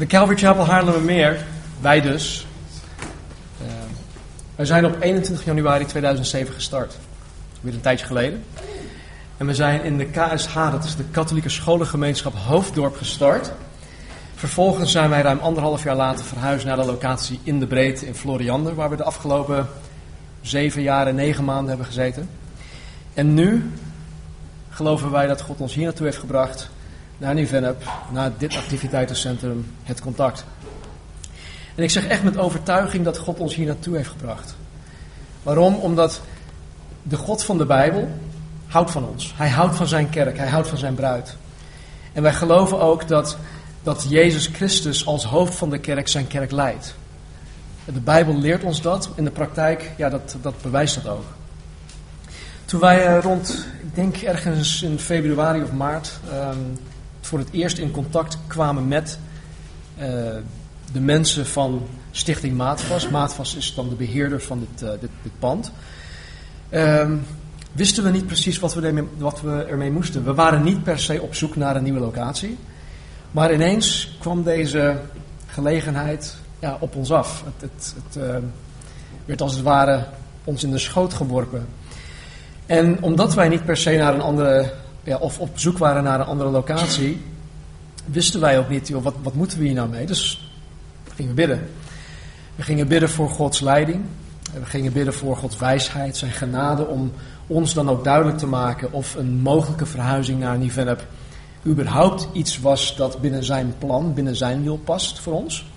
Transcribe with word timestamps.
De 0.00 0.06
Calvary 0.06 0.38
Chapel 0.38 0.66
Haarlemmermeer, 0.66 1.44
wij 1.80 2.00
dus, 2.00 2.46
uh, 3.62 3.66
wij 4.56 4.66
zijn 4.66 4.84
op 4.84 5.00
21 5.00 5.44
januari 5.44 5.84
2007 5.84 6.54
gestart. 6.54 6.98
Weer 7.60 7.74
een 7.74 7.80
tijdje 7.80 8.06
geleden. 8.06 8.44
En 9.36 9.46
we 9.46 9.54
zijn 9.54 9.84
in 9.84 9.98
de 9.98 10.04
KSH, 10.04 10.54
dat 10.54 10.84
is 10.84 10.96
de 10.96 11.04
Katholieke 11.10 11.48
Scholengemeenschap 11.48 12.34
Hoofddorp, 12.34 12.96
gestart. 12.96 13.52
Vervolgens 14.34 14.92
zijn 14.92 15.10
wij 15.10 15.22
ruim 15.22 15.38
anderhalf 15.38 15.82
jaar 15.82 15.96
later 15.96 16.24
verhuisd 16.24 16.64
naar 16.64 16.76
de 16.76 16.84
locatie 16.84 17.40
in 17.42 17.60
de 17.60 17.66
Breedte 17.66 18.06
in 18.06 18.14
Floriander, 18.14 18.74
waar 18.74 18.90
we 18.90 18.96
de 18.96 19.04
afgelopen 19.04 19.68
zeven 20.40 20.82
jaar 20.82 21.06
en 21.06 21.14
negen 21.14 21.44
maanden 21.44 21.68
hebben 21.68 21.86
gezeten. 21.86 22.28
En 23.14 23.34
nu 23.34 23.70
geloven 24.70 25.10
wij 25.10 25.26
dat 25.26 25.40
God 25.40 25.60
ons 25.60 25.74
hier 25.74 25.84
naartoe 25.84 26.06
heeft 26.06 26.18
gebracht, 26.18 26.70
naar 27.20 27.34
Nieuw-Vennep, 27.34 27.82
naar 28.10 28.30
dit 28.38 28.56
activiteitencentrum, 28.56 29.66
het 29.82 30.00
contact. 30.00 30.44
En 31.74 31.82
ik 31.82 31.90
zeg 31.90 32.06
echt 32.06 32.22
met 32.22 32.36
overtuiging 32.36 33.04
dat 33.04 33.18
God 33.18 33.38
ons 33.38 33.54
hier 33.54 33.66
naartoe 33.66 33.96
heeft 33.96 34.08
gebracht. 34.08 34.54
Waarom? 35.42 35.74
Omdat 35.74 36.20
de 37.02 37.16
God 37.16 37.44
van 37.44 37.58
de 37.58 37.66
Bijbel 37.66 38.08
houdt 38.66 38.90
van 38.90 39.08
ons. 39.08 39.34
Hij 39.36 39.48
houdt 39.48 39.76
van 39.76 39.86
zijn 39.86 40.10
kerk, 40.10 40.36
hij 40.36 40.48
houdt 40.48 40.68
van 40.68 40.78
zijn 40.78 40.94
bruid. 40.94 41.36
En 42.12 42.22
wij 42.22 42.32
geloven 42.32 42.80
ook 42.80 43.08
dat, 43.08 43.36
dat 43.82 44.06
Jezus 44.08 44.46
Christus 44.46 45.06
als 45.06 45.24
hoofd 45.24 45.54
van 45.54 45.70
de 45.70 45.78
kerk 45.78 46.08
zijn 46.08 46.26
kerk 46.26 46.50
leidt. 46.50 46.94
De 47.84 48.00
Bijbel 48.00 48.38
leert 48.38 48.64
ons 48.64 48.82
dat. 48.82 49.10
In 49.14 49.24
de 49.24 49.30
praktijk, 49.30 49.90
ja, 49.96 50.08
dat, 50.08 50.36
dat 50.42 50.54
bewijst 50.62 50.94
dat 50.94 51.12
ook. 51.12 51.24
Toen 52.64 52.80
wij 52.80 53.06
eh, 53.06 53.22
rond, 53.22 53.66
ik 53.80 53.94
denk 53.94 54.16
ergens 54.16 54.82
in 54.82 54.98
februari 54.98 55.62
of 55.62 55.72
maart, 55.72 56.10
um, 56.32 56.78
voor 57.30 57.38
het 57.38 57.52
eerst 57.52 57.78
in 57.78 57.90
contact 57.90 58.38
kwamen 58.46 58.88
met 58.88 59.18
uh, 59.98 60.04
de 60.92 61.00
mensen 61.00 61.46
van 61.46 61.82
Stichting 62.10 62.56
Maatvas. 62.56 63.08
Maatvas 63.08 63.54
is 63.54 63.74
dan 63.74 63.88
de 63.88 63.94
beheerder 63.94 64.42
van 64.42 64.58
dit, 64.58 64.82
uh, 64.82 64.90
dit, 64.90 65.10
dit 65.22 65.32
pand. 65.38 65.72
Um, 66.70 67.22
wisten 67.72 68.04
we 68.04 68.10
niet 68.10 68.26
precies 68.26 68.58
wat 68.58 68.74
we, 68.74 68.86
ermee, 68.86 69.04
wat 69.18 69.40
we 69.40 69.66
ermee 69.68 69.90
moesten. 69.90 70.24
We 70.24 70.34
waren 70.34 70.62
niet 70.62 70.82
per 70.82 70.98
se 70.98 71.22
op 71.22 71.34
zoek 71.34 71.56
naar 71.56 71.76
een 71.76 71.82
nieuwe 71.82 72.00
locatie. 72.00 72.58
Maar 73.30 73.52
ineens 73.52 74.16
kwam 74.20 74.42
deze 74.42 75.00
gelegenheid 75.46 76.36
ja, 76.58 76.76
op 76.80 76.96
ons 76.96 77.12
af. 77.12 77.44
Het, 77.44 77.70
het, 77.70 77.94
het 78.04 78.24
uh, 78.24 78.36
werd 79.24 79.40
als 79.40 79.54
het 79.54 79.62
ware 79.62 80.06
ons 80.44 80.64
in 80.64 80.70
de 80.70 80.78
schoot 80.78 81.14
geworpen. 81.14 81.66
En 82.66 83.02
omdat 83.02 83.34
wij 83.34 83.48
niet 83.48 83.64
per 83.64 83.76
se 83.76 83.96
naar 83.96 84.14
een 84.14 84.20
andere, 84.20 84.72
ja, 85.02 85.16
of 85.16 85.38
op 85.38 85.58
zoek 85.58 85.78
waren 85.78 86.02
naar 86.02 86.20
een 86.20 86.26
andere 86.26 86.50
locatie, 86.50 87.22
wisten 88.04 88.40
wij 88.40 88.58
ook 88.58 88.68
niet, 88.68 88.88
joh, 88.88 89.02
wat, 89.02 89.14
wat 89.22 89.34
moeten 89.34 89.58
we 89.58 89.64
hier 89.64 89.74
nou 89.74 89.88
mee? 89.88 90.06
Dus 90.06 90.50
we 91.04 91.10
gingen 91.14 91.34
bidden. 91.34 91.68
We 92.56 92.62
gingen 92.62 92.88
bidden 92.88 93.10
voor 93.10 93.30
Gods 93.30 93.60
leiding. 93.60 94.04
We 94.52 94.64
gingen 94.64 94.92
bidden 94.92 95.14
voor 95.14 95.36
Gods 95.36 95.56
wijsheid, 95.56 96.16
zijn 96.16 96.32
genade, 96.32 96.86
om 96.86 97.12
ons 97.46 97.74
dan 97.74 97.90
ook 97.90 98.04
duidelijk 98.04 98.38
te 98.38 98.46
maken 98.46 98.92
of 98.92 99.14
een 99.14 99.40
mogelijke 99.40 99.86
verhuizing 99.86 100.40
naar 100.40 100.58
Nieuw-Vennep 100.58 101.06
überhaupt 101.66 102.28
iets 102.32 102.60
was 102.60 102.96
dat 102.96 103.20
binnen 103.20 103.44
zijn 103.44 103.74
plan, 103.78 104.14
binnen 104.14 104.36
zijn 104.36 104.62
wil 104.62 104.76
past 104.76 105.20
voor 105.20 105.32
ons. 105.32 105.69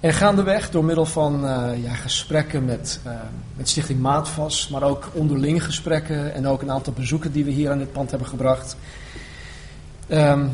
En 0.00 0.12
gaandeweg, 0.12 0.70
door 0.70 0.84
middel 0.84 1.06
van 1.06 1.44
uh, 1.44 1.82
ja, 1.82 1.94
gesprekken 1.94 2.64
met, 2.64 3.00
uh, 3.06 3.12
met 3.56 3.68
Stichting 3.68 4.00
Maatvas, 4.00 4.68
maar 4.68 4.82
ook 4.82 5.10
onderling 5.12 5.64
gesprekken 5.64 6.34
en 6.34 6.46
ook 6.46 6.62
een 6.62 6.70
aantal 6.70 6.92
bezoeken 6.92 7.32
die 7.32 7.44
we 7.44 7.50
hier 7.50 7.70
aan 7.70 7.78
dit 7.78 7.92
pand 7.92 8.10
hebben 8.10 8.28
gebracht, 8.28 8.76
um, 10.08 10.50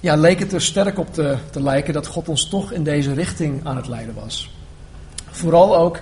ja, 0.00 0.16
leek 0.16 0.38
het 0.38 0.52
er 0.52 0.62
sterk 0.62 0.98
op 0.98 1.14
te, 1.14 1.36
te 1.50 1.62
lijken 1.62 1.94
dat 1.94 2.06
God 2.06 2.28
ons 2.28 2.48
toch 2.48 2.72
in 2.72 2.84
deze 2.84 3.12
richting 3.12 3.66
aan 3.66 3.76
het 3.76 3.88
leiden 3.88 4.14
was. 4.14 4.54
Vooral 5.30 5.76
ook 5.76 6.00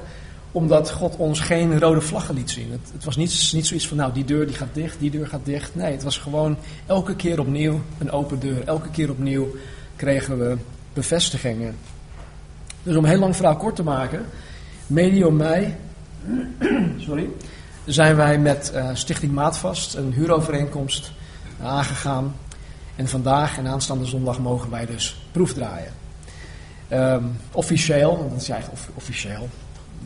omdat 0.52 0.90
God 0.90 1.16
ons 1.16 1.40
geen 1.40 1.78
rode 1.78 2.00
vlaggen 2.00 2.34
liet 2.34 2.50
zien. 2.50 2.70
Het, 2.70 2.90
het 2.92 3.04
was 3.04 3.16
niet, 3.16 3.50
niet 3.52 3.66
zoiets 3.66 3.88
van, 3.88 3.96
nou, 3.96 4.12
die 4.12 4.24
deur 4.24 4.46
die 4.46 4.56
gaat 4.56 4.74
dicht, 4.74 4.98
die 4.98 5.10
deur 5.10 5.26
gaat 5.26 5.44
dicht. 5.44 5.74
Nee, 5.74 5.92
het 5.92 6.02
was 6.02 6.18
gewoon 6.18 6.56
elke 6.86 7.16
keer 7.16 7.40
opnieuw 7.40 7.80
een 7.98 8.10
open 8.10 8.40
deur. 8.40 8.64
Elke 8.64 8.90
keer 8.90 9.10
opnieuw 9.10 9.54
kregen 9.96 10.38
we 10.38 10.56
bevestigingen. 10.92 11.76
Dus 12.82 12.96
om 12.96 13.04
heel 13.04 13.18
lang 13.18 13.36
verhaal 13.36 13.56
kort 13.56 13.76
te 13.76 13.82
maken, 13.82 14.26
medio 14.86 15.30
mei 15.30 15.76
sorry, 17.06 17.28
zijn 17.84 18.16
wij 18.16 18.38
met 18.38 18.72
uh, 18.74 18.90
Stichting 18.92 19.32
Maatvast 19.32 19.94
een 19.94 20.12
huurovereenkomst 20.12 21.12
aangegaan. 21.62 22.34
En 22.96 23.08
vandaag 23.08 23.58
en 23.58 23.66
aanstaande 23.66 24.04
zondag 24.04 24.38
mogen 24.38 24.70
wij 24.70 24.86
dus 24.86 25.26
proefdraaien. 25.32 25.92
Um, 26.92 27.36
officieel, 27.52 28.28
dat 28.30 28.40
is 28.40 28.48
eigenlijk 28.48 28.82
officieel, 28.94 29.48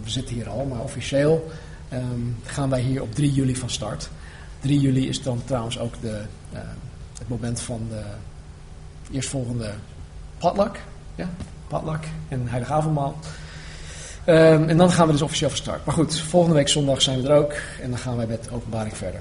we 0.03 0.11
zitten 0.11 0.35
hier 0.35 0.49
al, 0.49 0.65
maar 0.65 0.81
officieel 0.81 1.51
um, 1.93 2.37
gaan 2.45 2.71
wij 2.71 2.81
hier 2.81 3.03
op 3.03 3.15
3 3.15 3.33
juli 3.33 3.57
van 3.57 3.71
start. 3.71 4.11
3 4.61 4.81
juli 4.81 5.09
is 5.09 5.23
dan 5.23 5.43
trouwens 5.45 5.79
ook 5.79 6.01
de, 6.01 6.23
uh, 6.53 6.59
het 7.19 7.29
moment 7.29 7.61
van 7.61 7.87
de 7.89 8.03
eerstvolgende 9.11 9.71
potluck. 10.39 10.81
Ja, 11.15 11.29
potluck 11.67 12.05
en 12.29 12.49
heilige 12.49 12.73
avondmaal. 12.73 13.15
Um, 14.27 14.69
en 14.69 14.77
dan 14.77 14.91
gaan 14.91 15.07
we 15.07 15.13
dus 15.13 15.23
officieel 15.23 15.51
van 15.51 15.59
start. 15.59 15.85
Maar 15.85 15.95
goed, 15.95 16.21
volgende 16.21 16.57
week 16.57 16.69
zondag 16.69 17.03
zijn 17.03 17.23
we 17.23 17.29
er 17.29 17.37
ook 17.37 17.53
en 17.83 17.91
dan 17.91 17.99
gaan 17.99 18.17
wij 18.17 18.27
met 18.27 18.49
openbaring 18.53 18.97
verder. 18.97 19.21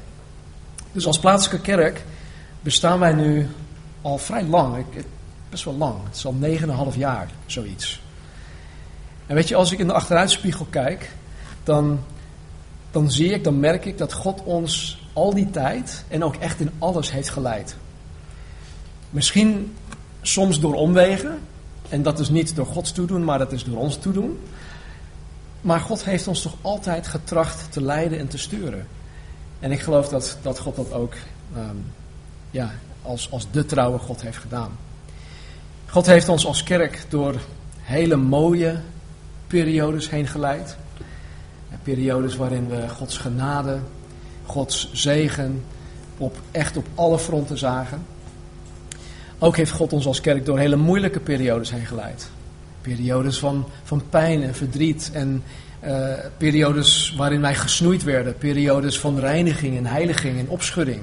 Dus 0.91 1.05
als 1.05 1.19
plaatselijke 1.19 1.71
kerk 1.71 2.03
bestaan 2.61 2.99
wij 2.99 3.13
nu 3.13 3.49
al 4.01 4.17
vrij 4.17 4.43
lang. 4.43 4.85
Best 5.49 5.63
wel 5.63 5.77
lang. 5.77 5.95
Het 6.03 6.15
is 6.15 6.25
al 6.25 6.35
9,5 6.91 6.97
jaar, 6.97 7.29
zoiets. 7.45 8.01
En 9.27 9.35
weet 9.35 9.47
je, 9.47 9.55
als 9.55 9.71
ik 9.71 9.79
in 9.79 9.87
de 9.87 9.93
achteruitspiegel 9.93 10.67
kijk, 10.69 11.11
dan, 11.63 11.99
dan 12.91 13.11
zie 13.11 13.33
ik, 13.33 13.43
dan 13.43 13.59
merk 13.59 13.85
ik 13.85 13.97
dat 13.97 14.13
God 14.13 14.43
ons 14.43 15.01
al 15.13 15.33
die 15.33 15.49
tijd 15.49 16.03
en 16.07 16.23
ook 16.23 16.35
echt 16.35 16.59
in 16.59 16.71
alles 16.79 17.11
heeft 17.11 17.29
geleid. 17.29 17.75
Misschien 19.09 19.75
soms 20.21 20.59
door 20.59 20.73
omwegen, 20.73 21.39
en 21.93 22.03
dat 22.03 22.19
is 22.19 22.29
niet 22.29 22.55
door 22.55 22.65
Gods 22.65 22.91
toedoen, 22.91 23.23
maar 23.23 23.37
dat 23.37 23.51
is 23.51 23.63
door 23.63 23.77
ons 23.77 23.97
toedoen. 23.97 24.39
Maar 25.61 25.79
God 25.79 26.03
heeft 26.03 26.27
ons 26.27 26.41
toch 26.41 26.55
altijd 26.61 27.07
getracht 27.07 27.71
te 27.71 27.81
leiden 27.81 28.19
en 28.19 28.27
te 28.27 28.37
sturen. 28.37 28.87
En 29.59 29.71
ik 29.71 29.79
geloof 29.79 30.09
dat, 30.09 30.37
dat 30.41 30.59
God 30.59 30.75
dat 30.75 30.93
ook 30.93 31.13
um, 31.57 31.85
ja, 32.51 32.71
als, 33.01 33.31
als 33.31 33.47
de 33.51 33.65
trouwe 33.65 33.97
God 33.97 34.21
heeft 34.21 34.37
gedaan. 34.37 34.71
God 35.85 36.05
heeft 36.05 36.29
ons 36.29 36.45
als 36.45 36.63
kerk 36.63 37.05
door 37.09 37.35
hele 37.81 38.15
mooie 38.15 38.79
periodes 39.47 40.09
heen 40.09 40.27
geleid. 40.27 40.77
Periodes 41.83 42.35
waarin 42.35 42.67
we 42.67 42.89
Gods 42.89 43.17
genade, 43.17 43.79
Gods 44.45 44.89
zegen 44.93 45.63
op, 46.17 46.37
echt 46.51 46.77
op 46.77 46.85
alle 46.95 47.19
fronten 47.19 47.57
zagen. 47.57 48.05
Ook 49.43 49.55
heeft 49.55 49.71
God 49.71 49.93
ons 49.93 50.05
als 50.05 50.21
kerk 50.21 50.45
door 50.45 50.57
hele 50.57 50.75
moeilijke 50.75 51.19
periodes 51.19 51.71
heen 51.71 51.85
geleid. 51.85 52.29
Periodes 52.81 53.39
van, 53.39 53.65
van 53.83 54.03
pijn 54.09 54.43
en 54.43 54.55
verdriet 54.55 55.09
en 55.13 55.43
uh, 55.85 56.13
periodes 56.37 57.13
waarin 57.17 57.41
wij 57.41 57.55
gesnoeid 57.55 58.03
werden. 58.03 58.37
Periodes 58.37 58.99
van 58.99 59.19
reiniging 59.19 59.77
en 59.77 59.85
heiliging 59.85 60.39
en 60.39 60.49
opschudding. 60.49 61.01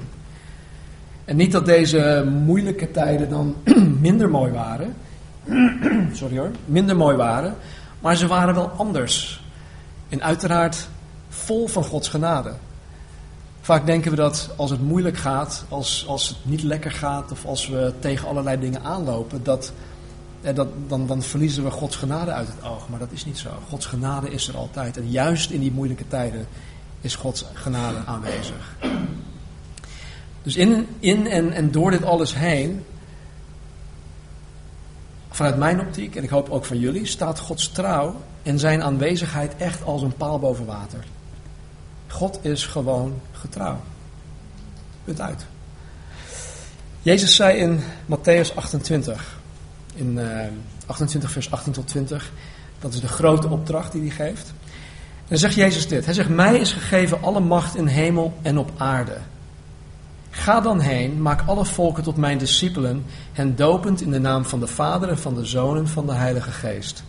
En 1.25 1.35
niet 1.35 1.51
dat 1.51 1.65
deze 1.65 2.27
moeilijke 2.45 2.91
tijden 2.91 3.29
dan 3.29 3.55
minder 3.99 4.29
mooi 4.29 4.51
waren. 4.51 4.93
Sorry 6.13 6.37
hoor. 6.37 6.51
Minder 6.65 6.95
mooi 6.95 7.15
waren. 7.15 7.55
Maar 7.99 8.15
ze 8.15 8.27
waren 8.27 8.55
wel 8.55 8.69
anders. 8.69 9.43
En 10.09 10.23
uiteraard 10.23 10.87
vol 11.29 11.67
van 11.67 11.83
Gods 11.83 12.09
genade. 12.09 12.53
Vaak 13.71 13.85
denken 13.85 14.11
we 14.11 14.17
dat 14.17 14.49
als 14.55 14.69
het 14.71 14.81
moeilijk 14.81 15.17
gaat, 15.17 15.65
als, 15.69 16.05
als 16.07 16.27
het 16.27 16.37
niet 16.41 16.63
lekker 16.63 16.91
gaat 16.91 17.31
of 17.31 17.45
als 17.45 17.67
we 17.67 17.93
tegen 17.99 18.27
allerlei 18.27 18.59
dingen 18.59 18.83
aanlopen, 18.83 19.43
dat, 19.43 19.71
dat, 20.41 20.67
dan, 20.87 21.07
dan 21.07 21.21
verliezen 21.21 21.63
we 21.63 21.71
Gods 21.71 21.95
genade 21.95 22.31
uit 22.31 22.47
het 22.47 22.69
oog. 22.69 22.89
Maar 22.89 22.99
dat 22.99 23.11
is 23.11 23.25
niet 23.25 23.37
zo. 23.37 23.49
Gods 23.69 23.85
genade 23.85 24.29
is 24.29 24.47
er 24.47 24.57
altijd. 24.57 24.97
En 24.97 25.09
juist 25.09 25.49
in 25.49 25.59
die 25.59 25.71
moeilijke 25.71 26.07
tijden 26.07 26.47
is 27.01 27.15
Gods 27.15 27.45
genade 27.53 27.97
aanwezig. 28.05 28.75
Dus 30.43 30.55
in, 30.55 30.87
in 30.99 31.27
en, 31.27 31.51
en 31.51 31.71
door 31.71 31.91
dit 31.91 32.03
alles 32.03 32.35
heen, 32.35 32.83
vanuit 35.29 35.57
mijn 35.57 35.79
optiek, 35.79 36.15
en 36.15 36.23
ik 36.23 36.29
hoop 36.29 36.49
ook 36.49 36.65
van 36.65 36.79
jullie, 36.79 37.05
staat 37.05 37.39
Gods 37.39 37.71
trouw 37.71 38.15
en 38.43 38.59
zijn 38.59 38.83
aanwezigheid 38.83 39.55
echt 39.57 39.83
als 39.83 40.01
een 40.01 40.15
paal 40.15 40.39
boven 40.39 40.65
water. 40.65 41.05
God 42.11 42.39
is 42.41 42.65
gewoon 42.65 43.21
getrouw. 43.31 43.81
Punt 45.03 45.21
uit. 45.21 45.45
Jezus 47.01 47.35
zei 47.35 47.57
in 47.57 47.79
Matthäus 48.05 48.55
28, 48.55 49.37
in 49.95 50.17
uh, 50.17 50.25
28 50.85 51.31
vers 51.31 51.51
18 51.51 51.73
tot 51.73 51.87
20, 51.87 52.31
dat 52.79 52.93
is 52.93 52.99
de 52.99 53.07
grote 53.07 53.49
opdracht 53.49 53.91
die 53.91 54.01
hij 54.01 54.09
geeft. 54.09 54.53
En 55.15 55.27
dan 55.27 55.37
zegt 55.37 55.55
Jezus 55.55 55.87
dit. 55.87 56.05
Hij 56.05 56.13
zegt, 56.13 56.29
mij 56.29 56.59
is 56.59 56.73
gegeven 56.73 57.21
alle 57.21 57.39
macht 57.39 57.75
in 57.75 57.87
hemel 57.87 58.33
en 58.41 58.57
op 58.57 58.71
aarde. 58.77 59.17
Ga 60.29 60.61
dan 60.61 60.79
heen, 60.79 61.21
maak 61.21 61.41
alle 61.45 61.65
volken 61.65 62.03
tot 62.03 62.17
mijn 62.17 62.37
discipelen, 62.37 63.05
hen 63.31 63.55
dopend 63.55 64.01
in 64.01 64.11
de 64.11 64.19
naam 64.19 64.45
van 64.45 64.59
de 64.59 64.67
Vader 64.67 65.09
en 65.09 65.19
van 65.19 65.35
de 65.35 65.45
Zoon 65.45 65.77
en 65.77 65.87
van 65.87 66.05
de 66.05 66.13
Heilige 66.13 66.51
Geest. 66.51 67.03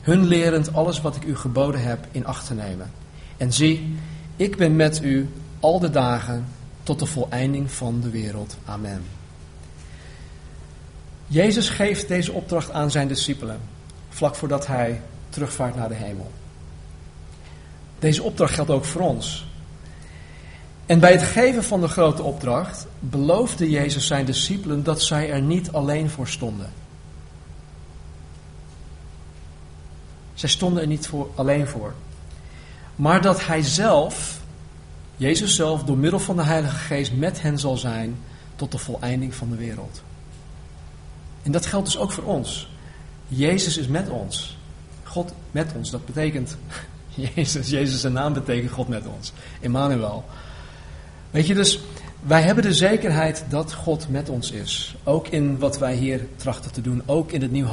Hun 0.00 0.24
lerend 0.24 0.74
alles 0.74 1.00
wat 1.00 1.16
ik 1.16 1.24
u 1.24 1.36
geboden 1.36 1.82
heb 1.82 2.06
in 2.10 2.26
acht 2.26 2.46
te 2.46 2.54
nemen. 2.54 2.90
En 3.36 3.52
zie, 3.52 3.96
ik 4.36 4.56
ben 4.56 4.76
met 4.76 5.02
u 5.02 5.28
al 5.60 5.78
de 5.78 5.90
dagen 5.90 6.46
tot 6.82 6.98
de 6.98 7.06
voleinding 7.06 7.70
van 7.70 8.00
de 8.00 8.10
wereld. 8.10 8.56
Amen. 8.64 9.04
Jezus 11.26 11.68
geeft 11.68 12.08
deze 12.08 12.32
opdracht 12.32 12.70
aan 12.70 12.90
zijn 12.90 13.08
discipelen, 13.08 13.60
vlak 14.08 14.34
voordat 14.34 14.66
hij 14.66 15.00
terugvaart 15.28 15.76
naar 15.76 15.88
de 15.88 15.94
hemel. 15.94 16.30
Deze 17.98 18.22
opdracht 18.22 18.54
geldt 18.54 18.70
ook 18.70 18.84
voor 18.84 19.00
ons. 19.00 19.46
En 20.86 21.00
bij 21.00 21.12
het 21.12 21.22
geven 21.22 21.64
van 21.64 21.80
de 21.80 21.88
grote 21.88 22.22
opdracht 22.22 22.86
beloofde 23.00 23.70
Jezus 23.70 24.06
zijn 24.06 24.24
discipelen 24.24 24.82
dat 24.82 25.02
zij 25.02 25.30
er 25.30 25.40
niet 25.42 25.72
alleen 25.72 26.10
voor 26.10 26.28
stonden. 26.28 26.72
Zij 30.34 30.48
stonden 30.48 30.82
er 30.82 30.88
niet 30.88 31.06
voor, 31.06 31.30
alleen 31.34 31.66
voor. 31.66 31.94
Maar 32.96 33.22
dat 33.22 33.46
Hij 33.46 33.62
zelf, 33.62 34.40
Jezus 35.16 35.54
zelf, 35.54 35.84
door 35.84 35.98
middel 35.98 36.20
van 36.20 36.36
de 36.36 36.42
Heilige 36.42 36.76
Geest 36.76 37.12
met 37.12 37.42
hen 37.42 37.58
zal 37.58 37.76
zijn 37.76 38.16
tot 38.56 38.72
de 38.72 38.78
voleinding 38.78 39.34
van 39.34 39.50
de 39.50 39.56
wereld. 39.56 40.02
En 41.42 41.52
dat 41.52 41.66
geldt 41.66 41.86
dus 41.86 41.98
ook 41.98 42.12
voor 42.12 42.24
ons. 42.24 42.68
Jezus 43.28 43.76
is 43.76 43.86
met 43.86 44.08
ons. 44.08 44.56
God 45.02 45.32
met 45.50 45.72
ons. 45.76 45.90
Dat 45.90 46.06
betekent, 46.06 46.56
Jezus, 47.34 47.68
Jezus 47.68 48.00
zijn 48.00 48.12
naam 48.12 48.32
betekent 48.32 48.72
God 48.72 48.88
met 48.88 49.06
ons. 49.06 49.32
Emmanuel. 49.60 50.24
Weet 51.30 51.46
je, 51.46 51.54
dus 51.54 51.80
wij 52.20 52.42
hebben 52.42 52.64
de 52.64 52.74
zekerheid 52.74 53.44
dat 53.48 53.72
God 53.72 54.08
met 54.08 54.28
ons 54.28 54.50
is. 54.50 54.96
Ook 55.04 55.28
in 55.28 55.58
wat 55.58 55.78
wij 55.78 55.94
hier 55.94 56.26
trachten 56.36 56.72
te 56.72 56.80
doen. 56.80 57.02
Ook 57.06 57.32
in 57.32 57.42
het 57.42 57.50
nieuw 57.50 57.66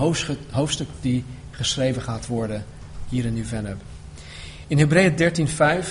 hoofdstuk 0.51 0.87
die 1.01 1.23
geschreven 1.51 2.01
gaat 2.01 2.27
worden 2.27 2.65
hier 3.09 3.25
in 3.25 3.33
Nieuw-Vennep. 3.33 3.81
In 4.68 4.77
Hebreeën 4.77 5.15
13:5 5.15 5.88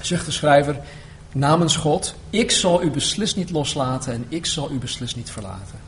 zegt 0.00 0.24
de 0.24 0.30
schrijver 0.30 0.76
namens 1.32 1.76
God: 1.76 2.14
Ik 2.30 2.50
zal 2.50 2.82
u 2.82 2.90
beslist 2.90 3.36
niet 3.36 3.50
loslaten 3.50 4.12
en 4.12 4.24
ik 4.28 4.46
zal 4.46 4.70
u 4.70 4.78
beslist 4.78 5.16
niet 5.16 5.30
verlaten. 5.30 5.78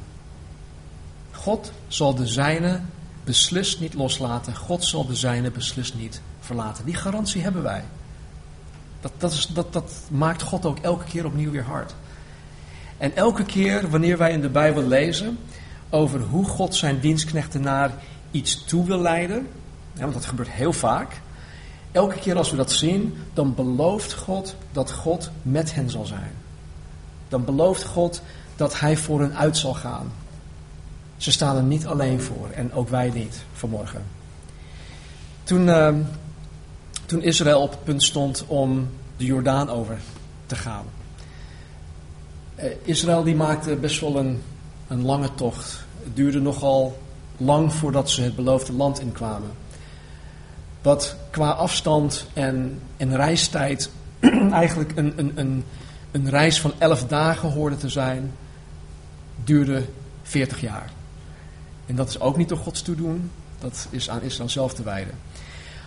God 1.31 1.73
zal 1.89 2.15
de 2.15 2.27
zijne 2.27 2.81
beslist 3.25 3.81
niet 3.81 3.95
loslaten. 3.95 4.57
God 4.57 4.85
zal 4.85 5.07
de 5.07 5.15
zijne 5.15 5.51
beslist 5.51 5.95
niet 5.95 6.21
verlaten. 6.41 6.85
Die 6.85 6.95
garantie 6.95 7.43
hebben 7.43 7.63
wij. 7.63 7.85
Dat, 9.01 9.13
dat, 9.19 9.33
is, 9.33 9.47
dat, 9.47 9.73
dat 9.73 9.93
maakt 10.11 10.43
God 10.43 10.67
ook 10.67 10.79
elke 10.79 11.05
keer 11.05 11.25
opnieuw 11.25 11.51
weer 11.51 11.65
hard. 11.65 11.95
En 12.99 13.17
elke 13.17 13.45
keer 13.45 13.91
wanneer 13.91 14.19
wij 14.19 14.33
in 14.33 14.41
de 14.41 14.49
Bijbel 14.49 14.83
lezen 14.83 15.39
over 15.91 16.21
hoe 16.21 16.45
God 16.45 16.75
zijn 16.75 17.01
dienstknechten 17.01 17.61
naar 17.61 17.91
iets 18.31 18.65
toe 18.65 18.87
wil 18.87 19.01
leiden, 19.01 19.47
want 19.95 20.13
dat 20.13 20.27
gebeurt 20.27 20.51
heel 20.51 20.73
vaak. 20.73 21.21
Elke 21.93 22.19
keer 22.19 22.37
als 22.37 22.51
we 22.51 22.57
dat 22.57 22.73
zien, 22.73 23.15
dan 23.33 23.55
belooft 23.55 24.15
God 24.15 24.55
dat 24.73 24.93
God 24.93 25.31
met 25.43 25.75
hen 25.75 25.91
zal 25.91 26.07
zijn. 26.07 26.33
Dan 27.29 27.45
belooft 27.45 27.85
God 27.85 28.23
dat 28.57 28.81
Hij 28.81 28.97
voor 28.97 29.21
hen 29.21 29.37
uit 29.37 29.57
zal 29.57 29.75
gaan. 29.75 30.13
Ze 31.17 31.33
staan 31.33 31.57
er 31.57 31.63
niet 31.63 31.87
alleen 31.87 32.21
voor 32.21 32.49
en 32.55 32.73
ook 32.73 32.89
wij 32.89 33.11
niet 33.11 33.45
vanmorgen. 33.53 34.03
Toen, 35.43 35.67
uh, 35.67 35.95
toen 37.07 37.23
Israël 37.23 37.61
op 37.61 37.71
het 37.71 37.85
punt 37.85 38.03
stond 38.03 38.45
om 38.47 38.89
de 39.17 39.25
Jordaan 39.25 39.71
over 39.71 39.99
te 40.47 40.57
gaan. 40.57 40.85
Uh, 42.57 42.65
Israël 42.83 43.23
die 43.23 43.35
maakte 43.35 43.77
best 43.77 44.01
wel 44.01 44.17
een, 44.17 44.43
een 44.89 45.05
lange 45.05 45.35
tocht. 45.35 45.85
Het 46.03 46.17
duurde 46.17 46.41
nogal 46.41 46.99
lang 47.37 47.73
voordat 47.73 48.11
ze 48.11 48.23
het 48.23 48.37
beloofde 48.37 48.73
land 48.73 49.01
inkwamen. 49.01 49.51
Wat 50.89 51.17
qua 51.31 51.51
afstand 51.51 52.27
en, 52.33 52.81
reistijd 52.99 53.91
eigenlijk 54.53 54.93
een, 54.97 55.13
een, 55.17 55.33
een, 55.35 55.65
een 56.11 56.31
reis 56.31 56.61
van 56.61 56.73
elf 56.79 57.07
dagen 57.07 57.51
hoorde 57.51 57.77
te 57.77 57.89
zijn, 57.89 58.33
duurde 59.45 59.85
40 60.23 60.61
jaar. 60.61 60.91
En 61.87 61.97
dat 61.97 62.09
is 62.09 62.21
ook 62.21 62.37
niet 62.37 62.49
door 62.49 62.59
Gods 62.59 62.83
toedoen, 62.83 63.31
dat 63.59 63.87
is 63.91 64.11
aan 64.11 64.23
Israël 64.23 64.49
zelf 64.49 64.75
te 64.75 64.83
wijden. 64.83 65.15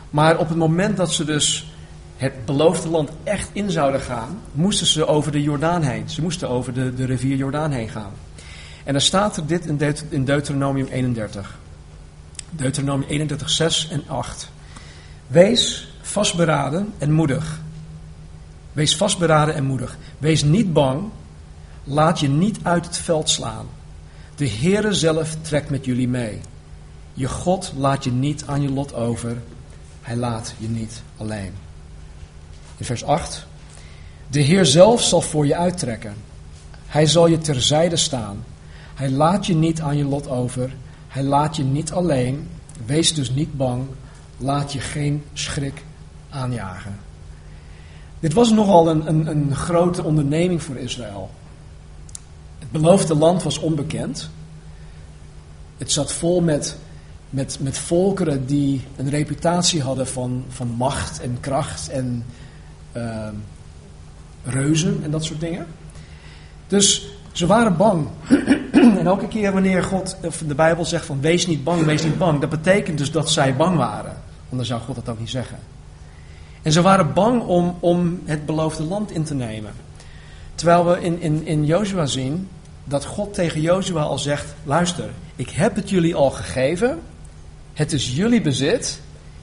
Maar 0.10 0.38
op 0.38 0.50
het 0.50 0.58
moment 0.58 0.98
dat 0.98 1.12
ze 1.12 1.26
dus 1.26 1.74
het 2.18 2.46
beloofde 2.46 2.90
land 2.90 3.10
echt 3.24 3.50
in 3.54 3.72
zouden 3.72 4.02
gaan, 4.02 4.42
moesten 4.52 4.88
ze 4.88 5.08
over 5.08 5.32
de 5.32 5.42
Jordaan 5.42 5.82
heen. 5.82 6.10
Ze 6.10 6.22
moesten 6.22 6.50
over 6.50 6.74
de, 6.74 6.94
de 6.94 7.06
rivier 7.06 7.36
Jordaan 7.36 7.72
heen 7.72 7.90
gaan. 7.90 8.14
En 8.84 8.92
dan 8.92 9.02
staat 9.02 9.38
er 9.38 9.48
dit 9.48 9.66
in, 9.66 9.96
in 10.10 10.26
Deuteronomium 10.26 10.88
31. 10.88 11.58
Deuteronomium 12.50 13.10
31, 13.10 13.50
6 13.50 13.88
en 13.90 14.04
8. 14.08 14.52
Wees 15.32 15.88
vastberaden 16.02 16.94
en 16.98 17.12
moedig. 17.12 17.62
Wees 18.74 18.96
vastberaden 18.96 19.56
en 19.56 19.64
moedig. 19.64 19.98
Wees 20.18 20.44
niet 20.44 20.74
bang. 20.74 21.04
Laat 21.84 22.20
je 22.20 22.30
niet 22.30 22.60
uit 22.64 22.86
het 22.86 22.98
veld 22.98 23.30
slaan. 23.30 23.66
De 24.36 24.50
Heere 24.50 24.94
zelf 24.94 25.36
trekt 25.42 25.70
met 25.70 25.86
jullie 25.86 26.08
mee. 26.08 26.40
Je 27.14 27.28
God 27.28 27.74
laat 27.78 28.04
je 28.04 28.12
niet 28.12 28.44
aan 28.46 28.62
je 28.62 28.70
lot 28.70 28.94
over. 28.94 29.38
Hij 30.02 30.16
laat 30.16 30.54
je 30.58 30.68
niet 30.70 31.02
alleen. 31.18 31.54
In 32.78 32.86
vers 32.86 33.04
8. 33.04 33.46
De 34.28 34.40
Heer 34.40 34.66
zelf 34.66 35.02
zal 35.02 35.22
voor 35.22 35.46
je 35.46 35.56
uittrekken. 35.56 36.16
Hij 36.86 37.06
zal 37.06 37.28
je 37.28 37.38
terzijde 37.38 37.98
staan. 37.98 38.44
Hij 38.96 39.10
laat 39.10 39.46
je 39.46 39.56
niet 39.56 39.82
aan 39.82 39.98
je 39.98 40.06
lot 40.06 40.30
over. 40.30 40.74
Hij 41.08 41.24
laat 41.24 41.56
je 41.56 41.64
niet 41.64 41.92
alleen. 41.92 42.50
Wees 42.86 43.14
dus 43.14 43.30
niet 43.30 43.58
bang. 43.58 43.84
Laat 44.42 44.74
je 44.74 44.80
geen 44.80 45.24
schrik 45.34 45.84
aanjagen. 46.30 46.96
Dit 48.20 48.34
was 48.34 48.52
nogal 48.52 48.90
een, 48.90 49.08
een, 49.08 49.28
een 49.28 49.56
grote 49.56 50.04
onderneming 50.04 50.64
voor 50.64 50.76
Israël. 50.76 51.30
Het 52.60 52.72
beloofde 52.72 53.16
land 53.16 53.44
was 53.44 53.60
onbekend. 53.60 54.30
Het 55.78 55.92
zat 55.92 56.12
vol 56.12 56.42
met, 56.42 56.78
met, 57.30 57.58
met 57.62 57.78
volkeren 57.78 58.46
die 58.46 58.82
een 58.96 59.10
reputatie 59.10 59.82
hadden 59.82 60.08
van, 60.08 60.44
van 60.50 60.68
macht 60.68 61.22
en 61.22 61.38
kracht 61.40 61.90
en 61.90 62.26
uh, 62.98 63.28
reuzen 64.44 65.00
en 65.04 65.12
dat 65.12 65.24
soort 65.24 65.40
dingen. 65.40 65.68
Dus 66.68 67.08
ze 67.32 67.46
waren 67.46 67.78
bang. 67.78 68.08
en 68.72 69.06
elke 69.06 69.28
keer 69.28 69.52
wanneer 69.52 69.84
God, 69.84 70.18
of 70.24 70.44
de 70.48 70.56
Bijbel 70.56 70.86
zegt 70.86 71.06
van 71.06 71.22
wees 71.22 71.48
niet 71.48 71.64
bang, 71.64 71.84
wees 71.84 72.04
niet 72.04 72.18
bang, 72.18 72.40
dat 72.40 72.50
betekent 72.50 72.98
dus 72.98 73.12
dat 73.12 73.30
zij 73.30 73.56
bang 73.56 73.78
waren. 73.78 74.21
Anders 74.52 74.70
zou 74.70 74.82
God 74.82 74.96
dat 74.96 75.10
ook 75.10 75.20
niet 75.20 75.30
zeggen. 75.30 75.58
En 76.62 76.72
ze 76.72 76.82
waren 76.82 77.14
bang 77.14 77.44
om, 77.44 77.76
om 77.80 78.22
het 78.26 78.46
beloofde 78.46 78.84
land 78.84 79.12
in 79.12 79.24
te 79.24 79.34
nemen. 79.34 79.72
Terwijl 80.56 80.86
we 80.86 81.02
in, 81.02 81.22
in, 81.22 81.46
in 81.46 81.66
Jozua 81.66 82.06
zien 82.06 82.50
dat 82.84 83.06
God 83.06 83.34
tegen 83.34 83.62
Jozua 83.62 84.02
al 84.02 84.20
zegt: 84.20 84.54
luister, 84.64 85.10
ik 85.36 85.50
heb 85.50 85.76
het 85.76 85.90
jullie 85.90 86.16
al 86.16 86.32
gegeven, 86.32 87.00
het 87.74 87.94
is 87.94 88.16
jullie 88.16 88.42
bezit, 88.42 89.02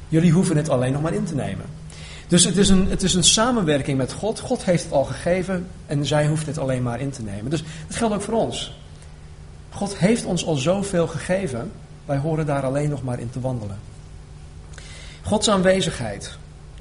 jullie 0.08 0.32
hoeven 0.32 0.56
het 0.56 0.68
alleen 0.68 0.92
nog 0.92 1.02
maar 1.02 1.14
in 1.14 1.24
te 1.24 1.34
nemen. 1.34 1.64
Dus 2.28 2.44
het 2.44 2.56
is, 2.56 2.68
een, 2.68 2.88
het 2.88 3.02
is 3.02 3.14
een 3.14 3.24
samenwerking 3.24 3.98
met 3.98 4.12
God. 4.12 4.40
God 4.40 4.64
heeft 4.64 4.84
het 4.84 4.92
al 4.92 5.04
gegeven 5.04 5.66
en 5.86 6.06
zij 6.06 6.26
hoeft 6.26 6.46
het 6.46 6.58
alleen 6.58 6.82
maar 6.82 7.00
in 7.00 7.10
te 7.10 7.22
nemen. 7.22 7.50
Dus 7.50 7.62
dat 7.86 7.96
geldt 7.96 8.14
ook 8.14 8.22
voor 8.22 8.34
ons. 8.34 8.78
God 9.70 9.98
heeft 9.98 10.24
ons 10.24 10.46
al 10.46 10.54
zoveel 10.54 11.06
gegeven, 11.06 11.70
wij 12.04 12.18
horen 12.18 12.46
daar 12.46 12.62
alleen 12.62 12.90
nog 12.90 13.02
maar 13.02 13.18
in 13.18 13.30
te 13.30 13.40
wandelen. 13.40 13.78
Gods 15.28 15.50
aanwezigheid, 15.50 16.36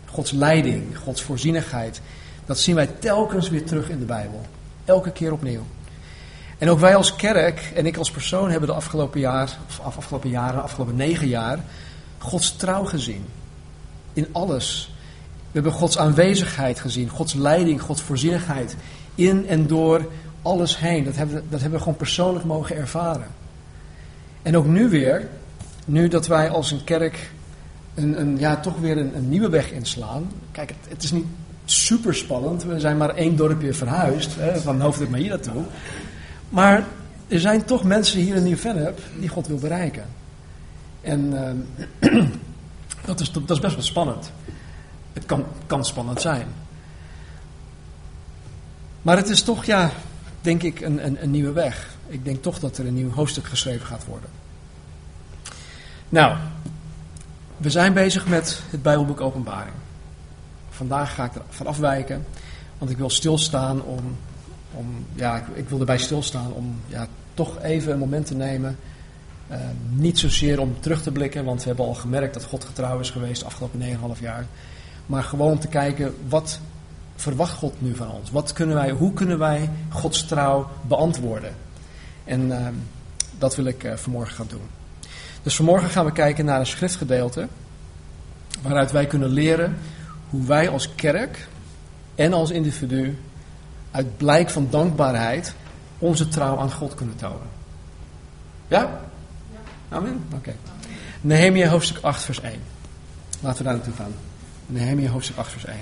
Gods 0.06 0.32
leiding, 0.32 0.98
Gods 0.98 1.22
voorzienigheid, 1.22 2.01
dat 2.46 2.60
zien 2.60 2.75
wij 2.75 2.88
telkens 3.00 3.50
weer 3.50 3.66
terug 3.66 3.89
in 3.89 4.00
de 4.00 4.06
Bijbel. 4.06 4.42
Elke 4.86 5.12
keer 5.12 5.32
opnieuw. 5.32 5.66
En 6.58 6.70
ook 6.70 6.80
wij 6.80 6.96
als 6.96 7.16
kerk 7.16 7.72
en 7.75 7.86
ik 7.86 7.98
als 7.98 8.12
persoon 8.12 8.50
hebben 8.50 8.70
de 8.70 8.75
afgelopen, 8.75 9.20
jaar, 9.20 9.58
of 9.68 9.80
afgelopen 9.80 10.30
jaren, 10.30 10.63
afgelopen 10.63 10.96
negen 10.96 11.27
jaar, 11.27 11.60
Gods 12.18 12.56
trouw 12.56 12.84
gezien. 12.84 13.25
In 14.13 14.27
alles. 14.32 14.96
We 15.38 15.51
hebben 15.51 15.72
Gods 15.72 15.98
aanwezigheid 15.98 16.80
gezien, 16.80 17.10
Gods 17.10 17.34
leiding, 17.34 17.82
Gods 17.82 18.01
voorzienigheid. 18.01 18.75
In 19.16 19.48
en 19.48 19.68
door 19.68 20.08
alles 20.42 20.80
heen. 20.80 21.04
Dat 21.04 21.16
hebben, 21.16 21.36
dat 21.50 21.60
hebben 21.60 21.77
we 21.77 21.84
gewoon 21.84 21.98
persoonlijk 21.98 22.46
mogen 22.46 22.75
ervaren. 22.75 23.27
En 24.42 24.58
ook 24.58 24.66
nu 24.66 24.89
weer, 24.89 25.27
nu 25.86 26.08
dat 26.08 26.27
wij 26.27 26.50
als 26.50 26.72
een 26.72 26.84
kerk 26.84 27.36
een, 27.98 28.38
ja, 28.38 28.56
toch 28.56 28.80
weer 28.80 28.98
een, 28.98 29.16
een, 29.16 29.30
nieuwe 29.30 29.50
weg 29.50 29.72
inslaan. 29.72 30.32
Kijk, 30.51 30.70
het, 30.70 30.89
het, 30.89 31.04
is 31.04 31.12
niet 31.12 31.25
super 31.66 32.16
spannend. 32.16 32.63
We 32.63 32.80
zijn 32.80 32.98
maar 32.98 33.10
één 33.10 33.36
dorpje 33.36 33.74
verhuisd, 33.74 34.36
hè, 34.36 34.60
van 34.60 34.82
hoofddorp 34.82 35.10
naar 35.10 35.20
hier 35.20 35.30
naartoe. 35.30 35.63
Maar 36.50 36.86
er 37.27 37.39
zijn 37.39 37.66
toch 37.66 37.84
mensen 37.84 38.20
hier 38.20 38.36
in 38.36 38.44
Nieuw-Vennep 38.44 39.00
die 39.20 39.30
God 39.30 39.48
wil 39.48 39.58
bereiken. 39.58 40.06
En 41.01 41.34
uh, 42.00 42.24
dat, 43.06 43.20
is, 43.20 43.32
dat 43.32 43.50
is 43.50 43.60
best 43.60 43.75
wel 43.75 43.84
spannend. 43.84 44.32
Het 45.13 45.25
kan, 45.25 45.46
kan 45.68 45.86
spannend 45.86 46.22
zijn. 46.22 46.48
Maar 49.01 49.18
het 49.18 49.30
is 49.30 49.42
toch, 49.42 49.66
ja, 49.66 49.92
denk 50.42 50.63
ik, 50.63 50.82
een, 50.82 51.06
een, 51.06 51.24
een 51.24 51.32
nieuwe 51.32 51.51
weg. 51.51 51.96
Ik 52.08 52.25
denk 52.25 52.42
toch 52.42 52.60
dat 52.60 52.77
er 52.77 52.88
een 52.88 52.94
nieuw 52.94 53.12
hoofdstuk 53.12 53.46
geschreven 53.46 53.86
gaat 53.86 54.06
worden. 54.06 54.30
Nou, 56.10 56.38
we 57.58 57.70
zijn 57.70 57.94
bezig 57.94 58.28
met 58.28 58.62
het 58.70 58.84
Bijbelboek 58.84 59.22
Openbaring. 59.22 59.76
Vandaag 60.70 61.16
ga 61.16 61.26
ik 61.26 61.36
er 61.36 61.42
van 61.50 61.68
afwijken, 61.68 62.26
want 62.78 62.92
ik 62.92 62.98
wil 62.98 63.10
stilstaan 63.10 63.82
om, 63.82 64.18
om 64.74 65.06
ja, 65.14 65.38
ik, 65.38 65.44
ik 65.54 65.70
wil 65.70 65.80
erbij 65.80 65.98
stilstaan 65.98 66.54
om 66.54 66.80
ja, 66.88 67.08
toch 67.34 67.62
even 67.62 67.92
een 67.92 68.00
moment 68.00 68.26
te 68.26 68.36
nemen. 68.36 68.78
Uh, 69.52 69.58
niet 69.90 70.20
zozeer 70.20 70.60
om 70.60 70.76
terug 70.80 71.02
te 71.02 71.12
blikken, 71.12 71.46
want 71.46 71.62
we 71.62 71.68
hebben 71.68 71.86
al 71.86 71.94
gemerkt 71.94 72.34
dat 72.34 72.44
God 72.44 72.64
getrouw 72.64 73.00
is 73.00 73.10
geweest 73.10 73.40
de 73.40 73.46
afgelopen 73.46 73.80
9,5 74.16 74.20
jaar. 74.20 74.46
Maar 75.06 75.24
gewoon 75.24 75.52
om 75.52 75.60
te 75.60 75.68
kijken, 75.68 76.16
wat 76.28 76.60
verwacht 77.16 77.54
God 77.54 77.82
nu 77.82 77.96
van 77.96 78.12
ons? 78.12 78.32
Wat 78.32 78.54
kunnen 78.54 78.76
wij, 78.76 78.92
hoe 78.92 79.14
kunnen 79.14 79.40
wij 79.40 79.70
Gods 79.90 80.26
trouw 80.26 80.70
beantwoorden? 80.88 81.56
En 82.24 82.48
uh, 82.48 82.68
dat 83.38 83.56
wil 83.56 83.66
ik 83.66 83.84
uh, 83.84 83.94
vanmorgen 83.96 84.36
gaan 84.36 84.48
doen. 84.50 84.76
Dus 85.44 85.56
vanmorgen 85.56 85.89
gaan 85.89 86.06
we 86.06 86.12
kijken 86.12 86.46
naar 86.46 86.60
een 86.60 86.65
schriftgedeelte 86.65 87.48
waaruit 88.62 88.91
wij 88.91 89.06
kunnen 89.06 89.29
leren 89.29 89.77
hoe 90.29 90.46
wij 90.46 90.70
als 90.70 90.96
kerk 90.96 91.48
en 92.15 92.34
als 92.34 92.50
individu 92.50 93.17
uit 93.91 94.17
blijk 94.17 94.50
van 94.50 94.67
dankbaarheid 94.70 95.53
onze 95.98 96.27
trouw 96.27 96.58
aan 96.58 96.72
God 96.72 96.96
kunnen 96.96 97.15
tonen. 97.15 97.48
Ja? 98.67 99.00
Amen? 99.89 100.24
Oké. 100.27 100.36
Okay. 100.36 100.56
Nehemia 101.22 101.70
hoofdstuk 101.70 102.03
8 102.03 102.22
vers 102.22 102.41
1. 102.41 102.60
Laten 103.39 103.58
we 103.58 103.63
daar 103.63 103.74
naartoe 103.74 103.94
gaan. 103.94 104.13
Nehemia 104.65 105.10
hoofdstuk 105.10 105.38
8 105.38 105.51
vers 105.51 105.65
1. 105.65 105.77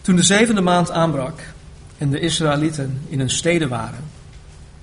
Toen 0.00 0.16
de 0.16 0.22
zevende 0.22 0.60
maand 0.60 0.90
aanbrak 0.90 1.40
en 1.98 2.10
de 2.10 2.20
Israëlieten 2.20 3.02
in 3.08 3.18
hun 3.18 3.30
steden 3.30 3.68
waren, 3.68 4.04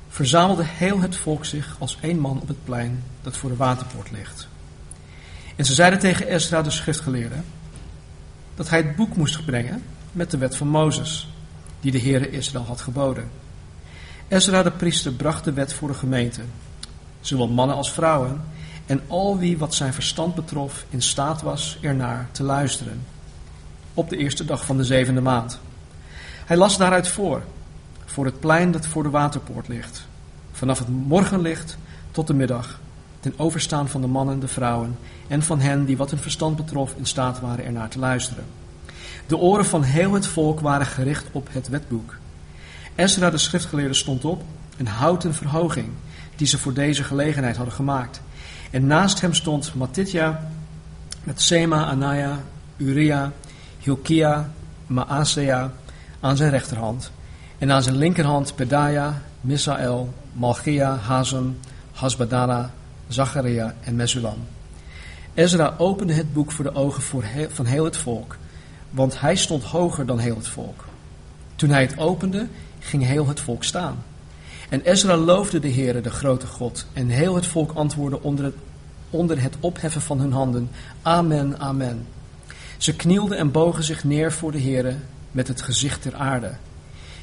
verzamelde 0.09 0.63
heel 0.65 1.01
het 1.01 1.17
volk 1.17 1.45
zich 1.45 1.75
als 1.79 1.97
één 2.01 2.19
man 2.19 2.41
op 2.41 2.47
het 2.47 2.63
plein 2.63 3.03
dat 3.21 3.37
voor 3.37 3.49
de 3.49 3.55
waterpoort 3.55 4.11
ligt. 4.11 4.47
En 5.55 5.65
ze 5.65 5.73
zeiden 5.73 5.99
tegen 5.99 6.27
Ezra, 6.27 6.61
de 6.61 6.69
schriftgeleerde, 6.69 7.35
dat 8.55 8.69
hij 8.69 8.81
het 8.81 8.95
boek 8.95 9.15
moest 9.15 9.45
brengen 9.45 9.83
met 10.11 10.31
de 10.31 10.37
wet 10.37 10.55
van 10.55 10.67
Mozes, 10.67 11.29
die 11.79 11.91
de 11.91 11.99
Heere 11.99 12.29
Israël 12.29 12.65
had 12.65 12.81
geboden. 12.81 13.29
Ezra 14.27 14.63
de 14.63 14.71
priester 14.71 15.11
bracht 15.11 15.43
de 15.43 15.53
wet 15.53 15.73
voor 15.73 15.87
de 15.87 15.93
gemeente, 15.93 16.41
zowel 17.21 17.47
mannen 17.47 17.75
als 17.75 17.91
vrouwen, 17.91 18.41
en 18.85 19.01
al 19.07 19.37
wie 19.37 19.57
wat 19.57 19.73
zijn 19.73 19.93
verstand 19.93 20.35
betrof 20.35 20.85
in 20.89 21.01
staat 21.01 21.41
was 21.41 21.77
ernaar 21.81 22.27
te 22.31 22.43
luisteren 22.43 23.01
op 23.93 24.09
de 24.09 24.17
eerste 24.17 24.45
dag 24.45 24.65
van 24.65 24.77
de 24.77 24.83
zevende 24.83 25.21
maand. 25.21 25.59
Hij 26.45 26.57
las 26.57 26.77
daaruit 26.77 27.07
voor, 27.07 27.41
voor 28.05 28.25
het 28.25 28.39
plein 28.39 28.71
dat 28.71 28.87
voor 28.87 29.03
de 29.03 29.09
waterpoort 29.09 29.67
ligt, 29.67 30.07
vanaf 30.51 30.79
het 30.79 30.89
morgenlicht 30.89 31.77
tot 32.11 32.27
de 32.27 32.33
middag, 32.33 32.79
ten 33.19 33.33
overstaan 33.37 33.89
van 33.89 34.01
de 34.01 34.07
mannen, 34.07 34.39
de 34.39 34.47
vrouwen 34.47 34.97
en 35.27 35.43
van 35.43 35.59
hen 35.59 35.85
die 35.85 35.97
wat 35.97 36.09
hun 36.09 36.19
verstand 36.19 36.55
betrof 36.55 36.93
in 36.97 37.05
staat 37.05 37.39
waren 37.39 37.65
ernaar 37.65 37.89
te 37.89 37.99
luisteren. 37.99 38.45
De 39.27 39.37
oren 39.37 39.65
van 39.65 39.83
heel 39.83 40.13
het 40.13 40.27
volk 40.27 40.59
waren 40.59 40.85
gericht 40.85 41.25
op 41.31 41.47
het 41.51 41.67
wetboek. 41.67 42.15
Ezra 42.95 43.29
de 43.29 43.37
schriftgeleerde 43.37 43.93
stond 43.93 44.25
op, 44.25 44.43
een 44.77 44.87
houten 44.87 45.33
verhoging 45.33 45.87
die 46.35 46.47
ze 46.47 46.57
voor 46.57 46.73
deze 46.73 47.03
gelegenheid 47.03 47.55
hadden 47.55 47.73
gemaakt. 47.73 48.21
En 48.75 48.87
naast 48.87 49.21
hem 49.21 49.33
stond 49.33 49.75
Matitja 49.75 50.39
met 51.23 51.41
Sema, 51.41 51.85
Anaya, 51.85 52.39
Uria 52.77 53.31
Hilkia, 53.79 54.51
Maasea 54.87 55.71
aan 56.19 56.37
zijn 56.37 56.49
rechterhand. 56.49 57.11
En 57.57 57.71
aan 57.71 57.83
zijn 57.83 57.95
linkerhand 57.95 58.55
Pedaya, 58.55 59.21
Misael, 59.41 60.13
Malchia, 60.33 60.97
Hazem, 60.97 61.59
Hasbadana, 61.91 62.71
Zacharia 63.07 63.75
en 63.83 63.95
Mesulam. 63.95 64.47
Ezra 65.33 65.73
opende 65.77 66.13
het 66.13 66.33
boek 66.33 66.51
voor 66.51 66.65
de 66.65 66.75
ogen 66.75 67.23
van 67.49 67.65
heel 67.65 67.85
het 67.85 67.97
volk, 67.97 68.37
want 68.89 69.19
hij 69.19 69.35
stond 69.35 69.63
hoger 69.63 70.05
dan 70.05 70.19
heel 70.19 70.35
het 70.35 70.47
volk. 70.47 70.85
Toen 71.55 71.69
hij 71.69 71.81
het 71.81 71.97
opende, 71.97 72.47
ging 72.79 73.03
heel 73.03 73.27
het 73.27 73.39
volk 73.39 73.63
staan. 73.63 74.03
En 74.69 74.81
Ezra 74.81 75.17
loofde 75.17 75.59
de 75.59 75.71
Heere, 75.71 76.01
de 76.01 76.09
grote 76.09 76.47
God, 76.47 76.85
en 76.93 77.07
heel 77.07 77.35
het 77.35 77.45
volk 77.45 77.71
antwoordde 77.71 78.21
onder 78.21 78.45
het, 78.45 78.55
onder 79.09 79.41
het 79.41 79.55
opheffen 79.59 80.01
van 80.01 80.19
hun 80.19 80.31
handen, 80.31 80.69
Amen, 81.01 81.59
Amen. 81.59 82.07
Ze 82.77 82.95
knielden 82.95 83.37
en 83.37 83.51
bogen 83.51 83.83
zich 83.83 84.03
neer 84.03 84.31
voor 84.31 84.51
de 84.51 84.61
Heere 84.61 84.95
met 85.31 85.47
het 85.47 85.61
gezicht 85.61 86.01
ter 86.01 86.15
aarde. 86.15 86.51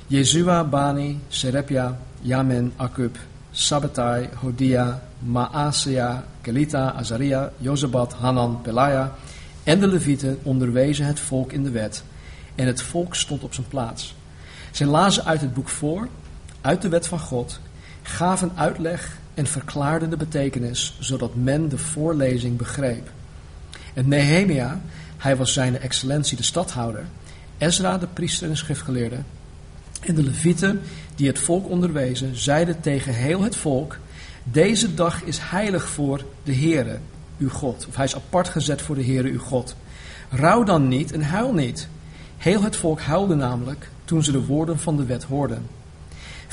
Jezua, 0.06 0.64
Bani, 0.64 1.20
Serepja, 1.28 1.98
Yamen, 2.20 2.72
Akub, 2.76 3.16
Sabbatai, 3.50 4.28
Hodia, 4.40 5.02
Maasea, 5.18 6.24
Kelita, 6.40 6.92
Azaria, 6.92 7.52
Jozabat, 7.58 8.12
Hanan, 8.12 8.60
Pelaya 8.62 9.14
en 9.64 9.80
de 9.80 9.86
Levieten 9.86 10.38
onderwezen 10.42 11.06
het 11.06 11.20
volk 11.20 11.52
in 11.52 11.62
de 11.62 11.70
wet. 11.70 12.02
En 12.54 12.66
het 12.66 12.82
volk 12.82 13.14
stond 13.14 13.42
op 13.42 13.54
zijn 13.54 13.68
plaats. 13.68 14.14
Zij 14.70 14.86
lazen 14.86 15.24
uit 15.24 15.40
het 15.40 15.54
boek 15.54 15.68
voor, 15.68 16.08
uit 16.62 16.82
de 16.82 16.88
wet 16.88 17.06
van 17.06 17.18
God, 17.18 17.60
gaven 18.02 18.52
uitleg 18.54 19.18
en 19.34 19.46
verklaarden 19.46 20.10
de 20.10 20.16
betekenis, 20.16 20.96
zodat 20.98 21.34
men 21.34 21.68
de 21.68 21.78
voorlezing 21.78 22.56
begreep. 22.56 23.10
En 23.94 24.08
Nehemia 24.08 24.80
hij 25.22 25.36
was 25.36 25.52
zijn 25.52 25.78
excellentie 25.78 26.36
de 26.36 26.42
stadhouder, 26.42 27.04
Ezra 27.58 27.98
de 27.98 28.06
priester 28.06 28.48
en 28.48 28.56
schriftgeleerde. 28.56 29.16
En 30.00 30.14
de 30.14 30.22
levieten 30.22 30.80
die 31.14 31.26
het 31.26 31.38
volk 31.38 31.68
onderwezen, 31.68 32.36
zeiden 32.36 32.80
tegen 32.80 33.14
heel 33.14 33.42
het 33.42 33.56
volk, 33.56 33.98
deze 34.44 34.94
dag 34.94 35.22
is 35.22 35.38
heilig 35.40 35.88
voor 35.88 36.24
de 36.42 36.54
Heere, 36.54 36.98
uw 37.38 37.48
God. 37.48 37.86
Of 37.88 37.96
hij 37.96 38.04
is 38.04 38.14
apart 38.14 38.48
gezet 38.48 38.82
voor 38.82 38.94
de 38.94 39.04
Heere, 39.04 39.28
uw 39.28 39.38
God. 39.38 39.76
Rouw 40.30 40.62
dan 40.62 40.88
niet 40.88 41.12
en 41.12 41.22
huil 41.22 41.54
niet. 41.54 41.88
Heel 42.36 42.62
het 42.62 42.76
volk 42.76 43.00
huilde 43.00 43.34
namelijk 43.34 43.88
toen 44.04 44.24
ze 44.24 44.32
de 44.32 44.44
woorden 44.44 44.78
van 44.78 44.96
de 44.96 45.04
wet 45.04 45.22
hoorden. 45.22 45.66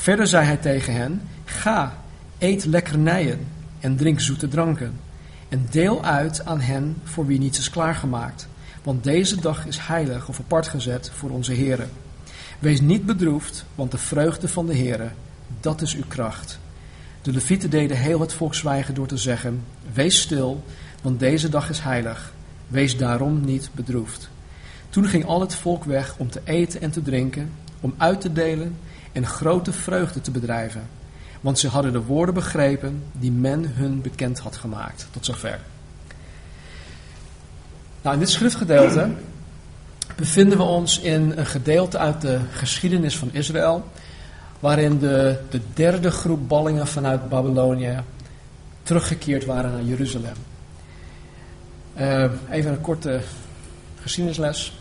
Verder 0.00 0.26
zei 0.26 0.46
hij 0.46 0.56
tegen 0.56 0.94
hen, 0.94 1.22
ga, 1.44 1.96
eet 2.38 2.64
lekkernijen 2.64 3.46
en 3.80 3.96
drink 3.96 4.20
zoete 4.20 4.48
dranken. 4.48 5.00
En 5.48 5.66
deel 5.70 6.04
uit 6.04 6.44
aan 6.44 6.60
hen 6.60 6.96
voor 7.04 7.26
wie 7.26 7.38
niets 7.38 7.58
is 7.58 7.70
klaargemaakt 7.70 8.48
want 8.82 9.04
deze 9.04 9.40
dag 9.40 9.66
is 9.66 9.78
heilig 9.78 10.28
of 10.28 10.38
apart 10.38 10.68
gezet 10.68 11.10
voor 11.14 11.30
onze 11.30 11.54
Here. 11.54 11.86
Wees 12.58 12.80
niet 12.80 13.06
bedroefd, 13.06 13.64
want 13.74 13.90
de 13.90 13.98
vreugde 13.98 14.48
van 14.48 14.66
de 14.66 14.76
Here, 14.76 15.10
dat 15.60 15.80
is 15.80 15.94
uw 15.94 16.04
kracht. 16.08 16.58
De 17.22 17.32
levieten 17.32 17.70
deden 17.70 17.96
heel 17.96 18.20
het 18.20 18.32
volk 18.32 18.54
zwijgen 18.54 18.94
door 18.94 19.06
te 19.06 19.16
zeggen, 19.16 19.64
wees 19.92 20.20
stil, 20.20 20.64
want 21.02 21.18
deze 21.18 21.48
dag 21.48 21.70
is 21.70 21.80
heilig. 21.80 22.32
Wees 22.68 22.96
daarom 22.96 23.44
niet 23.44 23.70
bedroefd. 23.72 24.30
Toen 24.88 25.06
ging 25.06 25.24
al 25.24 25.40
het 25.40 25.54
volk 25.54 25.84
weg 25.84 26.14
om 26.16 26.30
te 26.30 26.40
eten 26.44 26.80
en 26.80 26.90
te 26.90 27.02
drinken, 27.02 27.50
om 27.80 27.94
uit 27.96 28.20
te 28.20 28.32
delen 28.32 28.76
en 29.12 29.26
grote 29.26 29.72
vreugde 29.72 30.20
te 30.20 30.30
bedrijven. 30.30 30.88
Want 31.40 31.58
ze 31.58 31.68
hadden 31.68 31.92
de 31.92 32.02
woorden 32.02 32.34
begrepen 32.34 33.02
die 33.12 33.32
men 33.32 33.72
hun 33.74 34.02
bekend 34.02 34.38
had 34.38 34.56
gemaakt. 34.56 35.06
Tot 35.10 35.24
zover. 35.24 35.58
Nou, 38.02 38.14
in 38.14 38.20
dit 38.20 38.30
schriftgedeelte 38.30 39.10
bevinden 40.16 40.58
we 40.58 40.64
ons 40.64 41.00
in 41.00 41.32
een 41.36 41.46
gedeelte 41.46 41.98
uit 41.98 42.20
de 42.20 42.38
geschiedenis 42.50 43.16
van 43.16 43.28
Israël, 43.32 43.84
waarin 44.60 44.98
de, 44.98 45.40
de 45.50 45.60
derde 45.74 46.10
groep 46.10 46.48
ballingen 46.48 46.86
vanuit 46.86 47.28
Babylonië 47.28 48.02
teruggekeerd 48.82 49.44
waren 49.44 49.72
naar 49.72 49.82
Jeruzalem. 49.82 50.34
Uh, 51.98 52.24
even 52.50 52.70
een 52.70 52.80
korte 52.80 53.20
geschiedenisles. 54.02 54.79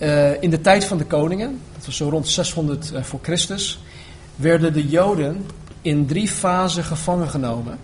Uh, 0.00 0.42
in 0.42 0.50
de 0.50 0.60
tijd 0.60 0.84
van 0.84 0.98
de 0.98 1.04
koningen, 1.04 1.60
dat 1.76 1.86
was 1.86 1.96
zo 1.96 2.08
rond 2.08 2.28
600 2.28 2.90
uh, 2.90 2.98
eh, 2.98 3.04
voor 3.04 3.18
Christus, 3.22 3.80
werden 4.36 4.72
de 4.72 4.88
Joden 4.88 5.46
in 5.82 6.06
drie 6.06 6.28
fasen 6.28 6.84
gevangen 6.84 7.28
genomen. 7.28 7.78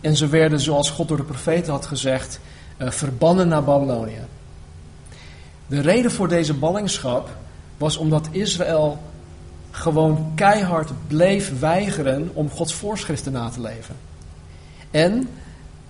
En 0.00 0.16
ze 0.16 0.26
werden, 0.26 0.60
zoals 0.60 0.90
God 0.90 1.08
door 1.08 1.16
de 1.16 1.22
profeten 1.22 1.72
had 1.72 1.86
gezegd, 1.86 2.40
uh, 2.78 2.90
verbannen 2.90 3.48
naar 3.48 3.64
Babylonië. 3.64 4.20
De 5.66 5.80
reden 5.80 6.10
voor 6.10 6.28
deze 6.28 6.54
ballingschap 6.54 7.36
was 7.76 7.96
omdat 7.96 8.28
Israël 8.30 8.98
gewoon 9.70 10.32
keihard 10.34 10.90
bleef 11.06 11.58
weigeren 11.58 12.30
om 12.32 12.50
Gods 12.50 12.74
voorschriften 12.74 13.32
na 13.32 13.48
te 13.48 13.60
leven. 13.60 13.96
En 14.90 15.28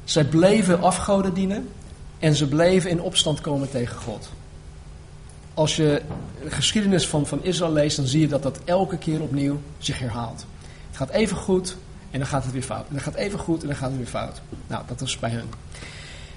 zij 0.05 0.25
bleven 0.25 0.83
afgoden 0.83 1.35
dienen 1.35 1.69
en 2.19 2.35
ze 2.35 2.49
bleven 2.49 2.91
in 2.91 3.01
opstand 3.01 3.41
komen 3.41 3.71
tegen 3.71 3.97
God. 3.97 4.29
Als 5.55 5.77
je 5.77 6.03
de 6.43 6.51
geschiedenis 6.51 7.09
van, 7.09 7.27
van 7.27 7.45
Israël 7.45 7.73
leest, 7.73 7.97
dan 7.97 8.07
zie 8.07 8.21
je 8.21 8.29
dat 8.29 8.43
dat 8.43 8.59
elke 8.65 8.99
keer 8.99 9.21
opnieuw 9.21 9.61
zich 9.79 9.99
herhaalt. 9.99 10.47
Het 10.89 10.97
gaat 10.97 11.11
even 11.11 11.37
goed 11.37 11.77
en 12.11 12.19
dan 12.19 12.29
gaat 12.29 12.43
het 12.45 12.53
weer 12.53 12.63
fout. 12.63 12.87
En 12.89 12.95
dan 12.95 13.01
gaat 13.01 13.15
even 13.15 13.39
goed 13.39 13.63
en 13.63 13.69
dan 13.69 13.77
gaat 13.77 13.89
het 13.89 13.99
weer 13.99 14.07
fout. 14.07 14.41
Nou, 14.67 14.83
dat 14.87 15.01
is 15.01 15.19
bij 15.19 15.31
hun. 15.31 15.49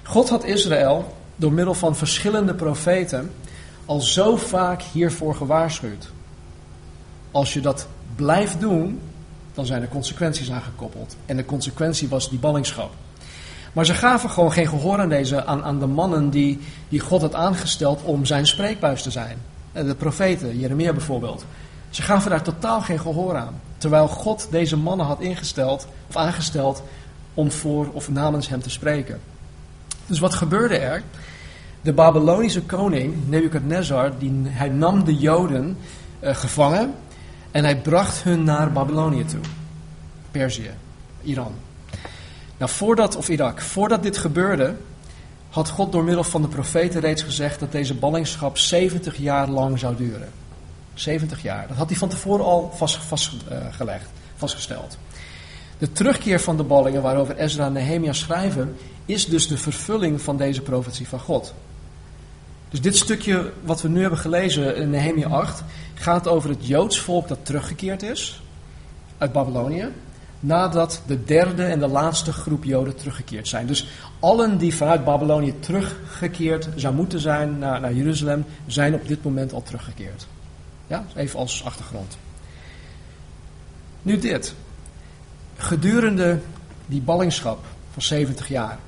God 0.02 0.28
had 0.28 0.44
Israël 0.44 1.16
door 1.36 1.52
middel 1.52 1.74
van 1.74 1.96
verschillende 1.96 2.54
profeten 2.54 3.30
al 3.84 4.00
zo 4.00 4.36
vaak 4.36 4.82
hiervoor 4.82 5.34
gewaarschuwd. 5.34 6.08
Als 7.30 7.52
je 7.52 7.60
dat 7.60 7.86
blijft 8.16 8.60
doen, 8.60 9.00
dan 9.54 9.66
zijn 9.66 9.82
er 9.82 9.88
consequenties 9.88 10.50
aangekoppeld. 10.50 11.16
En 11.26 11.36
de 11.36 11.44
consequentie 11.44 12.08
was 12.08 12.30
die 12.30 12.38
ballingschap. 12.38 12.90
Maar 13.72 13.86
ze 13.86 13.94
gaven 13.94 14.30
gewoon 14.30 14.52
geen 14.52 14.68
gehoor 14.68 14.98
aan, 14.98 15.08
deze, 15.08 15.44
aan, 15.44 15.64
aan 15.64 15.78
de 15.78 15.86
mannen 15.86 16.30
die, 16.30 16.60
die 16.88 17.00
God 17.00 17.20
had 17.20 17.34
aangesteld 17.34 18.02
om 18.02 18.24
zijn 18.24 18.46
spreekbuis 18.46 19.02
te 19.02 19.10
zijn. 19.10 19.38
Eh, 19.72 19.84
de 19.84 19.94
profeten, 19.94 20.58
Jeremia 20.58 20.92
bijvoorbeeld. 20.92 21.44
Ze 21.90 22.02
gaven 22.02 22.30
daar 22.30 22.42
totaal 22.42 22.80
geen 22.80 23.00
gehoor 23.00 23.36
aan. 23.36 23.60
Terwijl 23.78 24.08
God 24.08 24.48
deze 24.50 24.76
mannen 24.76 25.06
had 25.06 25.20
ingesteld, 25.20 25.86
of 26.08 26.16
aangesteld 26.16 26.82
om 27.34 27.50
voor 27.50 27.88
of 27.92 28.10
namens 28.10 28.48
hem 28.48 28.62
te 28.62 28.70
spreken. 28.70 29.20
Dus 30.06 30.18
wat 30.18 30.34
gebeurde 30.34 30.76
er? 30.76 31.02
De 31.80 31.92
Babylonische 31.92 32.62
koning, 32.62 33.28
Nebuchadnezzar, 33.28 34.12
die, 34.18 34.42
hij 34.44 34.68
nam 34.68 35.04
de 35.04 35.16
Joden 35.16 35.76
uh, 36.20 36.34
gevangen 36.34 36.94
en 37.50 37.64
hij 37.64 37.80
bracht 37.80 38.22
hun 38.22 38.44
naar 38.44 38.72
Babylonië 38.72 39.24
toe. 39.24 39.40
Perzië, 40.30 40.70
Iran. 41.22 41.52
Nou, 42.58 42.70
voordat, 42.70 43.16
of 43.16 43.28
Irak, 43.28 43.60
voordat 43.60 44.02
dit 44.02 44.18
gebeurde, 44.18 44.74
had 45.50 45.68
God 45.68 45.92
door 45.92 46.04
middel 46.04 46.24
van 46.24 46.42
de 46.42 46.48
profeten 46.48 47.00
reeds 47.00 47.22
gezegd 47.22 47.60
dat 47.60 47.72
deze 47.72 47.94
ballingschap 47.94 48.58
70 48.58 49.16
jaar 49.16 49.48
lang 49.48 49.78
zou 49.78 49.96
duren. 49.96 50.28
70 50.94 51.42
jaar. 51.42 51.68
Dat 51.68 51.76
had 51.76 51.88
hij 51.88 51.98
van 51.98 52.08
tevoren 52.08 52.44
al 52.44 52.72
vastgelegd, 52.74 54.04
vast, 54.04 54.10
vastgesteld. 54.36 54.98
De 55.78 55.92
terugkeer 55.92 56.40
van 56.40 56.56
de 56.56 56.62
ballingen 56.62 57.02
waarover 57.02 57.36
Ezra 57.36 57.66
en 57.66 57.72
Nehemia 57.72 58.12
schrijven, 58.12 58.76
is 59.04 59.26
dus 59.26 59.48
de 59.48 59.58
vervulling 59.58 60.22
van 60.22 60.36
deze 60.36 60.60
profetie 60.60 61.08
van 61.08 61.20
God. 61.20 61.54
Dus 62.68 62.80
dit 62.80 62.96
stukje 62.96 63.52
wat 63.64 63.82
we 63.82 63.88
nu 63.88 64.00
hebben 64.00 64.18
gelezen 64.18 64.76
in 64.76 64.90
Nehemia 64.90 65.28
8 65.28 65.62
gaat 65.94 66.28
over 66.28 66.50
het 66.50 66.66
Joods 66.66 67.00
volk 67.00 67.28
dat 67.28 67.38
teruggekeerd 67.42 68.02
is 68.02 68.42
uit 69.18 69.32
Babylonië. 69.32 69.88
Nadat 70.40 71.02
de 71.06 71.24
derde 71.24 71.64
en 71.64 71.78
de 71.78 71.86
laatste 71.86 72.32
groep 72.32 72.64
Joden 72.64 72.96
teruggekeerd 72.96 73.48
zijn. 73.48 73.66
Dus 73.66 73.88
allen 74.20 74.58
die 74.58 74.74
vanuit 74.74 75.04
Babylonië 75.04 75.54
teruggekeerd 75.60 76.68
zou 76.74 76.94
moeten 76.94 77.20
zijn 77.20 77.58
naar, 77.58 77.80
naar 77.80 77.94
Jeruzalem, 77.94 78.44
zijn 78.66 78.94
op 78.94 79.08
dit 79.08 79.24
moment 79.24 79.52
al 79.52 79.62
teruggekeerd. 79.62 80.26
Ja, 80.86 81.04
even 81.14 81.38
als 81.38 81.64
achtergrond. 81.64 82.16
Nu 84.02 84.18
dit. 84.18 84.54
Gedurende 85.56 86.38
die 86.86 87.00
ballingschap 87.00 87.64
van 87.92 88.02
70 88.02 88.48
jaar 88.48 88.78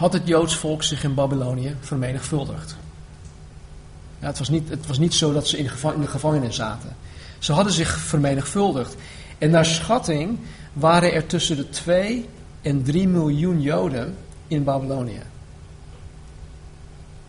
had 0.00 0.12
het 0.12 0.26
Joods 0.26 0.56
volk 0.56 0.82
zich 0.82 1.04
in 1.04 1.14
Babylonië 1.14 1.76
vermenigvuldigd. 1.80 2.76
Ja, 4.20 4.26
het, 4.26 4.38
was 4.38 4.48
niet, 4.48 4.68
het 4.68 4.86
was 4.86 4.98
niet 4.98 5.14
zo 5.14 5.32
dat 5.32 5.46
ze 5.46 5.58
in 5.58 5.64
de, 6.00 6.06
gevangenis 6.06 6.56
zaten. 6.56 6.96
Ze 7.38 7.52
hadden 7.52 7.72
zich 7.72 7.98
vermenigvuldigd. 7.98 8.96
En 9.40 9.50
naar 9.50 9.66
schatting 9.66 10.38
waren 10.72 11.12
er 11.12 11.26
tussen 11.26 11.56
de 11.56 11.68
2 11.68 12.28
en 12.62 12.82
3 12.82 13.08
miljoen 13.08 13.62
Joden 13.62 14.16
in 14.46 14.64
Babylonië. 14.64 15.22